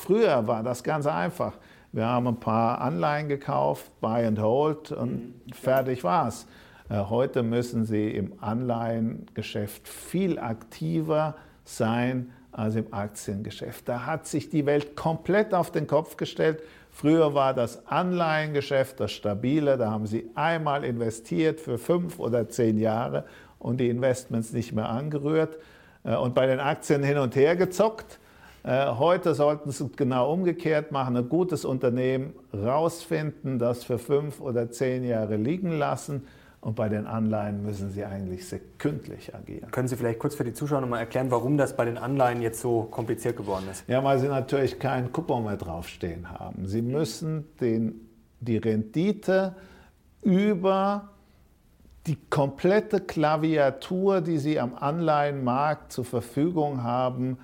Früher 0.00 0.46
war 0.46 0.62
das 0.62 0.82
ganz 0.82 1.06
einfach. 1.06 1.52
Wir 1.92 2.06
haben 2.06 2.26
ein 2.26 2.40
paar 2.40 2.80
Anleihen 2.80 3.28
gekauft, 3.28 3.90
Buy 4.00 4.24
and 4.24 4.40
Hold 4.40 4.92
und 4.92 5.12
mhm. 5.12 5.52
fertig 5.52 6.04
war's. 6.04 6.46
Äh, 6.88 7.00
heute 7.10 7.42
müssen 7.42 7.84
Sie 7.84 8.10
im 8.10 8.32
Anleihengeschäft 8.40 9.86
viel 9.86 10.38
aktiver 10.38 11.34
sein 11.64 12.30
als 12.50 12.76
im 12.76 12.94
Aktiengeschäft. 12.94 13.86
Da 13.90 14.06
hat 14.06 14.26
sich 14.26 14.48
die 14.48 14.64
Welt 14.64 14.96
komplett 14.96 15.52
auf 15.52 15.70
den 15.70 15.86
Kopf 15.86 16.16
gestellt. 16.16 16.62
Früher 16.90 17.34
war 17.34 17.52
das 17.52 17.86
Anleihengeschäft 17.86 19.00
das 19.00 19.12
stabile. 19.12 19.76
Da 19.76 19.90
haben 19.90 20.06
Sie 20.06 20.30
einmal 20.34 20.82
investiert 20.82 21.60
für 21.60 21.76
fünf 21.76 22.18
oder 22.18 22.48
zehn 22.48 22.78
Jahre 22.78 23.24
und 23.58 23.78
die 23.78 23.90
Investments 23.90 24.54
nicht 24.54 24.72
mehr 24.72 24.88
angerührt 24.88 25.58
äh, 26.04 26.16
und 26.16 26.34
bei 26.34 26.46
den 26.46 26.58
Aktien 26.58 27.02
hin 27.02 27.18
und 27.18 27.36
her 27.36 27.54
gezockt. 27.54 28.18
Äh, 28.62 28.86
heute 28.86 29.34
sollten 29.34 29.70
Sie 29.70 29.88
genau 29.96 30.32
umgekehrt 30.32 30.92
machen, 30.92 31.16
ein 31.16 31.28
gutes 31.28 31.64
Unternehmen 31.64 32.34
rausfinden, 32.52 33.58
das 33.58 33.84
für 33.84 33.98
fünf 33.98 34.40
oder 34.40 34.70
zehn 34.70 35.04
Jahre 35.04 35.36
liegen 35.36 35.72
lassen. 35.72 36.26
Und 36.60 36.76
bei 36.76 36.90
den 36.90 37.06
Anleihen 37.06 37.62
müssen 37.62 37.90
Sie 37.90 38.04
eigentlich 38.04 38.46
sekündlich 38.46 39.34
agieren. 39.34 39.70
Können 39.70 39.88
Sie 39.88 39.96
vielleicht 39.96 40.18
kurz 40.18 40.34
für 40.34 40.44
die 40.44 40.52
Zuschauer 40.52 40.82
nochmal 40.82 41.00
erklären, 41.00 41.30
warum 41.30 41.56
das 41.56 41.74
bei 41.74 41.86
den 41.86 41.96
Anleihen 41.96 42.42
jetzt 42.42 42.60
so 42.60 42.82
kompliziert 42.82 43.38
geworden 43.38 43.64
ist? 43.70 43.84
Ja, 43.88 44.04
weil 44.04 44.18
Sie 44.18 44.28
natürlich 44.28 44.78
keinen 44.78 45.10
Coupon 45.10 45.44
mehr 45.44 45.56
draufstehen 45.56 46.30
haben. 46.30 46.66
Sie 46.66 46.82
müssen 46.82 47.46
den, 47.62 48.10
die 48.40 48.58
Rendite 48.58 49.56
über 50.20 51.08
die 52.06 52.18
komplette 52.28 53.00
Klaviatur, 53.00 54.20
die 54.20 54.36
Sie 54.36 54.60
am 54.60 54.74
Anleihenmarkt 54.74 55.92
zur 55.92 56.04
Verfügung 56.04 56.82
haben, 56.82 57.38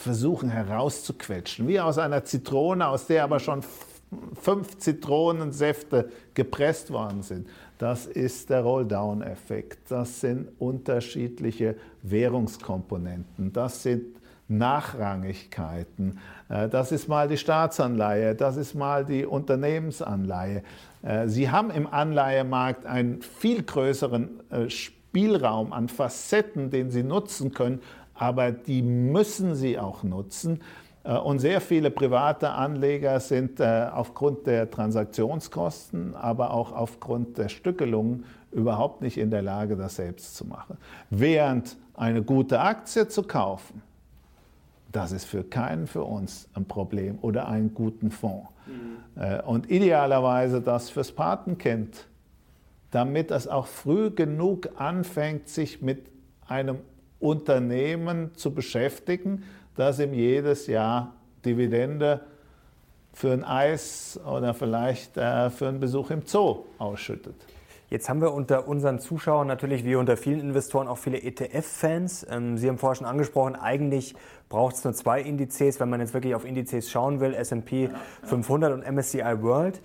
versuchen 0.00 0.48
herauszuquetschen, 0.48 1.68
wie 1.68 1.78
aus 1.78 1.98
einer 1.98 2.24
Zitrone, 2.24 2.88
aus 2.88 3.06
der 3.06 3.22
aber 3.24 3.38
schon 3.38 3.62
fünf 4.40 4.78
Zitronensäfte 4.78 6.08
gepresst 6.32 6.90
worden 6.90 7.22
sind. 7.22 7.48
Das 7.76 8.06
ist 8.06 8.50
der 8.50 8.62
Roll-Down-Effekt. 8.62 9.90
Das 9.90 10.20
sind 10.20 10.48
unterschiedliche 10.58 11.76
Währungskomponenten. 12.02 13.52
Das 13.52 13.82
sind 13.82 14.16
Nachrangigkeiten. 14.48 16.18
Äh, 16.48 16.68
das 16.68 16.92
ist 16.92 17.06
mal 17.06 17.28
die 17.28 17.36
Staatsanleihe, 17.36 18.34
das 18.34 18.56
ist 18.56 18.74
mal 18.74 19.04
die 19.04 19.24
Unternehmensanleihe. 19.24 20.62
Äh, 21.02 21.28
Sie 21.28 21.50
haben 21.50 21.70
im 21.70 21.86
Anleihemarkt 21.86 22.84
einen 22.86 23.22
viel 23.22 23.62
größeren 23.62 24.40
äh, 24.50 24.68
Spielraum 24.70 25.72
an 25.72 25.88
Facetten, 25.88 26.70
den 26.70 26.90
Sie 26.90 27.02
nutzen 27.02 27.52
können, 27.52 27.80
aber 28.20 28.52
die 28.52 28.82
müssen 28.82 29.54
sie 29.54 29.78
auch 29.78 30.02
nutzen. 30.02 30.60
Äh, 31.04 31.16
und 31.16 31.38
sehr 31.38 31.62
viele 31.62 31.90
private 31.90 32.50
Anleger 32.50 33.18
sind 33.18 33.60
äh, 33.60 33.88
aufgrund 33.90 34.46
der 34.46 34.70
Transaktionskosten, 34.70 36.14
aber 36.14 36.52
auch 36.52 36.72
aufgrund 36.72 37.38
der 37.38 37.48
Stückelungen 37.48 38.24
überhaupt 38.52 39.00
nicht 39.00 39.16
in 39.16 39.30
der 39.30 39.40
Lage, 39.40 39.74
das 39.74 39.96
selbst 39.96 40.36
zu 40.36 40.46
machen. 40.46 40.76
Während 41.08 41.78
eine 41.94 42.22
gute 42.22 42.60
Aktie 42.60 43.08
zu 43.08 43.22
kaufen, 43.22 43.80
das 44.92 45.12
ist 45.12 45.24
für 45.24 45.42
keinen 45.42 45.86
für 45.86 46.04
uns 46.04 46.46
ein 46.52 46.66
Problem 46.66 47.18
oder 47.22 47.48
einen 47.48 47.72
guten 47.72 48.10
Fonds. 48.10 48.48
Mhm. 48.66 49.22
Äh, 49.22 49.40
und 49.40 49.70
idealerweise 49.70 50.60
das 50.60 50.90
fürs 50.90 51.12
Patenkind, 51.12 52.06
damit 52.90 53.30
es 53.30 53.48
auch 53.48 53.66
früh 53.66 54.10
genug 54.10 54.68
anfängt, 54.76 55.48
sich 55.48 55.80
mit 55.80 56.10
einem 56.46 56.80
Unternehmen 57.20 58.34
zu 58.34 58.52
beschäftigen, 58.52 59.44
das 59.76 60.00
ihm 60.00 60.14
jedes 60.14 60.66
Jahr 60.66 61.14
Dividende 61.44 62.20
für 63.12 63.32
ein 63.32 63.44
Eis 63.44 64.18
oder 64.26 64.54
vielleicht 64.54 65.16
äh, 65.16 65.50
für 65.50 65.68
einen 65.68 65.80
Besuch 65.80 66.10
im 66.10 66.22
Zoo 66.24 66.64
ausschüttet. 66.78 67.34
Jetzt 67.90 68.08
haben 68.08 68.20
wir 68.20 68.32
unter 68.32 68.68
unseren 68.68 69.00
Zuschauern 69.00 69.48
natürlich 69.48 69.84
wie 69.84 69.96
unter 69.96 70.16
vielen 70.16 70.38
Investoren 70.38 70.86
auch 70.86 70.98
viele 70.98 71.20
ETF-Fans. 71.22 72.24
Ähm, 72.30 72.56
Sie 72.56 72.68
haben 72.68 72.78
vorher 72.78 72.94
schon 72.94 73.06
angesprochen, 73.06 73.56
eigentlich 73.56 74.14
braucht 74.48 74.76
es 74.76 74.84
nur 74.84 74.94
zwei 74.94 75.20
Indizes, 75.20 75.80
wenn 75.80 75.90
man 75.90 75.98
jetzt 76.00 76.14
wirklich 76.14 76.36
auf 76.36 76.44
Indizes 76.44 76.88
schauen 76.88 77.18
will, 77.18 77.34
S&P 77.34 77.90
500 78.22 78.72
und 78.72 78.88
MSCI 78.88 79.42
World. 79.42 79.80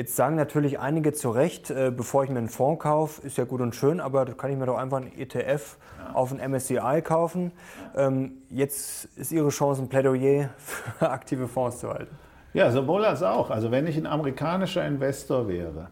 Jetzt 0.00 0.16
sagen 0.16 0.34
natürlich 0.34 0.78
einige 0.78 1.12
zu 1.12 1.28
Recht, 1.28 1.68
äh, 1.68 1.92
bevor 1.94 2.24
ich 2.24 2.30
mir 2.30 2.38
einen 2.38 2.48
Fonds 2.48 2.82
kaufe, 2.82 3.20
ist 3.20 3.36
ja 3.36 3.44
gut 3.44 3.60
und 3.60 3.74
schön, 3.74 4.00
aber 4.00 4.24
da 4.24 4.32
kann 4.32 4.50
ich 4.50 4.56
mir 4.56 4.64
doch 4.64 4.78
einfach 4.78 4.96
einen 4.96 5.12
ETF 5.14 5.76
ja. 5.98 6.14
auf 6.14 6.32
ein 6.32 6.50
MSCI 6.50 7.02
kaufen. 7.04 7.52
Ähm, 7.94 8.32
jetzt 8.48 9.04
ist 9.18 9.30
Ihre 9.30 9.50
Chance 9.50 9.82
ein 9.82 9.90
Plädoyer 9.90 10.48
für 10.56 11.10
aktive 11.10 11.48
Fonds 11.48 11.80
zu 11.80 11.90
halten. 11.90 12.16
Ja, 12.54 12.70
sowohl 12.70 13.04
als 13.04 13.22
auch. 13.22 13.50
Also 13.50 13.70
wenn 13.70 13.86
ich 13.86 13.98
ein 13.98 14.06
amerikanischer 14.06 14.86
Investor 14.86 15.48
wäre, 15.48 15.88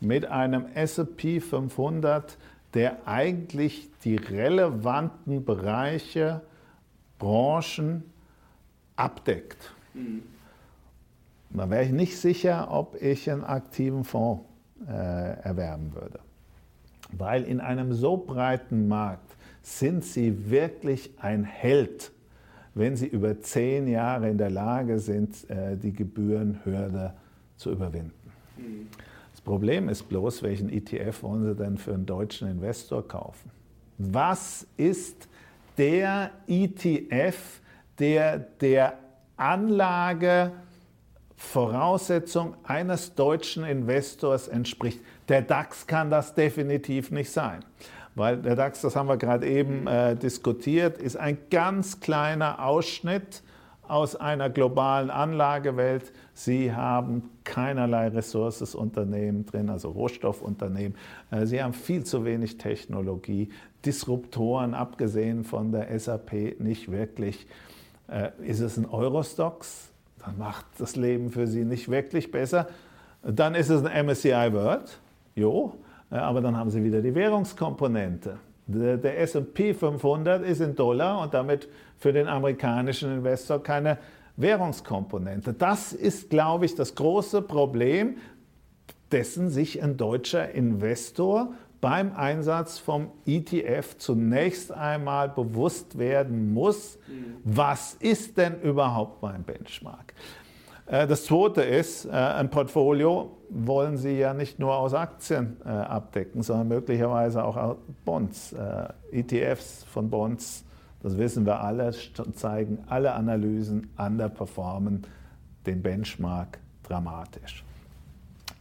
mit 0.00 0.26
einem 0.26 0.66
SP 0.74 1.38
500, 1.38 2.38
der 2.74 3.06
eigentlich 3.06 3.88
die 4.02 4.16
relevanten 4.16 5.44
Bereiche, 5.44 6.40
Branchen 7.20 8.02
abdeckt. 8.96 9.70
Mhm 9.94 10.24
da 11.50 11.70
wäre 11.70 11.84
ich 11.84 11.92
nicht 11.92 12.18
sicher, 12.18 12.68
ob 12.70 13.00
ich 13.00 13.30
einen 13.30 13.44
aktiven 13.44 14.04
Fonds 14.04 14.42
äh, 14.86 15.40
erwerben 15.42 15.94
würde. 15.94 16.20
Weil 17.12 17.44
in 17.44 17.60
einem 17.60 17.92
so 17.92 18.16
breiten 18.16 18.86
Markt 18.88 19.34
sind 19.62 20.04
sie 20.04 20.50
wirklich 20.50 21.10
ein 21.18 21.44
Held, 21.44 22.12
wenn 22.74 22.96
sie 22.96 23.06
über 23.06 23.40
zehn 23.40 23.88
Jahre 23.88 24.28
in 24.28 24.38
der 24.38 24.50
Lage 24.50 24.98
sind, 24.98 25.48
äh, 25.50 25.76
die 25.76 25.92
Gebührenhürde 25.92 27.14
zu 27.56 27.72
überwinden. 27.72 28.12
Das 29.32 29.40
Problem 29.40 29.88
ist 29.88 30.08
bloß, 30.08 30.42
welchen 30.42 30.68
ETF 30.68 31.22
wollen 31.22 31.44
Sie 31.44 31.54
denn 31.54 31.78
für 31.78 31.94
einen 31.94 32.06
deutschen 32.06 32.48
Investor 32.48 33.06
kaufen? 33.06 33.50
Was 33.98 34.66
ist 34.76 35.28
der 35.76 36.30
ETF, 36.46 37.60
der 37.98 38.38
der 38.38 38.98
Anlage 39.36 40.52
Voraussetzung 41.38 42.56
eines 42.64 43.14
deutschen 43.14 43.64
Investors 43.64 44.48
entspricht. 44.48 45.00
Der 45.28 45.40
DAX 45.40 45.86
kann 45.86 46.10
das 46.10 46.34
definitiv 46.34 47.12
nicht 47.12 47.30
sein. 47.30 47.64
Weil 48.16 48.38
der 48.38 48.56
DAX, 48.56 48.80
das 48.80 48.96
haben 48.96 49.08
wir 49.08 49.16
gerade 49.16 49.46
eben 49.46 49.86
äh, 49.86 50.16
diskutiert, 50.16 50.98
ist 50.98 51.16
ein 51.16 51.38
ganz 51.48 52.00
kleiner 52.00 52.64
Ausschnitt 52.64 53.44
aus 53.86 54.16
einer 54.16 54.50
globalen 54.50 55.10
Anlagewelt. 55.10 56.12
Sie 56.34 56.72
haben 56.72 57.30
keinerlei 57.44 58.08
Ressourcesunternehmen 58.08 59.46
drin, 59.46 59.70
also 59.70 59.90
Rohstoffunternehmen. 59.90 60.98
Äh, 61.30 61.46
Sie 61.46 61.62
haben 61.62 61.72
viel 61.72 62.02
zu 62.02 62.24
wenig 62.24 62.58
Technologie, 62.58 63.50
Disruptoren, 63.86 64.74
abgesehen 64.74 65.44
von 65.44 65.70
der 65.70 65.96
SAP, 65.98 66.58
nicht 66.58 66.90
wirklich. 66.90 67.46
Äh, 68.08 68.30
ist 68.42 68.58
es 68.58 68.76
ein 68.76 68.86
Eurostox? 68.86 69.87
Macht 70.36 70.66
das 70.78 70.96
Leben 70.96 71.30
für 71.30 71.46
Sie 71.46 71.64
nicht 71.64 71.88
wirklich 71.88 72.30
besser. 72.30 72.68
Dann 73.22 73.54
ist 73.54 73.68
es 73.68 73.84
ein 73.84 74.06
MSCI 74.06 74.52
World, 74.52 74.98
jo, 75.34 75.74
aber 76.10 76.40
dann 76.40 76.56
haben 76.56 76.70
Sie 76.70 76.82
wieder 76.82 77.00
die 77.00 77.14
Währungskomponente. 77.14 78.38
Der 78.66 79.20
SP 79.24 79.72
500 79.72 80.44
ist 80.44 80.60
in 80.60 80.74
Dollar 80.74 81.22
und 81.22 81.32
damit 81.32 81.68
für 81.96 82.12
den 82.12 82.28
amerikanischen 82.28 83.10
Investor 83.12 83.62
keine 83.62 83.98
Währungskomponente. 84.36 85.54
Das 85.54 85.92
ist, 85.92 86.30
glaube 86.30 86.66
ich, 86.66 86.74
das 86.74 86.94
große 86.94 87.42
Problem, 87.42 88.18
dessen 89.10 89.50
sich 89.50 89.82
ein 89.82 89.96
deutscher 89.96 90.50
Investor 90.52 91.54
beim 91.80 92.14
Einsatz 92.14 92.78
vom 92.78 93.10
ETF 93.26 93.98
zunächst 93.98 94.72
einmal 94.72 95.28
bewusst 95.28 95.98
werden 95.98 96.52
muss, 96.52 96.98
mhm. 97.06 97.36
was 97.44 97.94
ist 97.94 98.36
denn 98.36 98.60
überhaupt 98.60 99.22
mein 99.22 99.44
Benchmark? 99.44 100.14
Äh, 100.88 101.06
das 101.06 101.24
Zweite 101.24 101.62
ist, 101.62 102.06
äh, 102.06 102.10
ein 102.10 102.50
Portfolio 102.50 103.36
wollen 103.50 103.96
Sie 103.96 104.18
ja 104.18 104.34
nicht 104.34 104.58
nur 104.58 104.76
aus 104.76 104.94
Aktien 104.94 105.56
äh, 105.64 105.68
abdecken, 105.68 106.42
sondern 106.42 106.68
möglicherweise 106.68 107.44
auch 107.44 107.56
aus 107.56 107.76
Bonds. 108.04 108.54
ETFs 109.10 109.84
von 109.84 110.10
Bonds, 110.10 110.64
das 111.02 111.16
wissen 111.16 111.46
wir 111.46 111.60
alle, 111.60 111.94
zeigen 112.34 112.84
alle 112.88 113.12
Analysen, 113.12 113.90
underperformen 113.96 115.06
den 115.64 115.82
Benchmark 115.82 116.58
dramatisch. 116.82 117.64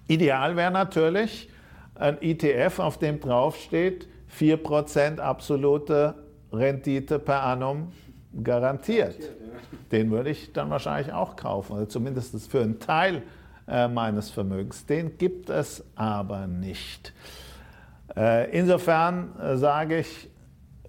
Ideal 0.07 0.55
wäre 0.55 0.71
natürlich 0.71 1.49
ein 1.99 2.21
ETF, 2.21 2.79
auf 2.79 2.97
dem 2.97 3.19
draufsteht 3.19 4.07
4% 4.37 5.19
absolute 5.19 6.15
Rendite 6.51 7.19
per 7.19 7.43
annum 7.43 7.91
garantiert. 8.43 9.17
Den 9.91 10.11
würde 10.11 10.29
ich 10.31 10.53
dann 10.53 10.69
wahrscheinlich 10.69 11.13
auch 11.13 11.35
kaufen, 11.35 11.73
oder 11.73 11.89
zumindest 11.89 12.49
für 12.49 12.61
einen 12.61 12.79
Teil 12.79 13.23
äh, 13.67 13.87
meines 13.87 14.29
Vermögens. 14.29 14.85
Den 14.85 15.17
gibt 15.17 15.49
es 15.49 15.83
aber 15.95 16.47
nicht. 16.47 17.13
Äh, 18.15 18.51
insofern 18.57 19.37
äh, 19.39 19.57
sage 19.57 19.99
ich, 19.99 20.29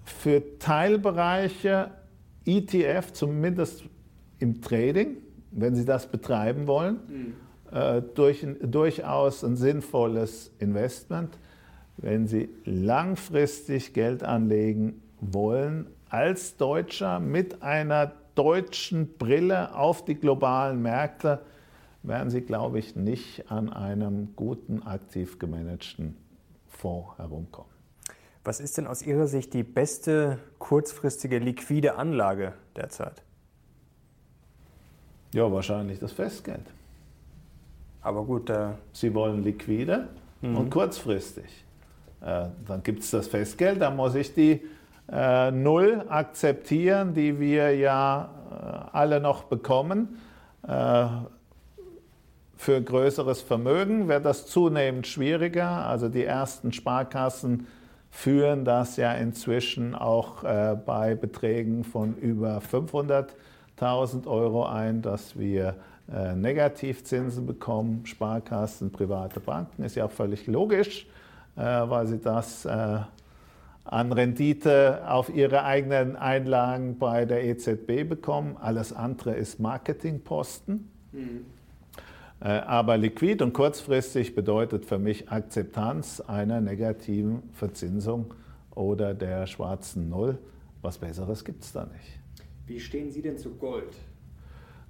für 0.03 0.57
Teilbereiche 0.57 1.91
ETF, 2.45 3.13
zumindest 3.13 3.83
im 4.39 4.61
Trading, 4.61 5.17
wenn 5.51 5.75
Sie 5.75 5.85
das 5.85 6.07
betreiben 6.07 6.67
wollen, 6.67 6.99
mhm. 7.07 7.33
Äh, 7.71 8.01
durch, 8.01 8.45
durchaus 8.61 9.43
ein 9.43 9.55
sinnvolles 9.55 10.51
Investment. 10.59 11.37
Wenn 11.97 12.27
Sie 12.27 12.49
langfristig 12.65 13.93
Geld 13.93 14.23
anlegen 14.23 15.01
wollen, 15.19 15.87
als 16.09 16.57
Deutscher 16.57 17.19
mit 17.19 17.61
einer 17.61 18.13
deutschen 18.35 19.17
Brille 19.17 19.75
auf 19.75 20.05
die 20.05 20.15
globalen 20.15 20.81
Märkte, 20.81 21.41
werden 22.03 22.29
Sie, 22.29 22.41
glaube 22.41 22.79
ich, 22.79 22.95
nicht 22.95 23.51
an 23.51 23.69
einem 23.71 24.35
guten, 24.35 24.81
aktiv 24.83 25.37
gemanagten 25.39 26.15
Fonds 26.67 27.17
herumkommen. 27.17 27.69
Was 28.45 28.61
ist 28.61 28.77
denn 28.77 28.87
aus 28.87 29.01
Ihrer 29.01 29.27
Sicht 29.27 29.53
die 29.53 29.63
beste 29.63 30.39
kurzfristige 30.57 31.39
liquide 31.39 31.95
Anlage 31.95 32.53
derzeit? 32.75 33.21
Ja, 35.33 35.51
wahrscheinlich 35.51 35.99
das 35.99 36.13
Festgeld. 36.13 36.65
Aber 38.01 38.23
gut. 38.23 38.49
Äh 38.49 38.69
Sie 38.93 39.13
wollen 39.13 39.43
liquide 39.43 40.07
mhm. 40.41 40.57
und 40.57 40.69
kurzfristig. 40.69 41.65
Äh, 42.21 42.47
dann 42.67 42.83
gibt 42.83 43.03
es 43.03 43.11
das 43.11 43.27
Festgeld, 43.27 43.81
da 43.81 43.91
muss 43.91 44.15
ich 44.15 44.33
die 44.33 44.61
äh, 45.11 45.51
Null 45.51 46.03
akzeptieren, 46.09 47.13
die 47.13 47.39
wir 47.39 47.75
ja 47.75 48.29
äh, 48.51 48.95
alle 48.95 49.19
noch 49.19 49.43
bekommen. 49.43 50.19
Äh, 50.67 51.05
für 52.57 52.81
größeres 52.81 53.41
Vermögen 53.41 54.09
wird 54.09 54.25
das 54.25 54.45
zunehmend 54.45 55.07
schwieriger. 55.07 55.87
Also 55.87 56.09
die 56.09 56.25
ersten 56.25 56.73
Sparkassen 56.73 57.67
führen 58.11 58.65
das 58.65 58.97
ja 58.97 59.13
inzwischen 59.13 59.95
auch 59.95 60.43
äh, 60.43 60.75
bei 60.85 61.15
Beträgen 61.15 61.85
von 61.85 62.17
über 62.17 62.59
500.000 62.59 64.27
Euro 64.27 64.65
ein, 64.65 65.01
dass 65.01 65.39
wir 65.39 65.75
äh, 66.11 66.35
Negativzinsen 66.35 67.45
bekommen. 67.45 68.05
Sparkassen, 68.05 68.91
private 68.91 69.39
Banken 69.39 69.83
ist 69.83 69.95
ja 69.95 70.05
auch 70.05 70.11
völlig 70.11 70.47
logisch, 70.47 71.05
äh, 71.55 71.61
weil 71.61 72.07
sie 72.07 72.17
das 72.17 72.65
äh, 72.65 72.99
an 73.83 74.11
Rendite 74.11 75.03
auf 75.07 75.29
ihre 75.33 75.63
eigenen 75.63 76.15
Einlagen 76.15 76.97
bei 76.97 77.25
der 77.25 77.43
EZB 77.43 78.09
bekommen. 78.09 78.57
Alles 78.59 78.91
andere 78.91 79.35
ist 79.35 79.59
Marketingposten. 79.59 80.89
Mhm. 81.11 81.45
Aber 82.39 82.97
liquid 82.97 83.43
und 83.43 83.51
kurzfristig 83.51 84.33
bedeutet 84.33 84.85
für 84.85 84.97
mich 84.97 85.29
Akzeptanz 85.29 86.21
einer 86.21 86.61
negativen 86.61 87.43
Verzinsung 87.51 88.33
oder 88.75 89.13
der 89.13 89.45
schwarzen 89.45 90.07
Null. 90.07 90.37
Was 90.81 90.99
Besseres 90.99 91.43
gibt 91.43 91.63
es 91.63 91.73
da 91.73 91.85
nicht. 91.85 92.19
Wie 92.65 92.79
stehen 92.79 93.11
Sie 93.11 93.21
denn 93.21 93.37
zu 93.37 93.49
Gold? 93.55 93.93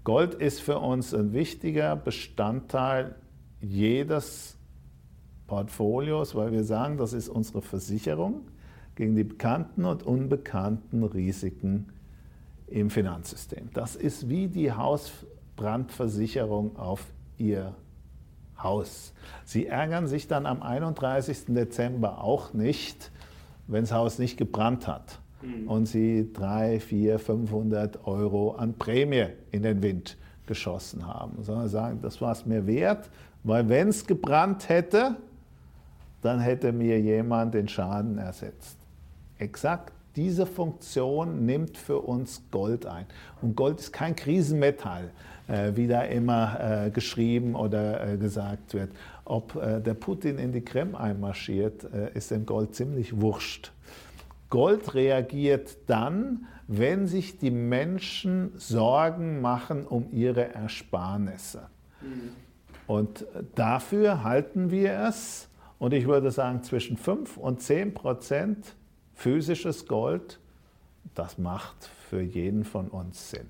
Gold 0.09 0.33
ist 0.33 0.59
für 0.59 0.79
uns 0.79 1.13
ein 1.13 1.33
wichtiger 1.33 1.95
Bestandteil 1.95 3.13
jedes 3.61 4.57
Portfolios, 5.45 6.33
weil 6.33 6.51
wir 6.51 6.63
sagen, 6.63 6.97
das 6.97 7.13
ist 7.13 7.29
unsere 7.29 7.61
Versicherung 7.61 8.47
gegen 8.95 9.15
die 9.15 9.23
bekannten 9.23 9.85
und 9.85 10.01
unbekannten 10.01 11.03
Risiken 11.03 11.93
im 12.65 12.89
Finanzsystem. 12.89 13.69
Das 13.73 13.95
ist 13.95 14.29
wie 14.29 14.47
die 14.47 14.71
Hausbrandversicherung 14.71 16.75
auf 16.77 17.05
ihr 17.37 17.75
Haus. 18.57 19.13
Sie 19.45 19.67
ärgern 19.67 20.07
sich 20.07 20.27
dann 20.27 20.47
am 20.47 20.63
31. 20.63 21.45
Dezember 21.49 22.23
auch 22.23 22.55
nicht, 22.55 23.11
wenn 23.67 23.83
das 23.83 23.91
Haus 23.91 24.17
nicht 24.17 24.37
gebrannt 24.37 24.87
hat 24.87 25.19
mhm. 25.41 25.67
und 25.67 25.85
Sie 25.85 26.31
3, 26.33 26.79
4, 26.79 27.19
500 27.19 28.07
Euro 28.07 28.51
an 28.51 28.73
Prämie 28.73 29.27
in 29.51 29.63
den 29.63 29.81
Wind 29.81 30.17
geschossen 30.45 31.05
haben, 31.05 31.43
sondern 31.43 31.69
sagen, 31.69 31.99
das 32.01 32.19
war 32.21 32.31
es 32.31 32.45
mir 32.45 32.65
wert, 32.65 33.09
weil 33.43 33.69
wenn 33.69 33.89
es 33.89 34.05
gebrannt 34.05 34.67
hätte, 34.67 35.15
dann 36.21 36.39
hätte 36.39 36.71
mir 36.71 36.99
jemand 36.99 37.53
den 37.53 37.67
Schaden 37.67 38.17
ersetzt. 38.17 38.77
Exakt 39.37 39.93
diese 40.15 40.45
Funktion 40.45 41.45
nimmt 41.45 41.77
für 41.77 41.99
uns 41.99 42.41
Gold 42.51 42.85
ein. 42.85 43.05
Und 43.41 43.55
Gold 43.55 43.79
ist 43.79 43.93
kein 43.93 44.15
Krisenmetall, 44.15 45.11
äh, 45.47 45.71
wie 45.75 45.87
da 45.87 46.01
immer 46.01 46.85
äh, 46.87 46.89
geschrieben 46.89 47.55
oder 47.55 48.05
äh, 48.05 48.17
gesagt 48.17 48.73
wird. 48.73 48.91
Ob 49.23 49.55
äh, 49.55 49.79
der 49.79 49.93
Putin 49.93 50.37
in 50.37 50.51
die 50.51 50.61
Krim 50.61 50.95
einmarschiert, 50.95 51.85
äh, 51.93 52.11
ist 52.15 52.31
dem 52.31 52.45
Gold 52.45 52.75
ziemlich 52.75 53.21
wurscht. 53.21 53.71
Gold 54.49 54.93
reagiert 54.95 55.77
dann, 55.87 56.47
wenn 56.67 57.07
sich 57.07 57.37
die 57.37 57.51
Menschen 57.51 58.51
Sorgen 58.57 59.41
machen 59.41 59.85
um 59.85 60.11
ihre 60.11 60.53
Ersparnisse. 60.53 61.69
Mhm. 62.01 62.31
Und 62.87 63.25
dafür 63.55 64.23
halten 64.23 64.71
wir 64.71 64.93
es, 65.07 65.47
und 65.77 65.93
ich 65.93 66.07
würde 66.07 66.31
sagen 66.31 66.63
zwischen 66.63 66.97
5 66.97 67.37
und 67.37 67.61
10 67.61 67.93
Prozent 67.93 68.75
physisches 69.13 69.85
Gold, 69.87 70.39
das 71.15 71.37
macht 71.37 71.85
für 72.09 72.21
jeden 72.21 72.63
von 72.65 72.87
uns 72.89 73.29
Sinn. 73.29 73.47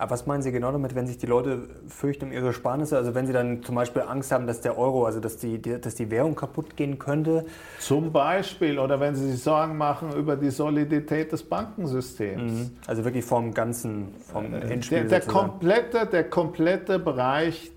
Aber 0.00 0.12
was 0.12 0.24
meinen 0.24 0.40
Sie 0.40 0.50
genau 0.50 0.72
damit, 0.72 0.94
wenn 0.94 1.06
sich 1.06 1.18
die 1.18 1.26
Leute 1.26 1.68
fürchten 1.86 2.24
um 2.24 2.32
ihre 2.32 2.54
Sparnisse? 2.54 2.96
Also 2.96 3.14
wenn 3.14 3.26
sie 3.26 3.34
dann 3.34 3.62
zum 3.62 3.74
Beispiel 3.74 4.00
Angst 4.00 4.32
haben, 4.32 4.46
dass 4.46 4.62
der 4.62 4.78
Euro, 4.78 5.04
also 5.04 5.20
dass 5.20 5.36
die, 5.36 5.60
dass 5.60 5.94
die 5.94 6.10
Währung 6.10 6.34
kaputt 6.34 6.74
gehen 6.74 6.98
könnte? 6.98 7.44
Zum 7.80 8.10
Beispiel. 8.10 8.78
Oder 8.78 8.98
wenn 8.98 9.14
sie 9.14 9.30
sich 9.30 9.42
Sorgen 9.42 9.76
machen 9.76 10.14
über 10.14 10.36
die 10.36 10.48
Solidität 10.48 11.32
des 11.32 11.42
Bankensystems. 11.42 12.52
Mhm. 12.52 12.70
Also 12.86 13.04
wirklich 13.04 13.26
vom 13.26 13.52
ganzen, 13.52 14.14
vom 14.20 14.54
äh, 14.54 14.60
Endspiel 14.60 15.00
der, 15.06 15.20
der 15.20 15.28
komplette, 15.28 16.06
der 16.06 16.24
komplette 16.24 16.98
Bereich 16.98 17.70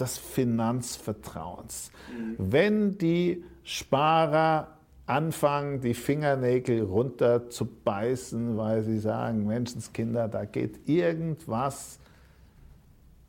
des 0.00 0.18
Finanzvertrauens. 0.18 1.92
Mhm. 2.10 2.34
Wenn 2.38 2.98
die 2.98 3.44
Sparer 3.62 4.66
anfangen, 5.06 5.80
die 5.80 5.94
Fingernägel 5.94 6.82
runter 6.82 7.50
zu 7.50 7.66
beißen, 7.66 8.56
weil 8.56 8.82
sie 8.82 8.98
sagen, 8.98 9.46
Menschenskinder, 9.46 10.28
da 10.28 10.44
geht 10.44 10.88
irgendwas 10.88 11.98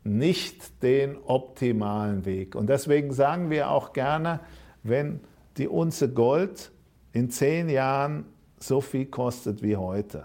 nicht 0.04 0.82
den 0.82 1.16
optimalen 1.24 2.24
Weg. 2.24 2.54
Und 2.54 2.68
deswegen 2.68 3.12
sagen 3.12 3.50
wir 3.50 3.70
auch 3.70 3.92
gerne, 3.92 4.40
wenn 4.82 5.20
die 5.56 5.68
Unze 5.68 6.12
Gold 6.12 6.70
in 7.12 7.30
zehn 7.30 7.68
Jahren 7.68 8.26
so 8.58 8.80
viel 8.80 9.06
kostet 9.06 9.62
wie 9.62 9.76
heute, 9.76 10.24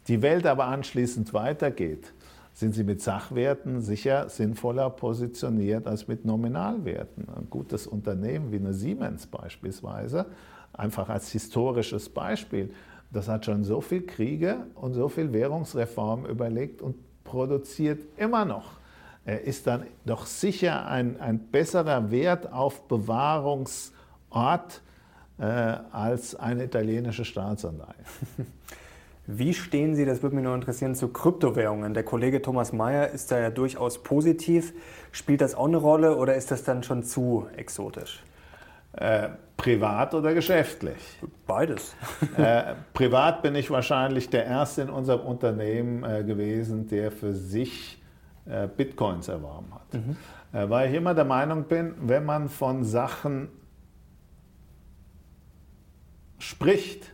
die 0.08 0.20
Welt 0.20 0.46
aber 0.46 0.66
anschließend 0.66 1.32
weitergeht, 1.32 2.12
sind 2.56 2.74
sie 2.74 2.82
mit 2.84 3.02
Sachwerten 3.02 3.82
sicher 3.82 4.30
sinnvoller 4.30 4.88
positioniert 4.88 5.86
als 5.86 6.08
mit 6.08 6.24
Nominalwerten. 6.24 7.28
Ein 7.28 7.50
gutes 7.50 7.86
Unternehmen 7.86 8.50
wie 8.50 8.56
eine 8.56 8.72
Siemens 8.72 9.26
beispielsweise, 9.26 10.24
einfach 10.72 11.10
als 11.10 11.30
historisches 11.30 12.08
Beispiel, 12.08 12.72
das 13.12 13.28
hat 13.28 13.44
schon 13.44 13.62
so 13.62 13.82
viel 13.82 14.06
Kriege 14.06 14.64
und 14.74 14.94
so 14.94 15.10
viel 15.10 15.34
Währungsreform 15.34 16.24
überlegt 16.24 16.80
und 16.80 16.96
produziert 17.24 18.02
immer 18.16 18.46
noch. 18.46 18.78
Er 19.26 19.42
ist 19.42 19.66
dann 19.66 19.82
doch 20.06 20.24
sicher 20.24 20.86
ein, 20.86 21.20
ein 21.20 21.38
besserer 21.38 22.10
Wertaufbewahrungsort 22.10 24.80
äh, 25.38 25.44
als 25.44 26.34
eine 26.34 26.64
italienische 26.64 27.26
Staatsanleihe. 27.26 27.92
Wie 29.26 29.54
stehen 29.54 29.96
Sie, 29.96 30.04
das 30.04 30.22
würde 30.22 30.36
mich 30.36 30.44
noch 30.44 30.54
interessieren, 30.54 30.94
zu 30.94 31.08
Kryptowährungen? 31.08 31.94
Der 31.94 32.04
Kollege 32.04 32.42
Thomas 32.42 32.72
Mayer 32.72 33.10
ist 33.10 33.32
da 33.32 33.40
ja 33.40 33.50
durchaus 33.50 34.02
positiv. 34.02 34.72
Spielt 35.10 35.40
das 35.40 35.56
auch 35.56 35.66
eine 35.66 35.78
Rolle 35.78 36.16
oder 36.16 36.36
ist 36.36 36.52
das 36.52 36.62
dann 36.62 36.84
schon 36.84 37.02
zu 37.02 37.46
exotisch? 37.56 38.22
Äh, 38.92 39.30
privat 39.56 40.14
oder 40.14 40.32
geschäftlich? 40.32 41.18
Beides. 41.46 41.96
äh, 42.36 42.74
privat 42.94 43.42
bin 43.42 43.56
ich 43.56 43.68
wahrscheinlich 43.70 44.30
der 44.30 44.46
Erste 44.46 44.82
in 44.82 44.90
unserem 44.90 45.26
Unternehmen 45.26 46.04
äh, 46.04 46.22
gewesen, 46.22 46.86
der 46.86 47.10
für 47.10 47.34
sich 47.34 48.00
äh, 48.46 48.68
Bitcoins 48.68 49.26
erworben 49.26 49.74
hat. 49.74 49.94
Mhm. 49.94 50.16
Äh, 50.52 50.70
weil 50.70 50.88
ich 50.88 50.96
immer 50.96 51.14
der 51.14 51.24
Meinung 51.24 51.64
bin, 51.64 51.94
wenn 52.00 52.24
man 52.24 52.48
von 52.48 52.84
Sachen 52.84 53.48
spricht, 56.38 57.12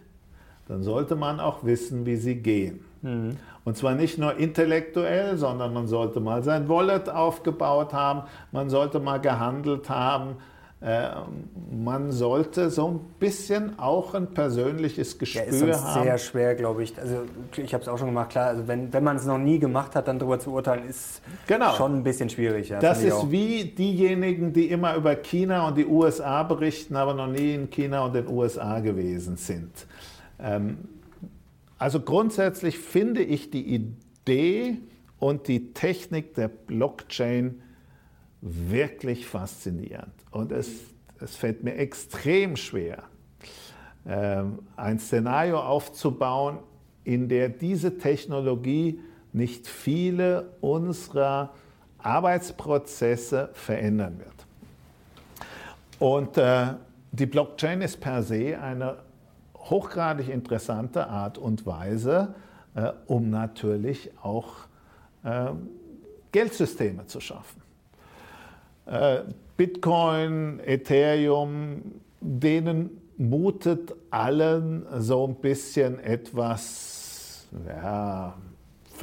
dann 0.73 0.83
sollte 0.83 1.17
man 1.17 1.39
auch 1.39 1.65
wissen, 1.65 2.07
wie 2.07 2.17
sie 2.17 2.37
gehen. 2.37 2.81
Mhm. 3.03 3.37
Und 3.63 3.77
zwar 3.77 3.95
nicht 3.95 4.17
nur 4.17 4.37
intellektuell, 4.39 5.37
sondern 5.37 5.75
man 5.75 5.87
sollte 5.87 6.19
mal 6.19 6.43
sein 6.43 6.67
Wallet 6.67 7.11
aufgebaut 7.11 7.93
haben, 7.93 8.23
man 8.53 8.71
sollte 8.71 8.99
mal 8.99 9.19
gehandelt 9.19 9.91
haben, 9.91 10.37
äh, 10.81 11.11
man 11.71 12.11
sollte 12.11 12.71
so 12.71 12.89
ein 12.89 13.01
bisschen 13.21 13.79
auch 13.79 14.15
ein 14.15 14.29
persönliches 14.29 15.19
Gespür 15.19 15.43
ja, 15.43 15.49
ist 15.49 15.59
sonst 15.61 15.85
haben. 15.85 16.05
sehr 16.05 16.17
schwer, 16.17 16.55
glaube 16.55 16.85
ich. 16.85 16.99
Also 16.99 17.19
ich 17.57 17.75
habe 17.75 17.83
es 17.83 17.89
auch 17.89 17.99
schon 17.99 18.09
gemacht, 18.09 18.31
klar. 18.31 18.47
Also 18.47 18.67
wenn, 18.67 18.91
wenn 18.95 19.05
man 19.05 19.17
es 19.17 19.27
noch 19.27 19.39
nie 19.39 19.59
gemacht 19.59 19.95
hat, 19.95 20.09
dann 20.09 20.19
darüber 20.19 20.41
zu 20.41 20.53
urteilen, 20.53 20.89
ist 20.89 21.21
genau. 21.47 21.75
schon 21.75 21.95
ein 21.97 22.03
bisschen 22.03 22.31
schwierig. 22.31 22.71
Ja, 22.71 22.81
das 22.81 23.03
ist 23.03 23.31
wie 23.31 23.65
diejenigen, 23.65 24.55
die 24.55 24.71
immer 24.71 24.97
über 24.97 25.15
China 25.17 25.69
und 25.69 25.77
die 25.77 25.87
USA 25.87 26.43
berichten, 26.43 26.97
aber 26.97 27.13
noch 27.13 27.29
nie 27.29 27.55
in 27.55 27.69
China 27.69 28.07
und 28.07 28.15
den 28.15 28.27
USA 28.27 28.81
gewesen 28.81 29.37
sind. 29.37 29.87
Ähm, 30.39 30.79
also 31.79 32.01
grundsätzlich 32.01 32.79
finde 32.79 33.23
ich 33.23 33.51
die 33.51 33.75
Idee 33.75 34.79
und 35.19 35.49
die 35.49 35.73
Technik 35.73 36.35
der 36.35 36.49
Blockchain 36.49 37.61
wirklich 38.41 39.27
faszinierend. 39.27 40.15
Und 40.31 40.53
es, 40.53 40.69
es 41.21 41.37
fällt 41.37 41.63
mir 41.65 41.75
extrem 41.77 42.57
schwer, 42.57 43.05
ähm, 44.07 44.61
ein 44.77 44.99
Szenario 44.99 45.61
aufzubauen, 45.61 46.59
in 47.05 47.29
der 47.29 47.49
diese 47.49 47.99
Technologie 47.99 49.01
nicht 49.33 49.67
viele 49.67 50.53
unserer 50.61 51.55
Arbeitsprozesse 51.99 53.51
verändern 53.55 54.19
wird. 54.19 54.47
Und 55.99 56.37
äh, 56.37 56.75
die 57.13 57.27
Blockchain 57.27 57.81
ist 57.81 58.01
per 58.01 58.23
se 58.23 58.59
eine 58.61 58.99
hochgradig 59.73 60.29
interessante 60.29 61.09
Art 61.09 61.39
und 61.39 61.67
Weise, 61.67 62.35
äh, 62.75 62.93
um 63.07 63.31
natürlich 63.31 64.11
auch 64.23 64.51
äh, 65.25 65.49
Geldsysteme 66.31 67.07
zu 67.07 67.21
schaffen. 67.21 67.63
Äh, 68.87 69.23
Bitcoin, 69.57 70.61
Ethereum, 70.61 72.01
denen 72.21 72.91
mutet 73.17 73.95
allen 74.11 74.85
so 74.99 75.27
ein 75.27 75.37
bisschen 75.37 75.99
etwas 76.01 77.49
ja, 77.67 78.35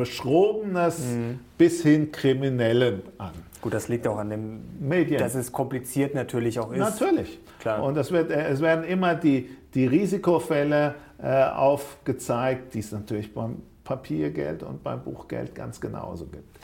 Verschrobenes 0.05 0.99
mhm. 0.99 1.39
bis 1.57 1.83
hin 1.83 2.09
Kriminellen 2.09 3.01
an. 3.17 3.33
Gut, 3.59 3.73
das 3.73 3.89
liegt 3.89 4.07
auch 4.07 4.17
an 4.17 4.29
dem 4.29 4.61
Medien. 4.79 5.19
Dass 5.19 5.35
es 5.35 5.51
kompliziert 5.51 6.15
natürlich 6.15 6.57
auch 6.57 6.71
ist. 6.71 6.79
Natürlich. 6.79 7.37
Klar. 7.59 7.83
Und 7.83 7.97
es, 7.97 8.09
wird, 8.09 8.31
es 8.31 8.61
werden 8.61 8.85
immer 8.85 9.15
die, 9.15 9.49
die 9.73 9.85
Risikofälle 9.85 10.95
äh, 11.21 11.43
aufgezeigt, 11.43 12.73
die 12.75 12.79
es 12.79 12.93
natürlich 12.93 13.33
beim 13.33 13.57
Papiergeld 13.83 14.63
und 14.63 14.81
beim 14.81 15.03
Buchgeld 15.03 15.53
ganz 15.53 15.81
genauso 15.81 16.27
gibt. 16.27 16.57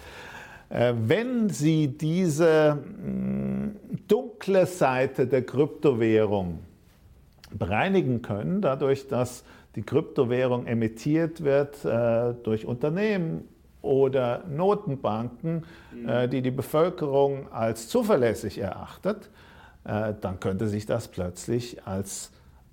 Äh, 0.70 0.94
wenn 0.96 1.50
Sie 1.50 1.90
diese 1.90 2.78
mh, 2.78 3.10
mm, 3.10 3.76
dunkle 4.08 4.66
Seite 4.66 5.28
der 5.28 5.46
Kryptowährung 5.46 6.60
bereinigen 7.52 8.22
können, 8.22 8.62
dadurch, 8.62 9.10
dass 9.10 9.44
die 9.76 9.84
Kryptowährung 9.84 10.66
emittiert 10.66 11.44
wird 11.44 11.84
äh, 11.86 12.34
durch 12.44 12.66
Unternehmen 12.66 13.48
oder 13.82 14.44
Notenbanken, 14.50 15.64
mhm. 15.94 16.10
äh, 16.10 16.28
die 16.28 16.42
die 16.42 16.52
Bevölkerung 16.52 17.52
als 17.52 17.88
zuverlässig 17.88 18.58
erachtet, 18.58 19.30
äh, 19.84 20.14
dann 20.20 20.40
könnte 20.40 20.68
sich 20.68 20.86
das 20.86 21.08
plötzlich 21.08 21.86
als 21.86 22.32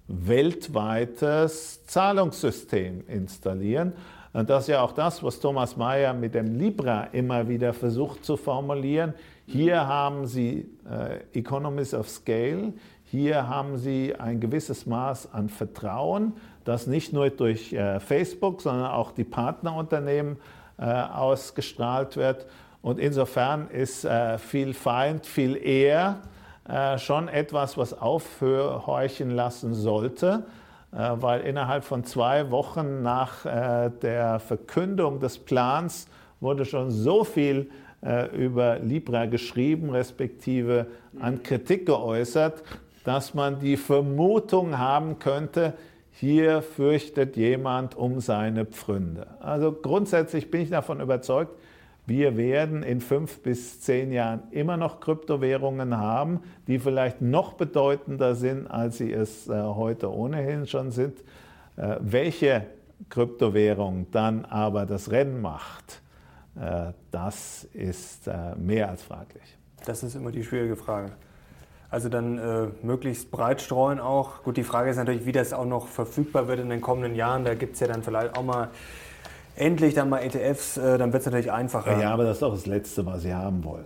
weltweites 0.08 1.86
Zahlungssystem 1.86 3.04
installieren. 3.06 3.92
Und 4.32 4.48
das 4.48 4.64
ist 4.64 4.68
ja 4.68 4.82
auch 4.82 4.92
das, 4.92 5.22
was 5.22 5.40
Thomas 5.40 5.76
Mayer 5.76 6.14
mit 6.14 6.34
dem 6.34 6.58
Libra 6.58 7.04
immer 7.12 7.48
wieder 7.48 7.74
versucht 7.74 8.24
zu 8.24 8.36
formulieren. 8.36 9.12
Hier 9.46 9.86
haben 9.86 10.26
Sie 10.26 10.70
äh, 10.90 11.38
Economies 11.38 11.92
of 11.92 12.08
Scale, 12.08 12.72
hier 13.04 13.46
haben 13.46 13.76
Sie 13.76 14.14
ein 14.14 14.40
gewisses 14.40 14.86
Maß 14.86 15.34
an 15.34 15.50
Vertrauen, 15.50 16.32
das 16.64 16.86
nicht 16.86 17.12
nur 17.12 17.30
durch 17.30 17.72
äh, 17.72 18.00
Facebook, 18.00 18.62
sondern 18.62 18.90
auch 18.90 19.12
die 19.12 19.24
Partnerunternehmen 19.24 20.36
äh, 20.78 20.84
ausgestrahlt 20.84 22.16
wird. 22.16 22.46
Und 22.82 22.98
insofern 22.98 23.68
ist 23.68 24.04
äh, 24.04 24.38
viel 24.38 24.74
Feind, 24.74 25.26
viel 25.26 25.56
eher 25.56 26.18
schon 26.98 27.26
etwas, 27.26 27.76
was 27.76 27.92
aufhorchen 27.92 29.32
lassen 29.32 29.74
sollte, 29.74 30.44
weil 30.92 31.40
innerhalb 31.40 31.82
von 31.82 32.04
zwei 32.04 32.52
Wochen 32.52 33.02
nach 33.02 33.42
der 33.42 34.38
Verkündung 34.38 35.18
des 35.18 35.38
Plans 35.38 36.06
wurde 36.38 36.64
schon 36.64 36.92
so 36.92 37.24
viel 37.24 37.68
über 38.32 38.78
Libra 38.78 39.26
geschrieben, 39.26 39.90
respektive 39.90 40.86
an 41.18 41.42
Kritik 41.42 41.84
geäußert, 41.84 42.62
dass 43.02 43.34
man 43.34 43.58
die 43.58 43.76
Vermutung 43.76 44.78
haben 44.78 45.18
könnte, 45.18 45.74
hier 46.22 46.62
fürchtet 46.62 47.36
jemand 47.36 47.96
um 47.96 48.20
seine 48.20 48.64
Pfründe. 48.64 49.26
Also 49.40 49.72
grundsätzlich 49.72 50.52
bin 50.52 50.60
ich 50.60 50.70
davon 50.70 51.00
überzeugt, 51.00 51.52
wir 52.06 52.36
werden 52.36 52.84
in 52.84 53.00
fünf 53.00 53.40
bis 53.40 53.80
zehn 53.80 54.12
Jahren 54.12 54.44
immer 54.52 54.76
noch 54.76 55.00
Kryptowährungen 55.00 55.98
haben, 55.98 56.38
die 56.68 56.78
vielleicht 56.78 57.22
noch 57.22 57.54
bedeutender 57.54 58.36
sind, 58.36 58.68
als 58.68 58.98
sie 58.98 59.12
es 59.12 59.48
äh, 59.48 59.62
heute 59.62 60.14
ohnehin 60.14 60.68
schon 60.68 60.92
sind. 60.92 61.18
Äh, 61.76 61.96
welche 61.98 62.66
Kryptowährung 63.08 64.06
dann 64.12 64.44
aber 64.44 64.86
das 64.86 65.10
Rennen 65.10 65.40
macht, 65.40 66.02
äh, 66.54 66.92
das 67.10 67.64
ist 67.72 68.30
mehr 68.56 68.90
als 68.90 69.02
fraglich. 69.02 69.58
Das 69.84 70.04
ist 70.04 70.14
immer 70.14 70.30
die 70.30 70.44
schwierige 70.44 70.76
Frage. 70.76 71.10
Also 71.92 72.08
dann 72.08 72.38
äh, 72.38 72.68
möglichst 72.82 73.30
breit 73.30 73.60
streuen 73.60 74.00
auch. 74.00 74.42
Gut, 74.44 74.56
die 74.56 74.64
Frage 74.64 74.88
ist 74.88 74.96
natürlich, 74.96 75.26
wie 75.26 75.32
das 75.32 75.52
auch 75.52 75.66
noch 75.66 75.88
verfügbar 75.88 76.48
wird 76.48 76.58
in 76.58 76.70
den 76.70 76.80
kommenden 76.80 77.14
Jahren. 77.14 77.44
Da 77.44 77.54
gibt 77.54 77.74
es 77.74 77.80
ja 77.80 77.86
dann 77.86 78.02
vielleicht 78.02 78.34
auch 78.34 78.42
mal 78.42 78.70
endlich 79.56 79.92
dann 79.92 80.08
mal 80.08 80.20
ETFs, 80.20 80.78
äh, 80.78 80.96
dann 80.96 81.12
wird 81.12 81.20
es 81.20 81.26
natürlich 81.26 81.52
einfacher. 81.52 82.00
Ja, 82.00 82.14
aber 82.14 82.24
das 82.24 82.36
ist 82.36 82.42
doch 82.42 82.54
das 82.54 82.64
Letzte, 82.64 83.04
was 83.04 83.20
Sie 83.20 83.34
haben 83.34 83.62
wollen. 83.62 83.84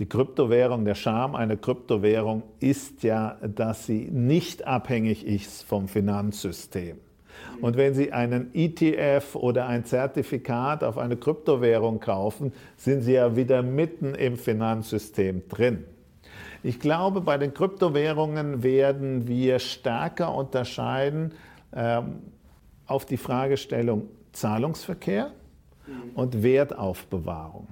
Die 0.00 0.06
Kryptowährung, 0.06 0.84
der 0.84 0.94
Charme 0.94 1.34
einer 1.34 1.56
Kryptowährung 1.56 2.42
ist 2.60 3.02
ja, 3.02 3.38
dass 3.40 3.86
sie 3.86 4.10
nicht 4.10 4.66
abhängig 4.66 5.26
ist 5.26 5.62
vom 5.62 5.88
Finanzsystem. 5.88 6.98
Und 7.62 7.78
wenn 7.78 7.94
Sie 7.94 8.12
einen 8.12 8.50
ETF 8.52 9.34
oder 9.36 9.66
ein 9.66 9.86
Zertifikat 9.86 10.84
auf 10.84 10.98
eine 10.98 11.16
Kryptowährung 11.16 12.00
kaufen, 12.00 12.52
sind 12.76 13.00
Sie 13.00 13.14
ja 13.14 13.34
wieder 13.34 13.62
mitten 13.62 14.14
im 14.14 14.36
Finanzsystem 14.36 15.48
drin. 15.48 15.84
Ich 16.62 16.78
glaube, 16.78 17.20
bei 17.20 17.38
den 17.38 17.54
Kryptowährungen 17.54 18.62
werden 18.62 19.26
wir 19.26 19.58
stärker 19.58 20.34
unterscheiden 20.34 21.32
ähm, 21.74 22.20
auf 22.86 23.04
die 23.04 23.16
Fragestellung 23.16 24.08
Zahlungsverkehr 24.32 25.32
und 26.14 26.42
Wertaufbewahrung. 26.42 27.68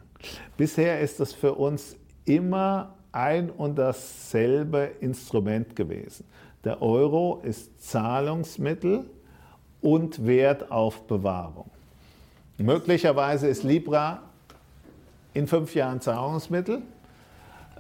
Bisher 0.57 1.01
ist 1.01 1.21
das 1.21 1.33
für 1.33 1.55
uns 1.55 1.97
immer 2.25 2.95
ein 3.13 3.51
und 3.51 3.79
dasselbe 3.79 4.91
Instrument 5.01 5.75
gewesen. 5.75 6.25
Der 6.65 6.83
Euro 6.83 7.41
ist 7.43 7.83
Zahlungsmittel 7.83 9.09
und 9.81 10.27
Wertaufbewahrung. 10.27 11.71
Möglicherweise 12.59 13.49
ist 13.49 13.63
Libra 13.63 14.23
in 15.33 15.47
fünf 15.47 15.75
Jahren 15.75 16.01
Zahlungsmittel. 16.01 16.83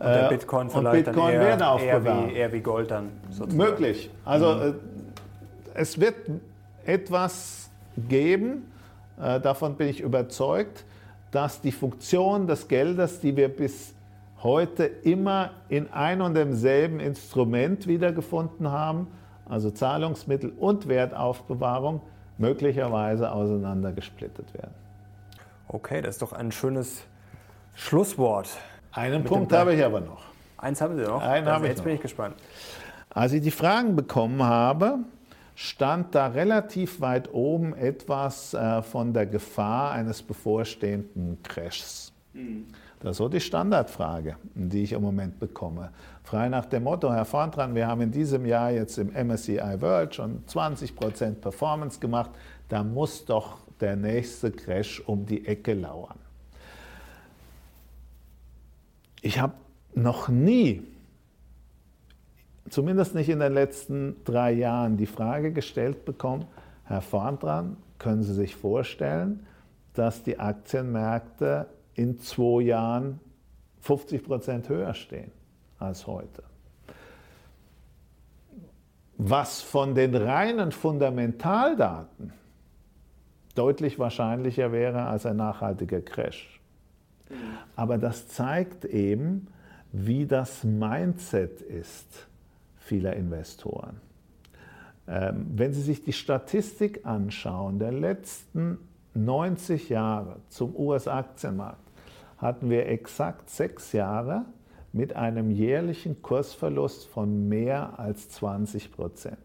Und 0.00 0.06
der 0.06 0.26
äh, 0.26 0.28
Bitcoin 0.30 0.70
vielleicht 0.70 1.08
und 1.08 1.14
Bitcoin 1.14 1.34
dann 1.34 1.78
eher, 1.78 2.02
eher, 2.02 2.04
wie, 2.04 2.32
eher 2.32 2.52
wie 2.52 2.60
Gold 2.60 2.90
dann 2.90 3.10
sozusagen. 3.28 3.56
Möglich. 3.56 4.10
Also 4.24 4.54
mhm. 4.54 4.62
Äh, 4.62 4.72
es 5.74 6.00
wird 6.00 6.16
etwas 6.84 7.70
geben, 8.08 8.72
äh, 9.20 9.40
davon 9.40 9.76
bin 9.76 9.88
ich 9.88 10.00
überzeugt, 10.00 10.84
dass 11.30 11.60
die 11.60 11.70
Funktion 11.70 12.46
des 12.46 12.66
Geldes, 12.66 13.20
die 13.20 13.36
wir 13.36 13.48
bis 13.48 13.94
heute 14.42 14.84
immer 14.84 15.50
in 15.68 15.92
ein 15.92 16.22
und 16.22 16.34
demselben 16.34 16.98
Instrument 16.98 17.86
wiedergefunden 17.86 18.70
haben, 18.70 19.06
also 19.46 19.70
Zahlungsmittel 19.70 20.52
und 20.58 20.88
Wertaufbewahrung, 20.88 22.00
möglicherweise 22.38 23.30
auseinandergesplittet 23.30 24.54
werden. 24.54 24.74
Okay, 25.68 26.00
das 26.00 26.16
ist 26.16 26.22
doch 26.22 26.32
ein 26.32 26.50
schönes 26.52 27.02
Schlusswort. 27.74 28.48
Einen 28.92 29.24
Punkt 29.24 29.52
habe 29.52 29.74
ich 29.74 29.84
aber 29.84 30.00
noch. 30.00 30.22
Eins 30.56 30.80
haben 30.80 30.96
Sie 30.96 31.02
noch? 31.02 31.22
Einen 31.22 31.46
also 31.46 31.50
habe 31.50 31.66
ich 31.66 31.70
Jetzt 31.70 31.84
bin 31.84 31.94
ich 31.94 32.00
gespannt. 32.00 32.34
Als 33.10 33.32
ich 33.32 33.42
die 33.42 33.50
Fragen 33.50 33.96
bekommen 33.96 34.42
habe, 34.42 34.98
stand 35.54 36.14
da 36.14 36.28
relativ 36.28 37.00
weit 37.00 37.32
oben 37.32 37.74
etwas 37.74 38.54
äh, 38.54 38.82
von 38.82 39.12
der 39.12 39.26
Gefahr 39.26 39.92
eines 39.92 40.22
bevorstehenden 40.22 41.38
Crashs. 41.42 42.12
Mhm. 42.32 42.66
Das 43.00 43.12
ist 43.12 43.16
so 43.16 43.28
die 43.28 43.40
Standardfrage, 43.40 44.36
die 44.54 44.82
ich 44.82 44.92
im 44.92 45.00
Moment 45.00 45.40
bekomme. 45.40 45.90
Frei 46.22 46.48
nach 46.50 46.66
dem 46.66 46.82
Motto, 46.82 47.10
Herr 47.10 47.24
Vorntran, 47.24 47.74
wir 47.74 47.86
haben 47.86 48.02
in 48.02 48.10
diesem 48.10 48.44
Jahr 48.44 48.70
jetzt 48.70 48.98
im 48.98 49.08
MSCI 49.08 49.80
World 49.80 50.14
schon 50.14 50.44
20% 50.46 51.36
Performance 51.36 51.98
gemacht, 51.98 52.30
da 52.68 52.84
muss 52.84 53.24
doch 53.24 53.58
der 53.80 53.96
nächste 53.96 54.50
Crash 54.50 55.00
um 55.06 55.24
die 55.24 55.46
Ecke 55.46 55.72
lauern. 55.72 56.18
Ich 59.22 59.38
habe 59.38 59.54
noch 59.94 60.28
nie 60.28 60.82
zumindest 62.68 63.14
nicht 63.14 63.28
in 63.28 63.40
den 63.40 63.52
letzten 63.52 64.16
drei 64.24 64.52
Jahren, 64.52 64.96
die 64.96 65.06
Frage 65.06 65.52
gestellt 65.52 66.04
bekommen, 66.04 66.46
Herr 66.84 67.02
Vorntran, 67.02 67.76
können 67.98 68.22
Sie 68.22 68.34
sich 68.34 68.56
vorstellen, 68.56 69.46
dass 69.94 70.22
die 70.22 70.38
Aktienmärkte 70.38 71.66
in 71.94 72.18
zwei 72.20 72.62
Jahren 72.62 73.20
50 73.80 74.24
Prozent 74.24 74.68
höher 74.68 74.94
stehen 74.94 75.32
als 75.78 76.06
heute? 76.06 76.42
Was 79.18 79.60
von 79.60 79.94
den 79.94 80.14
reinen 80.14 80.72
Fundamentaldaten 80.72 82.32
deutlich 83.54 83.98
wahrscheinlicher 83.98 84.72
wäre 84.72 85.02
als 85.02 85.26
ein 85.26 85.36
nachhaltiger 85.36 86.00
Crash. 86.00 86.59
Aber 87.76 87.98
das 87.98 88.28
zeigt 88.28 88.84
eben, 88.84 89.48
wie 89.92 90.26
das 90.26 90.64
Mindset 90.64 91.60
ist 91.60 92.28
vieler 92.76 93.14
Investoren. 93.14 94.00
Ähm, 95.08 95.46
wenn 95.54 95.72
Sie 95.72 95.82
sich 95.82 96.04
die 96.04 96.12
Statistik 96.12 97.04
anschauen 97.04 97.78
der 97.78 97.92
letzten 97.92 98.78
90 99.14 99.88
Jahre 99.88 100.36
zum 100.48 100.76
US-Aktienmarkt, 100.76 101.90
hatten 102.38 102.70
wir 102.70 102.86
exakt 102.88 103.50
sechs 103.50 103.92
Jahre 103.92 104.44
mit 104.92 105.14
einem 105.14 105.50
jährlichen 105.50 106.22
Kursverlust 106.22 107.06
von 107.06 107.48
mehr 107.48 107.98
als 107.98 108.28
20 108.30 108.92
Prozent 108.92 109.38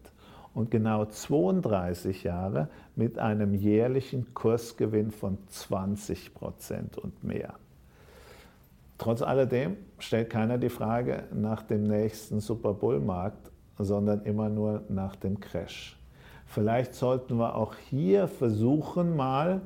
und 0.54 0.70
genau 0.70 1.04
32 1.04 2.24
Jahre 2.24 2.68
mit 2.94 3.18
einem 3.18 3.54
jährlichen 3.54 4.32
Kursgewinn 4.34 5.10
von 5.10 5.38
20 5.48 6.32
Prozent 6.34 6.96
und 6.96 7.22
mehr. 7.22 7.54
Trotz 8.98 9.22
alledem 9.22 9.76
stellt 9.98 10.30
keiner 10.30 10.58
die 10.58 10.70
Frage 10.70 11.24
nach 11.32 11.62
dem 11.62 11.84
nächsten 11.84 12.40
Super 12.40 12.72
Bull-Markt, 12.72 13.50
sondern 13.78 14.22
immer 14.22 14.48
nur 14.48 14.84
nach 14.88 15.16
dem 15.16 15.38
Crash. 15.38 15.98
Vielleicht 16.46 16.94
sollten 16.94 17.38
wir 17.38 17.56
auch 17.56 17.74
hier 17.90 18.28
versuchen, 18.28 19.16
mal 19.16 19.60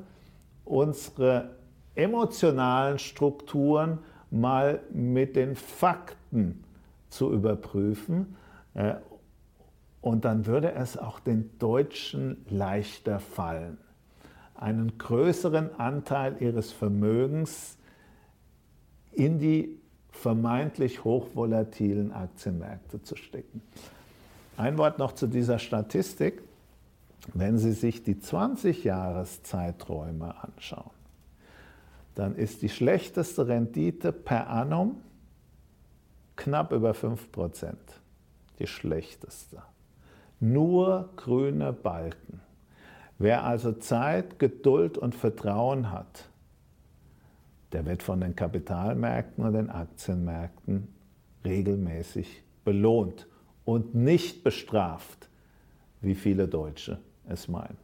unsere 0.65 1.51
emotionalen 1.95 2.99
Strukturen 2.99 3.99
mal 4.31 4.81
mit 4.91 5.35
den 5.35 5.55
Fakten 5.55 6.63
zu 7.09 7.31
überprüfen. 7.31 8.35
Äh, 8.73 8.95
und 10.01 10.25
dann 10.25 10.47
würde 10.47 10.73
es 10.73 10.97
auch 10.97 11.19
den 11.19 11.57
Deutschen 11.59 12.43
leichter 12.49 13.19
fallen, 13.19 13.77
einen 14.55 14.97
größeren 14.97 15.75
Anteil 15.79 16.37
ihres 16.39 16.71
Vermögens 16.71 17.77
in 19.11 19.39
die 19.39 19.79
vermeintlich 20.11 21.03
hochvolatilen 21.03 22.11
Aktienmärkte 22.11 23.01
zu 23.01 23.15
stecken. 23.15 23.63
Ein 24.57 24.77
Wort 24.77 24.99
noch 24.99 25.13
zu 25.13 25.25
dieser 25.27 25.57
Statistik. 25.59 26.43
Wenn 27.33 27.57
Sie 27.57 27.71
sich 27.71 28.03
die 28.03 28.15
20-Jahres-Zeiträume 28.15 30.35
anschauen, 30.43 30.91
dann 32.15 32.35
ist 32.35 32.61
die 32.61 32.69
schlechteste 32.69 33.47
Rendite 33.47 34.11
per 34.11 34.49
annum 34.49 34.97
knapp 36.35 36.71
über 36.71 36.91
5%. 36.91 37.73
Die 38.59 38.67
schlechteste. 38.67 39.63
nur 40.41 41.09
grüne 41.15 41.71
Balken. 41.71 42.41
Wer 43.19 43.45
also 43.45 43.71
Zeit, 43.73 44.39
Geduld 44.39 44.97
und 44.97 45.13
Vertrauen 45.13 45.91
hat, 45.91 46.25
der 47.71 47.85
wird 47.85 48.03
von 48.03 48.19
den 48.19 48.35
Kapitalmärkten 48.35 49.45
und 49.45 49.53
den 49.53 49.69
Aktienmärkten 49.69 50.87
regelmäßig 51.45 52.43
belohnt 52.63 53.27
und 53.65 53.95
nicht 53.95 54.43
bestraft, 54.43 55.29
wie 56.01 56.15
viele 56.15 56.47
Deutsche 56.47 56.99
es 57.27 57.47
meinen. 57.47 57.77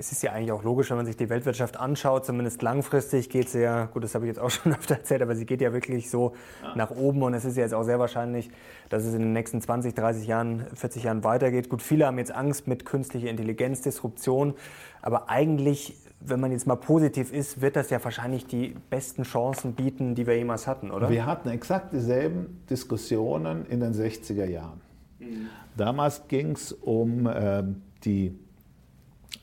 Es 0.00 0.12
ist 0.12 0.22
ja 0.22 0.30
eigentlich 0.30 0.52
auch 0.52 0.62
logisch, 0.62 0.90
wenn 0.90 0.96
man 0.96 1.06
sich 1.06 1.16
die 1.16 1.28
Weltwirtschaft 1.28 1.76
anschaut, 1.76 2.24
zumindest 2.24 2.62
langfristig 2.62 3.28
geht 3.30 3.48
sie 3.48 3.62
ja, 3.62 3.86
gut, 3.86 4.04
das 4.04 4.14
habe 4.14 4.26
ich 4.26 4.28
jetzt 4.28 4.38
auch 4.38 4.50
schon 4.50 4.72
öfter 4.72 4.94
erzählt, 4.94 5.22
aber 5.22 5.34
sie 5.34 5.44
geht 5.44 5.60
ja 5.60 5.72
wirklich 5.72 6.08
so 6.08 6.34
ja. 6.62 6.76
nach 6.76 6.92
oben 6.92 7.20
und 7.24 7.34
es 7.34 7.44
ist 7.44 7.56
ja 7.56 7.64
jetzt 7.64 7.74
auch 7.74 7.82
sehr 7.82 7.98
wahrscheinlich, 7.98 8.48
dass 8.90 9.04
es 9.04 9.12
in 9.12 9.20
den 9.20 9.32
nächsten 9.32 9.60
20, 9.60 9.94
30 9.96 10.28
Jahren, 10.28 10.66
40 10.72 11.02
Jahren 11.02 11.24
weitergeht. 11.24 11.68
Gut, 11.68 11.82
viele 11.82 12.06
haben 12.06 12.18
jetzt 12.18 12.30
Angst 12.30 12.68
mit 12.68 12.84
künstlicher 12.84 13.28
Intelligenz, 13.28 13.80
Disruption, 13.80 14.54
aber 15.02 15.28
eigentlich, 15.28 15.96
wenn 16.20 16.40
man 16.40 16.50
jetzt 16.50 16.66
mal 16.66 16.76
positiv 16.76 17.32
ist, 17.32 17.60
wird 17.60 17.76
das 17.76 17.90
ja 17.90 18.02
wahrscheinlich 18.02 18.46
die 18.46 18.74
besten 18.90 19.22
Chancen 19.22 19.74
bieten, 19.74 20.14
die 20.14 20.26
wir 20.26 20.36
jemals 20.36 20.66
hatten, 20.66 20.90
oder? 20.90 21.08
Wir 21.10 21.26
hatten 21.26 21.48
exakt 21.48 21.92
dieselben 21.92 22.62
Diskussionen 22.68 23.66
in 23.66 23.80
den 23.80 23.94
60er 23.94 24.44
Jahren. 24.44 24.80
Mhm. 25.18 25.48
Damals 25.76 26.26
ging 26.26 26.52
es 26.52 26.72
um 26.72 27.26
äh, 27.26 27.62
die 28.04 28.36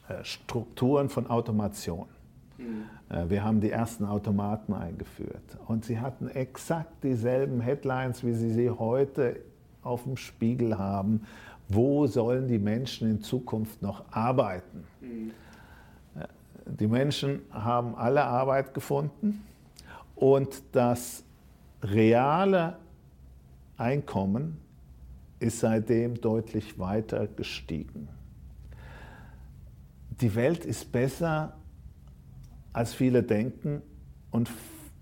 äh, 0.09 0.23
Strukturen 0.23 1.09
von 1.09 1.27
Automation. 1.27 2.07
Mhm. 2.57 2.83
Wir 3.27 3.43
haben 3.43 3.61
die 3.61 3.69
ersten 3.69 4.03
Automaten 4.03 4.73
eingeführt 4.73 5.59
und 5.67 5.85
sie 5.85 5.99
hatten 5.99 6.27
exakt 6.27 7.03
dieselben 7.03 7.61
Headlines, 7.61 8.25
wie 8.25 8.33
sie 8.33 8.49
sie 8.49 8.71
heute 8.71 9.41
auf 9.83 10.03
dem 10.03 10.17
Spiegel 10.17 10.79
haben. 10.79 11.21
Wo 11.69 12.07
sollen 12.07 12.47
die 12.47 12.57
Menschen 12.57 13.09
in 13.09 13.21
Zukunft 13.21 13.83
noch 13.83 14.05
arbeiten? 14.11 14.85
Mhm. 15.01 15.31
Die 16.65 16.87
Menschen 16.87 17.41
haben 17.51 17.95
alle 17.95 18.23
Arbeit 18.23 18.73
gefunden 18.73 19.45
und 20.15 20.63
das 20.71 21.23
reale 21.83 22.77
Einkommen 23.77 24.57
ist 25.39 25.59
seitdem 25.59 26.19
deutlich 26.19 26.79
weiter 26.79 27.27
gestiegen 27.27 28.09
die 30.21 30.33
Welt 30.35 30.65
ist 30.65 30.91
besser, 30.91 31.53
als 32.73 32.93
viele 32.93 33.23
denken 33.23 33.81
und 34.31 34.49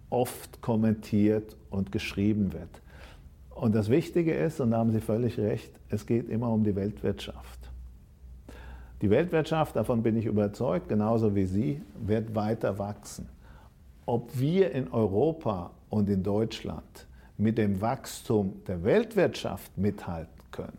oft 0.10 0.62
kommentiert 0.62 1.56
und 1.70 1.92
geschrieben 1.92 2.54
wird. 2.54 2.82
Und 3.50 3.76
das 3.76 3.90
Wichtige 3.90 4.34
ist, 4.34 4.60
und 4.60 4.72
da 4.72 4.78
haben 4.78 4.92
Sie 4.92 5.02
völlig 5.02 5.40
recht, 5.40 5.72
es 5.90 6.06
geht 6.06 6.30
immer 6.30 6.50
um 6.50 6.64
die 6.64 6.76
Weltwirtschaft. 6.76 7.63
Die 9.04 9.10
Weltwirtschaft, 9.10 9.76
davon 9.76 10.02
bin 10.02 10.16
ich 10.16 10.26
überzeugt, 10.26 10.88
genauso 10.88 11.36
wie 11.36 11.46
Sie, 11.46 11.82
wird 11.94 12.36
weiter 12.36 12.80
wachsen. 12.80 13.28
Ob 14.06 14.40
wir 14.40 14.72
in 14.72 14.94
Europa 14.94 15.72
und 15.90 16.08
in 16.08 16.24
Deutschland 16.24 17.06
mit 17.38 17.58
dem 17.58 17.82
Wachstum 17.82 18.64
der 18.66 18.86
Weltwirtschaft 18.86 19.78
mithalten 19.78 20.42
können, 20.52 20.78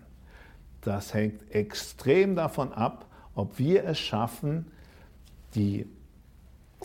das 0.81 1.13
hängt 1.13 1.55
extrem 1.55 2.35
davon 2.35 2.73
ab, 2.73 3.05
ob 3.35 3.59
wir 3.59 3.85
es 3.85 3.99
schaffen, 3.99 4.69
die 5.55 5.87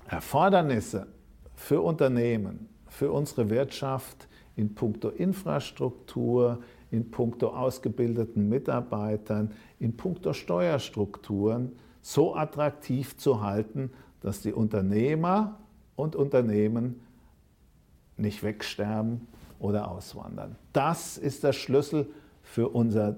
Erfordernisse 0.10 1.08
für 1.56 1.80
Unternehmen, 1.80 2.68
für 2.90 3.14
unsere 3.14 3.50
Wirtschaft 3.50 4.28
in 4.58 4.76
puncto 4.76 5.08
Infrastruktur, 5.08 6.60
in 6.92 7.12
puncto 7.12 7.48
ausgebildeten 7.56 8.50
Mitarbeitern, 8.50 9.54
in 9.80 9.96
puncto 9.96 10.34
Steuerstrukturen 10.34 11.74
so 12.02 12.36
attraktiv 12.36 13.18
zu 13.18 13.42
halten, 13.42 13.92
dass 14.22 14.42
die 14.42 14.54
Unternehmer 14.54 15.60
und 15.96 16.16
Unternehmen 16.16 17.02
nicht 18.18 18.44
wegsterben 18.44 19.28
oder 19.60 19.90
auswandern. 19.90 20.56
Das 20.74 21.18
ist 21.18 21.44
der 21.44 21.54
Schlüssel 21.54 22.08
für 22.42 22.70
unser 22.70 23.18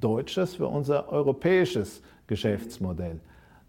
deutsches, 0.00 0.54
für 0.56 0.66
unser 0.66 1.10
europäisches 1.10 2.02
Geschäftsmodell. 2.26 3.20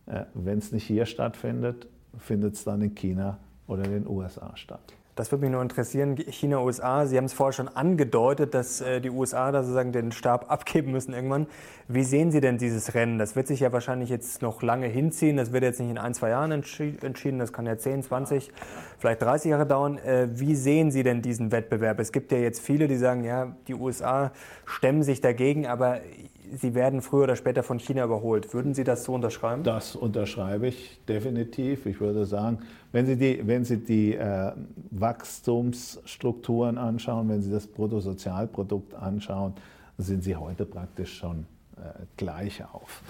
Äh, 0.06 0.26
Wenn 0.34 0.60
es 0.60 0.72
nicht 0.72 0.86
hier 0.86 1.06
stattfindet, 1.06 1.88
findet 2.18 2.56
es 2.56 2.64
dann 2.64 2.82
in 2.82 2.96
China 2.96 3.40
oder 3.68 3.86
in 3.86 3.92
den 3.92 4.08
USA 4.08 4.56
statt. 4.56 4.94
Das 5.22 5.32
würde 5.32 5.44
mich 5.44 5.52
nur 5.52 5.62
interessieren, 5.62 6.16
China, 6.16 6.64
USA, 6.64 7.06
Sie 7.06 7.16
haben 7.16 7.26
es 7.26 7.34
vorher 7.34 7.54
schon 7.54 7.68
angedeutet, 7.68 8.56
dass 8.56 8.82
äh, 8.82 9.00
die 9.02 9.12
USA 9.12 9.52
da 9.52 9.62
sozusagen 9.62 9.92
den 9.92 10.12
Stab 10.12 10.50
abgeben 10.50 10.92
müssen 10.92 11.14
irgendwann. 11.14 11.46
Wie 11.88 12.04
sehen 12.04 12.32
Sie 12.32 12.42
denn 12.42 12.58
dieses 12.58 12.96
Rennen? 12.96 13.20
Das 13.20 13.36
wird 13.36 13.46
sich 13.46 13.60
ja 13.60 13.72
wahrscheinlich 13.72 14.10
jetzt 14.10 14.42
noch 14.42 14.64
lange 14.64 14.88
hinziehen. 14.88 15.38
Das 15.38 15.52
wird 15.52 15.62
jetzt 15.62 15.80
nicht 15.80 15.92
in 15.92 16.00
ein, 16.00 16.16
zwei 16.16 16.30
Jahren 16.30 16.52
entschieden. 16.52 17.38
Das 17.38 17.54
kann 17.54 17.68
ja 17.68 17.78
10, 17.78 18.02
20, 18.02 18.52
vielleicht 18.98 19.22
30 19.22 19.52
Jahre 19.52 19.68
dauern. 19.68 20.00
Äh, 20.00 20.28
wie 20.32 20.56
sehen 20.56 20.90
Sie 20.90 21.04
denn 21.04 21.22
diesen 21.22 21.52
Wettbewerb? 21.52 22.00
Es 22.00 22.12
gibt 22.12 22.32
ja 22.32 22.40
jetzt 22.40 22.60
viele, 22.60 22.88
die 22.88 22.98
sagen, 22.98 23.24
ja, 23.24 23.56
die 23.68 23.76
USA 23.76 24.32
stemmen 24.66 25.04
sich 25.04 25.22
dagegen, 25.22 25.68
aber 25.68 26.00
sie 26.54 26.76
werden 26.76 27.02
früher 27.02 27.24
oder 27.24 27.36
später 27.36 27.64
von 27.64 27.80
China 27.80 28.04
überholt. 28.04 28.54
Würden 28.54 28.74
Sie 28.74 28.84
das 28.84 29.04
so 29.04 29.14
unterschreiben? 29.14 29.64
Das 29.64 29.96
unterschreibe 29.96 30.68
ich 30.68 31.00
definitiv. 31.08 31.86
Ich 31.86 32.00
würde 32.00 32.26
sagen, 32.26 32.60
wenn 32.92 33.06
Sie 33.06 33.16
die, 33.16 33.46
wenn 33.46 33.64
Sie 33.64 33.78
die 33.78 34.16
äh, 34.16 34.52
Wachstumsstrukturen 34.92 36.78
anschauen, 36.78 37.30
wenn 37.30 37.42
Sie 37.42 37.52
das 37.52 37.68
Bruttosozialprodukt 37.68 38.94
anschauen, 38.94 39.54
sind 39.98 40.24
Sie 40.24 40.36
heute 40.36 40.66
praktisch 40.66 41.18
schon 41.18 41.46
äh, 41.78 42.06
gleich 42.18 42.64
auf. 42.74 43.02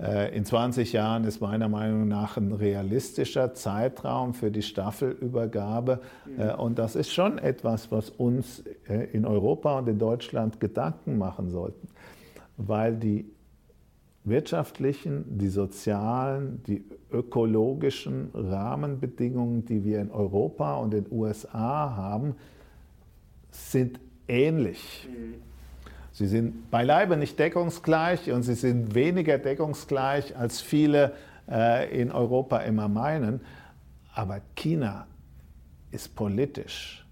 Äh, 0.00 0.34
in 0.34 0.44
20 0.44 0.92
Jahren 0.92 1.24
ist 1.24 1.40
meiner 1.40 1.68
Meinung 1.68 2.08
nach 2.08 2.36
ein 2.36 2.52
realistischer 2.52 3.54
Zeitraum 3.54 4.32
für 4.32 4.50
die 4.50 4.62
Staffelübergabe. 4.62 6.00
Mhm. 6.24 6.50
Und 6.58 6.78
das 6.78 6.96
ist 6.96 7.12
schon 7.12 7.38
etwas, 7.38 7.90
was 7.90 8.10
uns 8.10 8.62
äh, 8.88 9.08
in 9.12 9.26
Europa 9.26 9.78
und 9.78 9.88
in 9.88 9.98
Deutschland 9.98 10.60
Gedanken 10.60 11.18
machen 11.18 11.50
sollten 11.50 11.88
weil 12.58 12.96
die 12.96 13.24
wirtschaftlichen, 14.24 15.38
die 15.38 15.48
sozialen, 15.48 16.62
die 16.64 16.84
ökologischen 17.10 18.30
Rahmenbedingungen, 18.34 19.64
die 19.64 19.84
wir 19.84 20.00
in 20.00 20.10
Europa 20.10 20.76
und 20.76 20.92
in 20.92 21.04
den 21.04 21.12
USA 21.12 21.96
haben, 21.96 22.34
sind 23.50 23.98
ähnlich. 24.26 25.08
Mhm. 25.10 25.34
Sie 26.12 26.26
sind 26.26 26.70
beileibe 26.70 27.16
nicht 27.16 27.38
deckungsgleich 27.38 28.30
und 28.32 28.42
sie 28.42 28.54
sind 28.54 28.94
weniger 28.94 29.38
deckungsgleich, 29.38 30.36
als 30.36 30.60
viele 30.60 31.14
äh, 31.48 32.00
in 32.00 32.10
Europa 32.10 32.58
immer 32.58 32.88
meinen. 32.88 33.40
Aber 34.14 34.40
China 34.56 35.06
ist 35.92 36.16
politisch, 36.16 37.06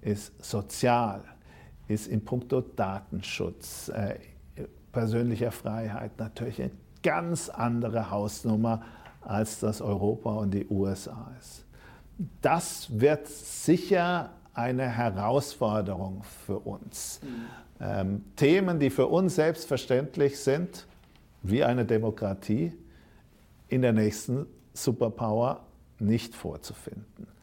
ist 0.00 0.42
sozial, 0.42 1.22
ist 1.88 2.06
in 2.06 2.24
puncto 2.24 2.60
Datenschutz, 2.60 3.88
äh, 3.88 4.14
persönlicher 4.94 5.50
Freiheit 5.50 6.18
natürlich 6.18 6.62
eine 6.62 6.70
ganz 7.02 7.50
andere 7.50 8.10
Hausnummer, 8.10 8.82
als 9.20 9.60
das 9.60 9.82
Europa 9.82 10.34
und 10.34 10.52
die 10.52 10.66
USA 10.68 11.30
ist. 11.38 11.64
Das 12.40 13.00
wird 13.00 13.26
sicher 13.26 14.30
eine 14.54 14.88
Herausforderung 14.88 16.22
für 16.46 16.58
uns. 16.60 17.20
Mhm. 17.22 17.28
Ähm, 17.80 18.24
Themen, 18.36 18.78
die 18.78 18.90
für 18.90 19.08
uns 19.08 19.34
selbstverständlich 19.34 20.38
sind, 20.38 20.86
wie 21.42 21.64
eine 21.64 21.84
Demokratie, 21.84 22.72
in 23.68 23.82
der 23.82 23.92
nächsten 23.92 24.46
Superpower 24.72 25.60
nicht 25.98 26.34
vorzufinden. 26.34 27.33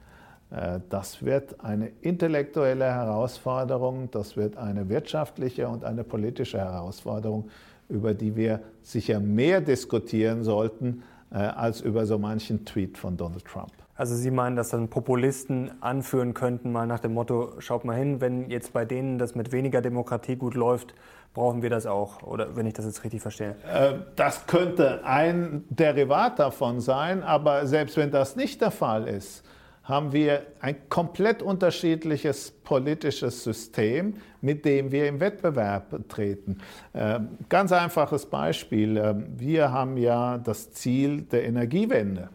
Äh, 0.51 0.79
das 0.89 1.23
wird 1.23 1.63
eine 1.63 1.91
intellektuelle 2.01 2.85
Herausforderung, 2.85 4.09
das 4.11 4.37
wird 4.37 4.57
eine 4.57 4.89
wirtschaftliche 4.89 5.67
und 5.67 5.83
eine 5.83 6.03
politische 6.03 6.59
Herausforderung, 6.59 7.49
über 7.89 8.13
die 8.13 8.35
wir 8.35 8.61
sicher 8.83 9.19
mehr 9.19 9.61
diskutieren 9.61 10.43
sollten 10.43 11.03
äh, 11.31 11.37
als 11.37 11.81
über 11.81 12.05
so 12.05 12.17
manchen 12.17 12.65
Tweet 12.65 12.97
von 12.97 13.17
Donald 13.17 13.45
Trump. 13.45 13.71
Also 13.95 14.15
Sie 14.15 14.31
meinen, 14.31 14.55
dass 14.55 14.69
dann 14.69 14.87
Populisten 14.87 15.71
anführen 15.81 16.33
könnten, 16.33 16.71
mal 16.71 16.87
nach 16.87 16.99
dem 16.99 17.13
Motto, 17.13 17.53
schaut 17.59 17.85
mal 17.85 17.95
hin, 17.95 18.19
wenn 18.19 18.49
jetzt 18.49 18.73
bei 18.73 18.83
denen 18.83 19.19
das 19.19 19.35
mit 19.35 19.51
weniger 19.51 19.81
Demokratie 19.81 20.37
gut 20.37 20.55
läuft, 20.55 20.95
brauchen 21.33 21.61
wir 21.61 21.69
das 21.69 21.85
auch, 21.85 22.23
oder 22.23 22.55
wenn 22.55 22.65
ich 22.65 22.73
das 22.73 22.85
jetzt 22.85 23.03
richtig 23.03 23.21
verstehe? 23.21 23.55
Äh, 23.71 23.93
das 24.15 24.47
könnte 24.47 25.05
ein 25.05 25.65
Derivat 25.69 26.39
davon 26.39 26.79
sein, 26.79 27.21
aber 27.21 27.67
selbst 27.67 27.95
wenn 27.95 28.11
das 28.11 28.35
nicht 28.35 28.61
der 28.61 28.71
Fall 28.71 29.07
ist, 29.07 29.45
haben 29.83 30.13
wir 30.13 30.43
ein 30.59 30.89
komplett 30.89 31.41
unterschiedliches 31.41 32.51
politisches 32.51 33.43
System, 33.43 34.15
mit 34.41 34.63
dem 34.63 34.91
wir 34.91 35.07
im 35.07 35.19
Wettbewerb 35.19 36.07
treten. 36.07 36.59
Ähm, 36.93 37.29
ganz 37.49 37.71
einfaches 37.71 38.25
Beispiel. 38.25 38.97
Ähm, 38.97 39.25
wir 39.37 39.71
haben 39.71 39.97
ja 39.97 40.37
das 40.37 40.71
Ziel 40.71 41.23
der 41.23 41.45
Energiewende. 41.45 42.29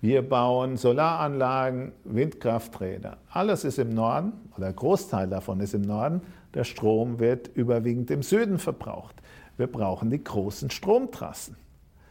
Wir 0.00 0.22
bauen 0.22 0.76
Solaranlagen, 0.76 1.92
Windkrafträder. 2.04 3.18
Alles 3.30 3.64
ist 3.64 3.78
im 3.78 3.90
Norden, 3.90 4.32
oder 4.56 4.68
ein 4.68 4.76
Großteil 4.76 5.28
davon 5.28 5.60
ist 5.60 5.74
im 5.74 5.82
Norden. 5.82 6.20
Der 6.54 6.64
Strom 6.64 7.18
wird 7.18 7.48
überwiegend 7.54 8.10
im 8.10 8.22
Süden 8.22 8.58
verbraucht. 8.58 9.16
wir 9.56 9.66
brauchen 9.66 10.10
die 10.10 10.22
großen 10.22 10.70
Stromtrassen. 10.70 11.56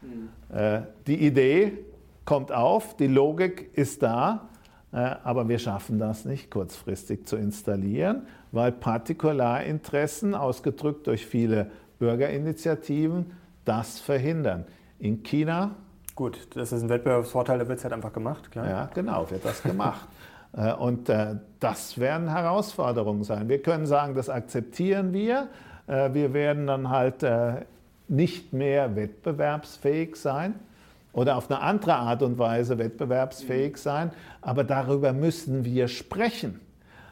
Mhm. 0.02 0.56
Äh, 0.56 0.82
die 1.06 1.26
Idee 1.26 1.74
kommt 2.26 2.52
auf, 2.52 2.96
die 2.98 3.08
Logik 3.08 3.70
ist 3.74 4.04
da, 4.04 4.50
äh, 4.92 4.98
aber 5.24 5.48
wir 5.48 5.60
schaffen 5.60 6.00
das 6.00 6.26
nicht 6.26 6.50
kurzfristig 6.52 7.28
zu 7.28 7.38
installieren, 7.38 8.28
weil 8.52 8.72
Partikularinteressen, 8.72 10.34
ausgedrückt 10.34 11.08
durch 11.08 11.26
viele 11.26 11.72
Bürgerinitiativen, 12.00 13.32
das 13.64 14.00
verhindern. 14.00 14.66
In 15.00 15.24
China. 15.24 15.72
Gut, 16.16 16.48
das 16.56 16.72
ist 16.72 16.84
ein 16.84 16.90
Wettbewerbsvorteil, 16.90 17.60
da 17.60 17.68
wird 17.68 17.80
es 17.80 17.84
halt 17.84 17.94
einfach 17.94 18.14
gemacht, 18.14 18.52
klar. 18.52 18.70
Ja, 18.70 18.90
genau, 18.94 19.30
wird 19.30 19.46
das 19.46 19.64
gemacht. 19.64 20.08
Äh, 20.58 20.72
und 20.72 21.10
äh, 21.10 21.36
das 21.60 22.00
werden 22.00 22.30
Herausforderungen 22.30 23.26
sein. 23.26 23.50
Wir 23.50 23.62
können 23.62 23.86
sagen, 23.86 24.16
das 24.16 24.30
akzeptieren 24.30 25.12
wir. 25.12 25.50
Wir 25.86 26.34
werden 26.34 26.66
dann 26.66 26.90
halt 26.90 27.26
nicht 28.08 28.54
mehr 28.54 28.96
wettbewerbsfähig 28.96 30.16
sein 30.16 30.56
oder 31.16 31.38
auf 31.38 31.50
eine 31.50 31.62
andere 31.62 31.96
Art 31.96 32.22
und 32.22 32.38
Weise 32.38 32.78
wettbewerbsfähig 32.78 33.78
sein, 33.78 34.12
aber 34.42 34.66
darüber 34.66 35.14
müssen 35.14 35.64
wir 35.64 35.88
sprechen. 35.88 36.60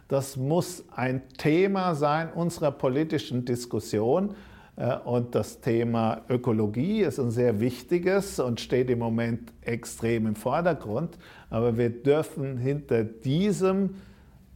Das 0.09 0.35
muss 0.35 0.83
ein 0.93 1.21
Thema 1.37 1.95
sein 1.95 2.31
unserer 2.33 2.71
politischen 2.71 3.45
Diskussion. 3.45 4.35
Äh, 4.75 4.97
und 4.97 5.35
das 5.35 5.61
Thema 5.61 6.21
Ökologie 6.27 7.03
ist 7.03 7.17
ein 7.17 7.31
sehr 7.31 7.61
wichtiges 7.61 8.39
und 8.41 8.59
steht 8.59 8.89
im 8.89 8.99
Moment 8.99 9.53
extrem 9.61 10.27
im 10.27 10.35
Vordergrund. 10.35 11.17
Aber 11.49 11.77
wir 11.77 11.89
dürfen 11.89 12.57
hinter 12.57 13.05
diesem 13.05 13.95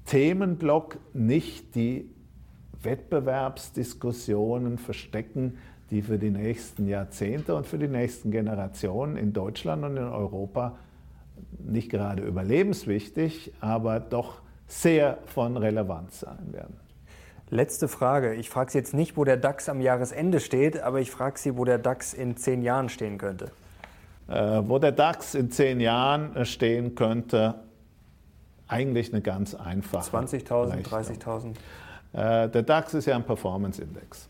Themenblock 0.05 0.97
nicht 1.13 1.73
die 1.73 2.09
Wettbewerbsdiskussionen 2.83 4.77
verstecken, 4.77 5.57
die 5.91 6.01
für 6.01 6.17
die 6.17 6.31
nächsten 6.31 6.87
Jahrzehnte 6.87 7.55
und 7.55 7.65
für 7.65 7.77
die 7.77 7.87
nächsten 7.87 8.31
Generationen 8.31 9.17
in 9.17 9.33
Deutschland 9.33 9.83
und 9.83 9.97
in 9.97 10.03
Europa 10.03 10.77
nicht 11.59 11.89
gerade 11.89 12.23
überlebenswichtig, 12.23 13.53
aber 13.61 13.99
doch 13.99 14.41
sehr 14.67 15.17
von 15.25 15.55
Relevanz 15.55 16.21
sein 16.21 16.51
werden. 16.51 16.77
Letzte 17.49 17.87
Frage. 17.87 18.33
Ich 18.33 18.49
frage 18.49 18.71
Sie 18.71 18.77
jetzt 18.77 18.93
nicht, 18.93 19.15
wo 19.15 19.23
der 19.23 19.37
DAX 19.37 19.69
am 19.69 19.79
Jahresende 19.79 20.41
steht, 20.41 20.81
aber 20.81 20.99
ich 20.99 21.11
frage 21.11 21.39
Sie, 21.39 21.57
wo 21.57 21.63
der 21.63 21.77
DAX 21.77 22.13
in 22.13 22.35
zehn 22.35 22.61
Jahren 22.61 22.89
stehen 22.89 23.17
könnte. 23.17 23.51
Äh, 24.27 24.61
wo 24.65 24.79
der 24.79 24.91
DAX 24.91 25.33
in 25.33 25.49
zehn 25.49 25.79
Jahren 25.79 26.45
stehen 26.45 26.95
könnte, 26.95 27.55
eigentlich 28.67 29.13
eine 29.13 29.21
ganz 29.21 29.55
einfache. 29.55 30.17
20.000, 30.17 30.83
30.000? 30.83 31.53
Äh, 32.11 32.49
der 32.49 32.63
DAX 32.63 32.93
ist 32.93 33.05
ja 33.05 33.15
ein 33.15 33.23
Performance-Index. 33.23 34.27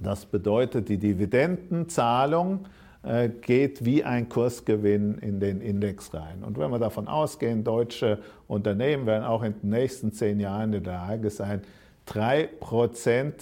Das 0.00 0.26
bedeutet, 0.26 0.88
die 0.88 0.98
Dividendenzahlung 0.98 2.66
äh, 3.02 3.28
geht 3.28 3.84
wie 3.84 4.02
ein 4.04 4.28
Kursgewinn 4.28 5.18
in 5.18 5.40
den 5.40 5.60
Index 5.60 6.12
rein. 6.12 6.42
Und 6.44 6.58
wenn 6.58 6.70
wir 6.70 6.78
davon 6.78 7.08
ausgehen, 7.08 7.62
deutsche 7.62 8.18
Unternehmen 8.48 9.06
werden 9.06 9.24
auch 9.24 9.42
in 9.42 9.54
den 9.60 9.70
nächsten 9.70 10.12
zehn 10.12 10.40
Jahren 10.40 10.72
in 10.72 10.82
der 10.82 10.92
Lage 10.92 11.30
sein, 11.30 11.62
3% 12.08 13.32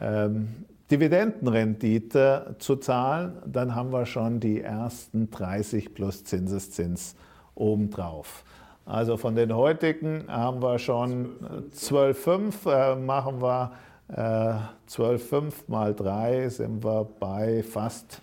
ähm, 0.00 0.48
Dividendenrendite 0.90 2.56
zu 2.58 2.76
zahlen, 2.76 3.38
dann 3.46 3.74
haben 3.74 3.92
wir 3.92 4.04
schon 4.04 4.40
die 4.40 4.60
ersten 4.60 5.30
30 5.30 5.94
plus 5.94 6.24
Zinseszins 6.24 7.16
obendrauf. 7.54 8.44
Also 8.84 9.16
von 9.16 9.34
den 9.34 9.54
heutigen 9.54 10.24
haben 10.28 10.60
wir 10.60 10.78
schon 10.78 11.30
12,5, 11.74 12.70
äh, 12.70 12.96
machen 12.96 13.40
wir 13.40 13.72
12,5 14.14 15.38
äh, 15.38 15.52
mal 15.68 15.94
3 15.94 16.48
sind 16.50 16.84
wir 16.84 17.08
bei 17.18 17.62
fast 17.62 18.20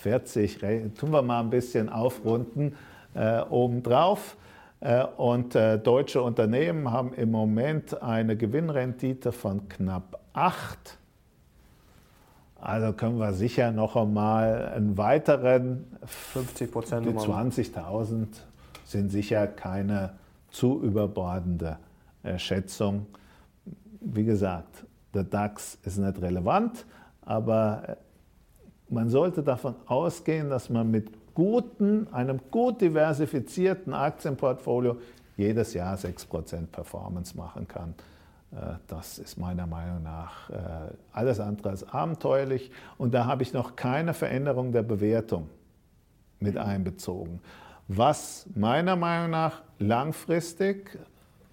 40. 0.00 0.58
Tun 0.98 1.10
wir 1.10 1.22
mal 1.22 1.40
ein 1.40 1.50
bisschen 1.50 1.88
aufrunden 1.88 2.74
äh, 3.14 3.40
obendrauf. 3.40 4.36
Äh, 4.80 5.04
und 5.04 5.54
äh, 5.54 5.78
deutsche 5.78 6.22
Unternehmen 6.22 6.90
haben 6.90 7.12
im 7.14 7.30
Moment 7.30 8.02
eine 8.02 8.36
Gewinnrendite 8.36 9.32
von 9.32 9.68
knapp 9.68 10.20
8. 10.32 10.98
Also 12.60 12.92
können 12.94 13.18
wir 13.18 13.32
sicher 13.34 13.72
noch 13.72 13.96
einmal 13.96 14.68
einen 14.74 14.96
weiteren 14.96 15.84
50 16.04 16.72
Prozent. 16.72 17.06
Die 17.06 17.10
20.000 17.10 18.26
sind 18.84 19.10
sicher 19.10 19.46
keine 19.46 20.14
zu 20.50 20.82
überbordende 20.82 21.78
Schätzung. 22.38 23.06
Wie 24.00 24.24
gesagt, 24.24 24.86
der 25.14 25.24
DAX 25.24 25.78
ist 25.82 25.98
nicht 25.98 26.20
relevant, 26.20 26.84
aber 27.22 27.82
äh, 27.88 27.96
man 28.88 29.10
sollte 29.10 29.42
davon 29.42 29.74
ausgehen, 29.86 30.48
dass 30.48 30.70
man 30.70 30.90
mit 30.90 31.10
guten, 31.34 32.12
einem 32.12 32.40
gut 32.50 32.80
diversifizierten 32.80 33.92
Aktienportfolio 33.92 34.98
jedes 35.36 35.74
Jahr 35.74 35.96
6% 35.96 36.66
Performance 36.68 37.36
machen 37.36 37.68
kann. 37.68 37.94
Äh, 38.52 38.76
das 38.86 39.18
ist 39.18 39.36
meiner 39.36 39.66
Meinung 39.66 40.02
nach 40.02 40.50
äh, 40.50 40.54
alles 41.12 41.40
andere 41.40 41.70
als 41.70 41.88
abenteuerlich. 41.88 42.70
Und 42.98 43.12
da 43.14 43.26
habe 43.26 43.42
ich 43.42 43.52
noch 43.52 43.76
keine 43.76 44.14
Veränderung 44.14 44.72
der 44.72 44.82
Bewertung 44.82 45.48
mit 46.40 46.56
einbezogen. 46.56 47.40
Was 47.88 48.46
meiner 48.54 48.96
Meinung 48.96 49.30
nach 49.30 49.62
langfristig 49.78 50.98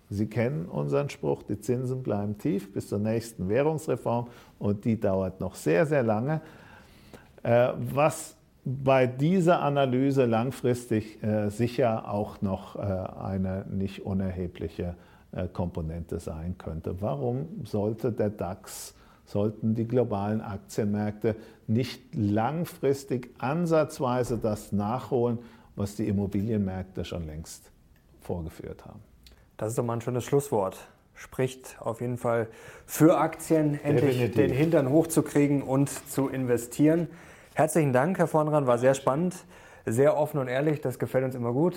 Sie 0.10 0.28
kennen 0.28 0.66
unseren 0.66 1.10
Spruch, 1.10 1.44
die 1.44 1.60
Zinsen 1.60 2.04
bleiben 2.04 2.38
tief 2.38 2.72
bis 2.72 2.90
zur 2.90 3.00
nächsten 3.00 3.50
Währungsreform 3.50 4.28
und 4.60 4.86
die 4.86 5.00
dauert 5.00 5.40
noch 5.40 5.56
sehr, 5.56 5.86
sehr 5.86 6.04
lange. 6.04 6.42
Äh, 7.44 7.74
was 7.78 8.36
bei 8.66 9.08
dieser 9.08 9.62
Analyse 9.62 10.26
langfristig 10.26 11.22
äh, 11.22 11.50
sicher 11.50 12.10
auch 12.10 12.42
noch 12.42 12.78
äh, 12.78 12.80
eine 12.80 13.66
nicht 13.70 14.06
unerhebliche 14.06 14.96
Komponente 15.52 16.20
sein 16.20 16.60
könnte. 16.60 17.02
Warum 17.02 17.66
sollte 17.66 18.12
der 18.12 18.30
DAX, 18.30 18.94
sollten 19.26 19.74
die 19.74 19.88
globalen 19.88 20.42
Aktienmärkte 20.42 21.36
nicht 21.66 22.14
langfristig 22.14 23.34
ansatzweise 23.40 24.38
das 24.38 24.72
nachholen, 24.72 25.40
was 25.76 25.96
die 25.96 26.08
Immobilienmärkte 26.08 27.04
schon 27.04 27.26
längst 27.26 27.72
vorgeführt 28.22 28.86
haben? 28.86 29.00
Das 29.58 29.70
ist 29.70 29.78
doch 29.78 29.84
mal 29.84 29.94
ein 29.94 30.02
schönes 30.02 30.24
Schlusswort. 30.24 30.78
Spricht 31.14 31.78
auf 31.80 32.02
jeden 32.02 32.18
Fall 32.18 32.48
für 32.88 33.18
Aktien, 33.18 33.80
endlich 33.84 34.18
Definitiv. 34.18 34.36
den 34.36 34.52
Hintern 34.52 34.90
hochzukriegen 34.90 35.62
und 35.62 35.90
zu 36.10 36.28
investieren. 36.28 37.08
Herzlichen 37.54 37.94
Dank, 37.94 38.18
Herr 38.18 38.28
Vornran, 38.28 38.66
war 38.66 38.80
sehr 38.80 38.96
spannend, 38.96 39.36
sehr 39.86 40.18
offen 40.18 40.40
und 40.40 40.48
ehrlich, 40.48 40.82
das 40.82 40.98
gefällt 40.98 41.24
uns 41.24 41.36
immer 41.36 41.54
gut 41.54 41.76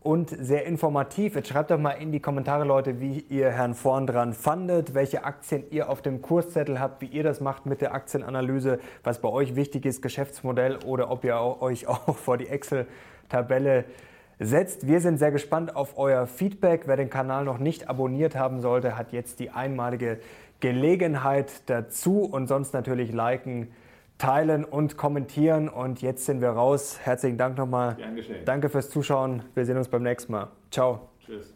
und 0.00 0.30
sehr 0.30 0.64
informativ. 0.64 1.34
Jetzt 1.34 1.48
schreibt 1.48 1.70
doch 1.70 1.78
mal 1.78 1.92
in 1.92 2.12
die 2.12 2.20
Kommentare, 2.20 2.64
Leute, 2.64 2.98
wie 2.98 3.20
ihr 3.28 3.50
Herrn 3.50 3.74
Vorn 3.74 4.32
fandet, 4.32 4.94
welche 4.94 5.24
Aktien 5.24 5.64
ihr 5.70 5.90
auf 5.90 6.00
dem 6.00 6.22
Kurszettel 6.22 6.80
habt, 6.80 7.02
wie 7.02 7.06
ihr 7.06 7.24
das 7.24 7.40
macht 7.40 7.66
mit 7.66 7.82
der 7.82 7.92
Aktienanalyse, 7.92 8.78
was 9.04 9.20
bei 9.20 9.28
euch 9.28 9.54
wichtig 9.54 9.84
ist, 9.84 10.00
Geschäftsmodell 10.00 10.78
oder 10.86 11.10
ob 11.10 11.24
ihr 11.24 11.36
euch 11.60 11.86
auch 11.88 12.16
vor 12.16 12.38
die 12.38 12.48
Excel-Tabelle 12.48 13.84
setzt. 14.38 14.86
Wir 14.86 15.00
sind 15.00 15.18
sehr 15.18 15.32
gespannt 15.32 15.74
auf 15.74 15.98
euer 15.98 16.26
Feedback. 16.26 16.82
Wer 16.86 16.96
den 16.96 17.10
Kanal 17.10 17.44
noch 17.44 17.58
nicht 17.58 17.88
abonniert 17.88 18.36
haben 18.36 18.60
sollte, 18.60 18.96
hat 18.96 19.12
jetzt 19.12 19.40
die 19.40 19.50
einmalige 19.50 20.18
Gelegenheit 20.60 21.62
dazu 21.66 22.22
und 22.22 22.46
sonst 22.46 22.72
natürlich 22.74 23.12
liken, 23.12 23.68
teilen 24.18 24.64
und 24.64 24.96
kommentieren. 24.96 25.68
Und 25.68 26.02
jetzt 26.02 26.26
sind 26.26 26.40
wir 26.40 26.50
raus. 26.50 26.98
Herzlichen 27.02 27.38
Dank 27.38 27.56
nochmal. 27.56 27.96
Danke 28.44 28.68
fürs 28.68 28.90
Zuschauen. 28.90 29.42
Wir 29.54 29.64
sehen 29.64 29.76
uns 29.76 29.88
beim 29.88 30.02
nächsten 30.02 30.32
Mal. 30.32 30.48
Ciao. 30.70 31.08
Tschüss. 31.24 31.54